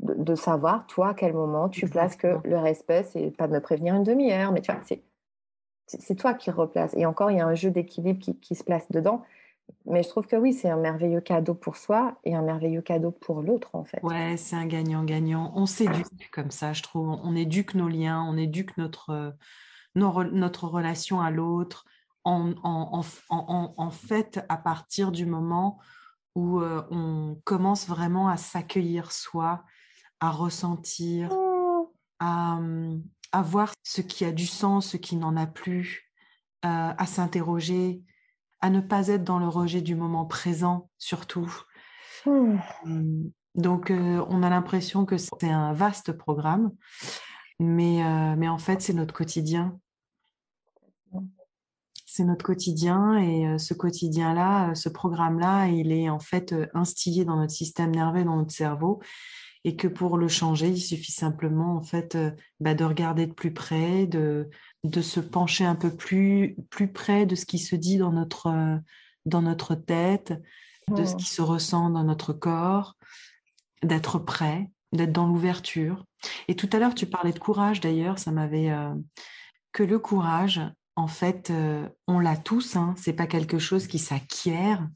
de, 0.00 0.34
savoir, 0.34 0.86
toi, 0.86 1.10
à 1.10 1.14
quel 1.14 1.32
moment 1.32 1.68
tu 1.68 1.88
places 1.88 2.16
que 2.16 2.38
le 2.44 2.58
respect, 2.58 3.04
c'est 3.04 3.30
pas 3.36 3.46
de 3.48 3.52
me 3.52 3.60
prévenir 3.60 3.94
une 3.94 4.04
demi-heure, 4.04 4.52
mais 4.52 4.60
tu 4.60 4.72
vois, 4.72 4.80
c'est, 4.84 5.02
c'est 5.86 6.14
toi 6.14 6.34
qui 6.34 6.50
replaces. 6.50 6.94
Et 6.94 7.06
encore, 7.06 7.30
il 7.30 7.38
y 7.38 7.40
a 7.40 7.46
un 7.46 7.54
jeu 7.54 7.70
d'équilibre 7.70 8.18
qui, 8.18 8.38
qui 8.38 8.54
se 8.54 8.64
place 8.64 8.90
dedans. 8.90 9.22
Mais 9.86 10.02
je 10.02 10.08
trouve 10.08 10.26
que 10.26 10.36
oui, 10.36 10.52
c'est 10.52 10.68
un 10.68 10.76
merveilleux 10.76 11.20
cadeau 11.20 11.54
pour 11.54 11.76
soi 11.76 12.18
et 12.24 12.34
un 12.34 12.42
merveilleux 12.42 12.82
cadeau 12.82 13.10
pour 13.10 13.40
l'autre, 13.42 13.70
en 13.74 13.84
fait. 13.84 14.00
Ouais, 14.02 14.36
c'est 14.36 14.56
un 14.56 14.66
gagnant-gagnant. 14.66 15.52
On 15.54 15.66
s'éduque 15.66 16.30
comme 16.32 16.50
ça, 16.50 16.72
je 16.72 16.82
trouve. 16.82 17.08
On 17.22 17.36
éduque 17.36 17.74
nos 17.74 17.88
liens, 17.88 18.24
on 18.28 18.36
éduque 18.36 18.76
notre, 18.78 19.34
notre 19.94 20.66
relation 20.66 21.20
à 21.20 21.30
l'autre. 21.30 21.84
En, 22.24 22.52
en, 22.62 23.02
en, 23.30 23.74
en, 23.76 23.90
fait, 23.90 24.44
à 24.48 24.56
partir 24.56 25.10
du 25.10 25.24
moment 25.24 25.78
où 26.34 26.60
euh, 26.60 26.82
on 26.90 27.40
commence 27.44 27.88
vraiment 27.88 28.28
à 28.28 28.36
s'accueillir 28.36 29.10
soi, 29.10 29.64
à 30.20 30.30
ressentir, 30.30 31.30
oh. 31.32 31.92
hum, 32.20 33.02
à, 33.32 33.42
voir 33.42 33.72
ce 33.82 34.00
qui 34.00 34.24
a 34.24 34.32
du 34.32 34.46
sens, 34.46 34.88
ce 34.90 34.96
qui 34.96 35.16
n'en 35.16 35.36
a 35.36 35.46
plus, 35.46 36.10
euh, 36.64 36.92
à 36.96 37.06
s'interroger, 37.06 38.02
à 38.60 38.70
ne 38.70 38.80
pas 38.80 39.08
être 39.08 39.24
dans 39.24 39.38
le 39.38 39.48
rejet 39.48 39.80
du 39.80 39.94
moment 39.94 40.26
présent 40.26 40.90
surtout. 40.98 41.52
Hmm. 42.26 42.58
Hum, 42.84 43.30
donc, 43.56 43.90
euh, 43.90 44.24
on 44.28 44.42
a 44.42 44.50
l'impression 44.50 45.04
que 45.04 45.16
c'est 45.16 45.50
un 45.50 45.72
vaste 45.72 46.12
programme, 46.12 46.70
mais, 47.58 48.02
mais 48.36 48.48
en 48.48 48.58
fait, 48.58 48.80
c'est 48.80 48.92
notre 48.92 49.12
quotidien 49.12 49.78
c'est 52.12 52.24
notre 52.24 52.44
quotidien 52.44 53.18
et 53.18 53.46
euh, 53.46 53.58
ce 53.58 53.72
quotidien-là, 53.72 54.70
euh, 54.70 54.74
ce 54.74 54.88
programme-là, 54.88 55.68
il 55.68 55.92
est 55.92 56.10
en 56.10 56.18
fait 56.18 56.52
euh, 56.52 56.66
instillé 56.74 57.24
dans 57.24 57.36
notre 57.36 57.52
système 57.52 57.92
nerveux, 57.92 58.24
dans 58.24 58.34
notre 58.34 58.50
cerveau 58.50 59.00
et 59.64 59.76
que 59.76 59.88
pour 59.88 60.16
le 60.16 60.28
changer, 60.28 60.68
il 60.68 60.80
suffit 60.80 61.12
simplement 61.12 61.76
en 61.76 61.82
fait 61.82 62.16
bah, 62.60 62.74
de 62.74 62.84
regarder 62.84 63.26
de 63.26 63.32
plus 63.32 63.52
près, 63.52 64.06
de, 64.06 64.48
de 64.84 65.02
se 65.02 65.20
pencher 65.20 65.64
un 65.64 65.74
peu 65.74 65.94
plus, 65.94 66.56
plus 66.70 66.92
près 66.92 67.26
de 67.26 67.34
ce 67.34 67.44
qui 67.44 67.58
se 67.58 67.76
dit 67.76 67.98
dans 67.98 68.12
notre, 68.12 68.80
dans 69.26 69.42
notre 69.42 69.74
tête, 69.74 70.32
de 70.88 71.04
ce 71.04 71.14
mmh. 71.14 71.16
qui 71.18 71.26
se 71.26 71.42
ressent 71.42 71.90
dans 71.90 72.04
notre 72.04 72.32
corps, 72.32 72.96
d'être 73.82 74.18
prêt, 74.18 74.70
d'être 74.92 75.12
dans 75.12 75.26
l'ouverture. 75.26 76.04
Et 76.48 76.56
tout 76.56 76.68
à 76.72 76.78
l'heure, 76.78 76.94
tu 76.94 77.06
parlais 77.06 77.32
de 77.32 77.38
courage 77.38 77.80
d'ailleurs, 77.80 78.18
ça 78.18 78.32
m'avait... 78.32 78.72
que 79.72 79.82
le 79.82 79.98
courage, 79.98 80.60
en 80.96 81.06
fait, 81.06 81.50
euh, 81.50 81.88
on 82.06 82.18
l'a 82.18 82.36
tous. 82.36 82.76
Hein. 82.76 82.94
C'est 82.96 83.12
pas 83.12 83.26
quelque 83.26 83.58
chose 83.58 83.86
qui 83.86 83.98
s'acquiert. 83.98 84.86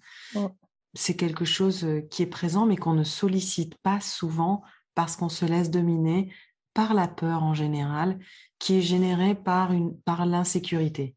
C'est 0.95 1.17
quelque 1.17 1.45
chose 1.45 1.85
euh, 1.85 2.01
qui 2.01 2.23
est 2.23 2.27
présent, 2.27 2.67
mais 2.67 2.77
qu'on 2.77 2.95
ne 2.95 3.05
sollicite 3.05 3.77
pas 3.77 4.01
souvent 4.01 4.63
parce 4.95 5.17
qu'on 5.17 5.29
se 5.29 5.45
laisse 5.45 5.71
dominer 5.71 6.33
par 6.73 6.95
la 6.95 7.09
peur 7.09 7.43
en 7.43 7.55
général, 7.55 8.19
qui 8.59 8.79
est 8.79 8.83
générée 8.83 9.35
par, 9.35 9.73
une, 9.73 9.97
par 10.01 10.27
l'insécurité. 10.27 11.15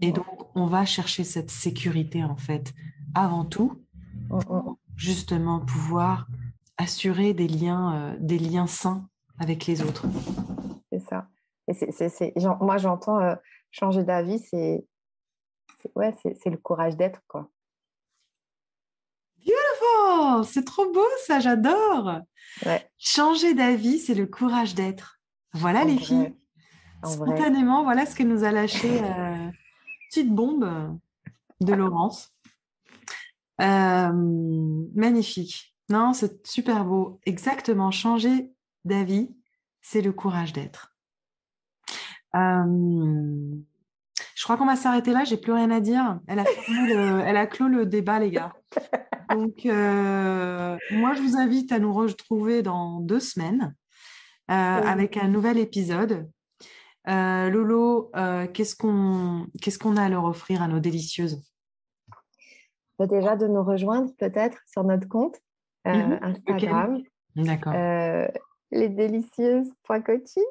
Et 0.00 0.12
donc, 0.12 0.26
on 0.54 0.66
va 0.66 0.84
chercher 0.84 1.22
cette 1.22 1.50
sécurité, 1.50 2.24
en 2.24 2.36
fait, 2.36 2.72
avant 3.14 3.44
tout, 3.44 3.82
pour 4.28 4.78
justement 4.96 5.60
pouvoir 5.60 6.26
assurer 6.76 7.34
des 7.34 7.48
liens, 7.48 7.94
euh, 7.94 8.16
des 8.18 8.38
liens 8.38 8.66
sains 8.66 9.08
avec 9.38 9.66
les 9.66 9.82
autres. 9.82 10.06
C'est 10.90 11.00
ça. 11.00 11.28
Et 11.68 11.74
c'est, 11.74 12.34
moi, 12.60 12.76
j'entends 12.78 13.20
euh, 13.20 13.34
changer 13.70 14.04
d'avis, 14.04 14.40
c'est, 14.40 14.84
ouais, 15.94 16.12
c'est, 16.22 16.50
le 16.50 16.56
courage 16.56 16.96
d'être, 16.96 17.20
quoi. 17.28 17.48
C'est 20.44 20.64
trop 20.64 20.90
beau, 20.92 21.06
ça, 21.26 21.40
j'adore! 21.40 22.20
Changer 22.98 23.54
d'avis, 23.54 23.98
c'est 23.98 24.14
le 24.14 24.26
courage 24.26 24.74
d'être. 24.74 25.20
Voilà, 25.54 25.84
les 25.84 25.98
filles. 25.98 26.34
Spontanément, 27.04 27.82
voilà 27.82 28.06
ce 28.06 28.14
que 28.14 28.22
nous 28.22 28.44
a 28.44 28.52
lâché 28.52 29.00
euh, 29.02 29.50
petite 30.08 30.30
bombe 30.30 30.98
de 31.60 31.72
Laurence. 31.74 32.32
Euh, 33.60 34.12
magnifique. 34.94 35.74
Non, 35.88 36.12
c'est 36.12 36.46
super 36.46 36.84
beau. 36.84 37.20
Exactement. 37.26 37.90
Changer 37.90 38.52
d'avis, 38.84 39.34
c'est 39.80 40.00
le 40.00 40.12
courage 40.12 40.52
d'être. 40.52 40.94
Euh, 42.34 43.54
je 44.34 44.44
crois 44.44 44.56
qu'on 44.56 44.66
va 44.66 44.76
s'arrêter 44.76 45.12
là. 45.12 45.24
J'ai 45.24 45.36
plus 45.36 45.52
rien 45.52 45.70
à 45.70 45.80
dire. 45.80 46.20
Elle 46.28 46.38
a, 46.38 46.44
elle 47.26 47.36
a 47.36 47.46
clos 47.46 47.68
le 47.68 47.84
débat, 47.84 48.20
les 48.20 48.30
gars. 48.30 48.54
Donc, 49.32 49.66
euh, 49.66 50.76
moi, 50.90 51.14
je 51.14 51.22
vous 51.22 51.36
invite 51.36 51.72
à 51.72 51.78
nous 51.78 51.92
retrouver 51.92 52.62
dans 52.62 53.00
deux 53.00 53.20
semaines 53.20 53.74
euh, 54.50 54.54
avec 54.54 55.16
un 55.16 55.28
nouvel 55.28 55.58
épisode. 55.58 56.28
Lolo, 57.06 58.10
qu'est-ce 58.52 58.76
qu'on 58.76 59.96
a 59.96 60.02
à 60.02 60.08
leur 60.08 60.24
offrir 60.24 60.62
à 60.62 60.68
nos 60.68 60.80
délicieuses? 60.80 61.42
Bah, 62.98 63.06
Déjà, 63.06 63.36
de 63.36 63.46
nous 63.46 63.62
rejoindre 63.62 64.12
peut-être 64.18 64.58
sur 64.66 64.84
notre 64.84 65.08
compte 65.08 65.36
mhm. 65.84 66.18
Instagram. 66.22 67.02
D'accord. 67.34 67.72
les 68.70 68.88
délicieuses.coaching. 68.88 70.44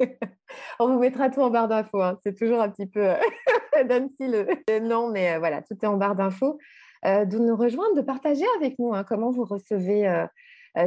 On 0.78 0.88
vous 0.88 0.98
mettra 0.98 1.30
tout 1.30 1.40
en 1.40 1.50
barre 1.50 1.68
d'infos. 1.68 2.02
Hein. 2.02 2.18
C'est 2.22 2.36
toujours 2.36 2.60
un 2.60 2.70
petit 2.70 2.86
peu 2.86 3.00
euh, 3.76 3.84
Nancy 3.84 4.26
le, 4.28 4.78
nom, 4.80 5.10
mais 5.10 5.34
euh, 5.34 5.38
voilà, 5.38 5.62
tout 5.62 5.76
est 5.80 5.86
en 5.86 5.96
barre 5.96 6.16
d'infos. 6.16 6.58
Euh, 7.06 7.24
de 7.24 7.38
nous 7.38 7.56
rejoindre, 7.56 7.94
de 7.96 8.02
partager 8.02 8.44
avec 8.56 8.78
nous 8.78 8.94
hein, 8.94 9.04
comment 9.04 9.30
vous 9.30 9.44
recevez 9.44 10.26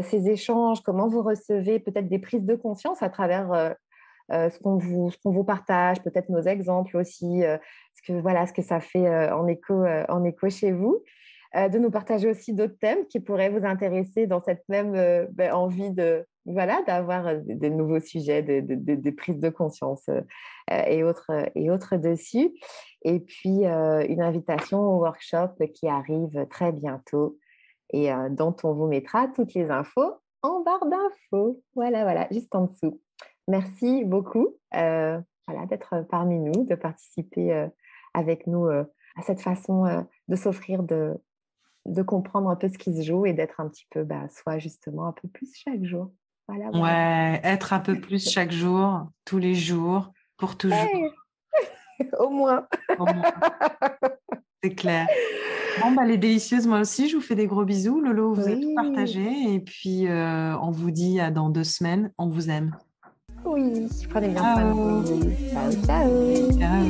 ces 0.03 0.29
échanges, 0.29 0.81
comment 0.81 1.07
vous 1.07 1.21
recevez 1.23 1.79
peut-être 1.79 2.07
des 2.07 2.19
prises 2.19 2.45
de 2.45 2.55
conscience 2.55 3.03
à 3.03 3.09
travers 3.09 3.75
ce 4.29 4.57
qu'on 4.59 4.77
vous, 4.77 5.43
partage, 5.43 6.01
peut-être 6.03 6.29
nos 6.29 6.43
exemples 6.43 6.95
aussi, 6.95 7.41
ce 7.41 8.01
que 8.07 8.13
voilà, 8.13 8.47
ce 8.47 8.53
que 8.53 8.61
ça 8.61 8.79
fait 8.79 9.29
en 9.31 9.45
écho 9.47 10.49
chez 10.49 10.71
vous. 10.71 11.03
De 11.55 11.77
nous 11.77 11.91
partager 11.91 12.29
aussi 12.29 12.53
d'autres 12.53 12.77
thèmes 12.79 13.05
qui 13.07 13.19
pourraient 13.19 13.49
vous 13.49 13.65
intéresser 13.65 14.25
dans 14.27 14.41
cette 14.41 14.63
même 14.69 14.93
ben, 15.31 15.53
envie 15.53 15.91
de, 15.91 16.25
voilà, 16.45 16.81
d'avoir 16.83 17.27
euh, 17.27 17.39
de, 17.45 17.69
nouveaux 17.69 17.99
sujets, 17.99 18.41
de, 18.41 18.61
de, 18.61 19.11
prise 19.11 19.39
de 19.39 19.49
conscience 19.49 20.07
euh, 20.09 20.21
et, 20.67 21.03
autres, 21.03 21.31
et 21.55 21.71
autres 21.71 21.97
dessus. 21.97 22.51
Et 23.03 23.19
puis, 23.19 23.65
euh, 23.65 24.05
une 24.07 24.21
invitation 24.21 24.79
au 24.79 24.99
workshop 24.99 25.55
qui 25.73 25.87
arrive 25.87 26.47
très 26.49 26.71
bientôt 26.71 27.37
et 27.95 28.09
dont 28.31 28.55
on 28.63 28.73
vous 28.73 28.87
mettra 28.87 29.27
toutes 29.27 29.53
les 29.53 29.69
infos 29.69 30.15
en 30.41 30.61
barre 30.61 30.87
d'infos. 30.87 31.61
Voilà, 31.75 32.01
voilà, 32.01 32.27
juste 32.31 32.55
en 32.55 32.65
dessous. 32.65 32.99
Merci 33.47 34.03
beaucoup 34.03 34.55
voilà, 34.71 35.65
d'être 35.69 36.03
parmi 36.09 36.39
nous, 36.39 36.63
de 36.63 36.73
participer 36.73 37.67
avec 38.15 38.47
nous 38.47 38.67
à 38.67 39.21
cette 39.21 39.41
façon 39.41 40.07
de 40.27 40.35
s'offrir 40.35 40.81
de, 40.81 41.13
de 41.85 42.01
comprendre 42.01 42.49
un 42.49 42.55
peu 42.55 42.69
ce 42.69 42.77
qui 42.77 42.95
se 42.95 43.03
joue 43.03 43.25
et 43.25 43.33
d'être 43.33 43.59
un 43.59 43.67
petit 43.67 43.87
peu, 43.89 44.03
bah, 44.03 44.27
soi 44.29 44.57
justement, 44.59 45.07
un 45.07 45.11
peu 45.13 45.27
plus 45.27 45.53
chaque 45.53 45.83
jour. 45.83 46.11
Ouais, 46.49 47.39
être 47.43 47.73
un 47.73 47.79
peu 47.79 47.99
plus 47.99 48.29
chaque 48.29 48.51
jour, 48.51 49.07
tous 49.25 49.37
les 49.37 49.55
jours, 49.55 50.11
pour 50.37 50.57
toujours. 50.57 50.77
Au 52.19 52.29
moins. 52.29 52.67
C'est 54.61 54.75
clair. 54.75 55.07
Bon, 55.81 55.91
bah, 55.91 56.05
les 56.05 56.17
délicieuses, 56.17 56.67
moi 56.67 56.79
aussi, 56.79 57.09
je 57.09 57.15
vous 57.15 57.21
fais 57.21 57.35
des 57.35 57.47
gros 57.47 57.65
bisous. 57.65 58.01
Lolo, 58.01 58.33
vous 58.33 58.47
êtes 58.47 58.61
tout 58.61 58.73
partagé. 58.75 59.25
Et 59.53 59.59
puis, 59.59 60.07
euh, 60.07 60.57
on 60.59 60.71
vous 60.71 60.91
dit 60.91 61.19
à 61.19 61.31
dans 61.31 61.49
deux 61.49 61.63
semaines. 61.63 62.11
On 62.17 62.27
vous 62.27 62.49
aime. 62.49 62.75
Oui, 63.45 63.87
prenez 64.09 64.29
bien 64.29 64.41
soin 64.41 65.03
Ciao, 65.51 65.71
ciao. 65.85 66.51
ciao. 66.51 66.85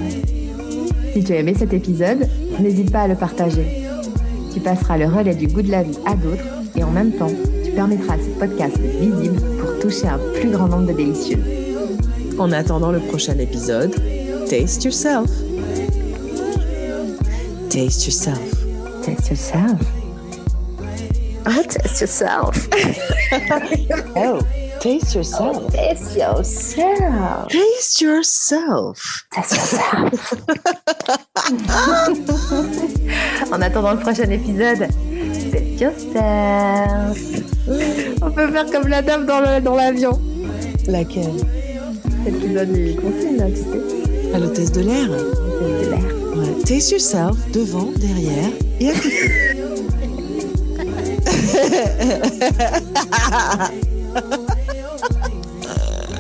Si 1.14 1.24
tu 1.24 1.34
as 1.34 1.38
aimé 1.38 1.54
cet 1.54 1.74
épisode, 1.74 2.28
n'hésite 2.60 2.92
pas 2.92 3.04
à 3.04 3.08
le 3.08 3.16
partager. 3.16 3.83
Tu 4.54 4.60
passeras 4.60 4.98
le 4.98 5.06
relais 5.08 5.36
du 5.36 5.48
goût 5.48 5.62
de 5.62 5.72
la 5.72 5.84
vie 5.84 5.98
à 6.06 6.16
d'autres 6.16 6.44
et 6.76 6.84
en 6.84 6.92
même 6.92 7.12
temps, 7.12 7.32
permettra 7.76 8.14
à 8.14 8.18
ce 8.18 8.30
podcast 8.40 8.78
d'être 8.78 9.00
visible 9.00 9.42
pour 9.60 9.80
toucher 9.80 10.08
un 10.08 10.20
plus 10.40 10.50
grand 10.50 10.68
nombre 10.68 10.88
de 10.88 10.94
délicieux. 10.94 11.44
En 12.38 12.52
attendant 12.52 12.92
le 12.92 13.00
prochain 13.00 13.38
épisode, 13.38 13.96
taste 14.48 14.84
yourself. 14.84 15.30
Taste 17.70 18.06
yourself. 18.06 18.40
Taste 19.04 19.30
yourself. 19.30 19.80
Oh, 21.46 21.62
taste 21.66 22.00
yourself. 22.00 22.70
oh, 24.16 24.40
taste 24.80 25.14
yourself. 25.14 25.72
taste 25.74 26.16
yourself. 26.16 27.48
Taste 27.50 28.02
yourself. 28.02 29.26
Taste 29.32 29.54
yourself. 29.58 30.14
En 33.54 33.62
attendant 33.62 33.94
le 33.94 34.00
prochain 34.00 34.30
épisode, 34.30 34.88
taste 35.52 35.80
yourself. 35.80 37.18
On 38.22 38.32
peut 38.32 38.52
faire 38.52 38.66
comme 38.72 38.88
la 38.88 39.02
dame 39.04 39.26
dans 39.28 39.42
l'avion. 39.76 40.12
Dans 40.12 40.92
Laquelle? 40.92 41.38
Celle 42.26 42.40
qui 42.40 42.48
donne 42.50 42.74
les 42.74 42.96
consignes, 42.96 43.38
là, 43.38 43.46
tu 43.50 43.58
sais. 43.58 44.34
À 44.34 44.40
l'hôtesse 44.40 44.72
de 44.72 44.82
l'air 44.82 45.08
L'hôtesse 45.08 45.86
de 45.86 45.92
l'air. 45.92 46.00
Ouais. 46.36 46.64
Taste 46.66 46.92
yourself, 46.92 47.38
devant, 47.52 47.92
derrière 47.98 48.50
et 48.80 48.90
à 48.90 48.94
côté. 48.94 49.30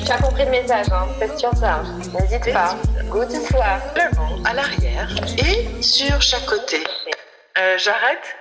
Tu 0.05 0.11
as 0.11 0.17
compris 0.17 0.43
le 0.43 0.51
message, 0.51 0.87
hein 0.91 1.07
ça. 1.55 1.81
N'hésite 2.19 2.53
pas. 2.53 2.75
Good 3.09 3.31
soir. 3.47 3.79
Le 3.95 4.15
vent 4.15 4.43
à 4.43 4.53
l'arrière 4.53 5.09
et 5.37 5.81
sur 5.81 6.21
chaque 6.21 6.45
côté. 6.45 6.83
Euh, 7.57 7.77
J'arrête 7.77 8.35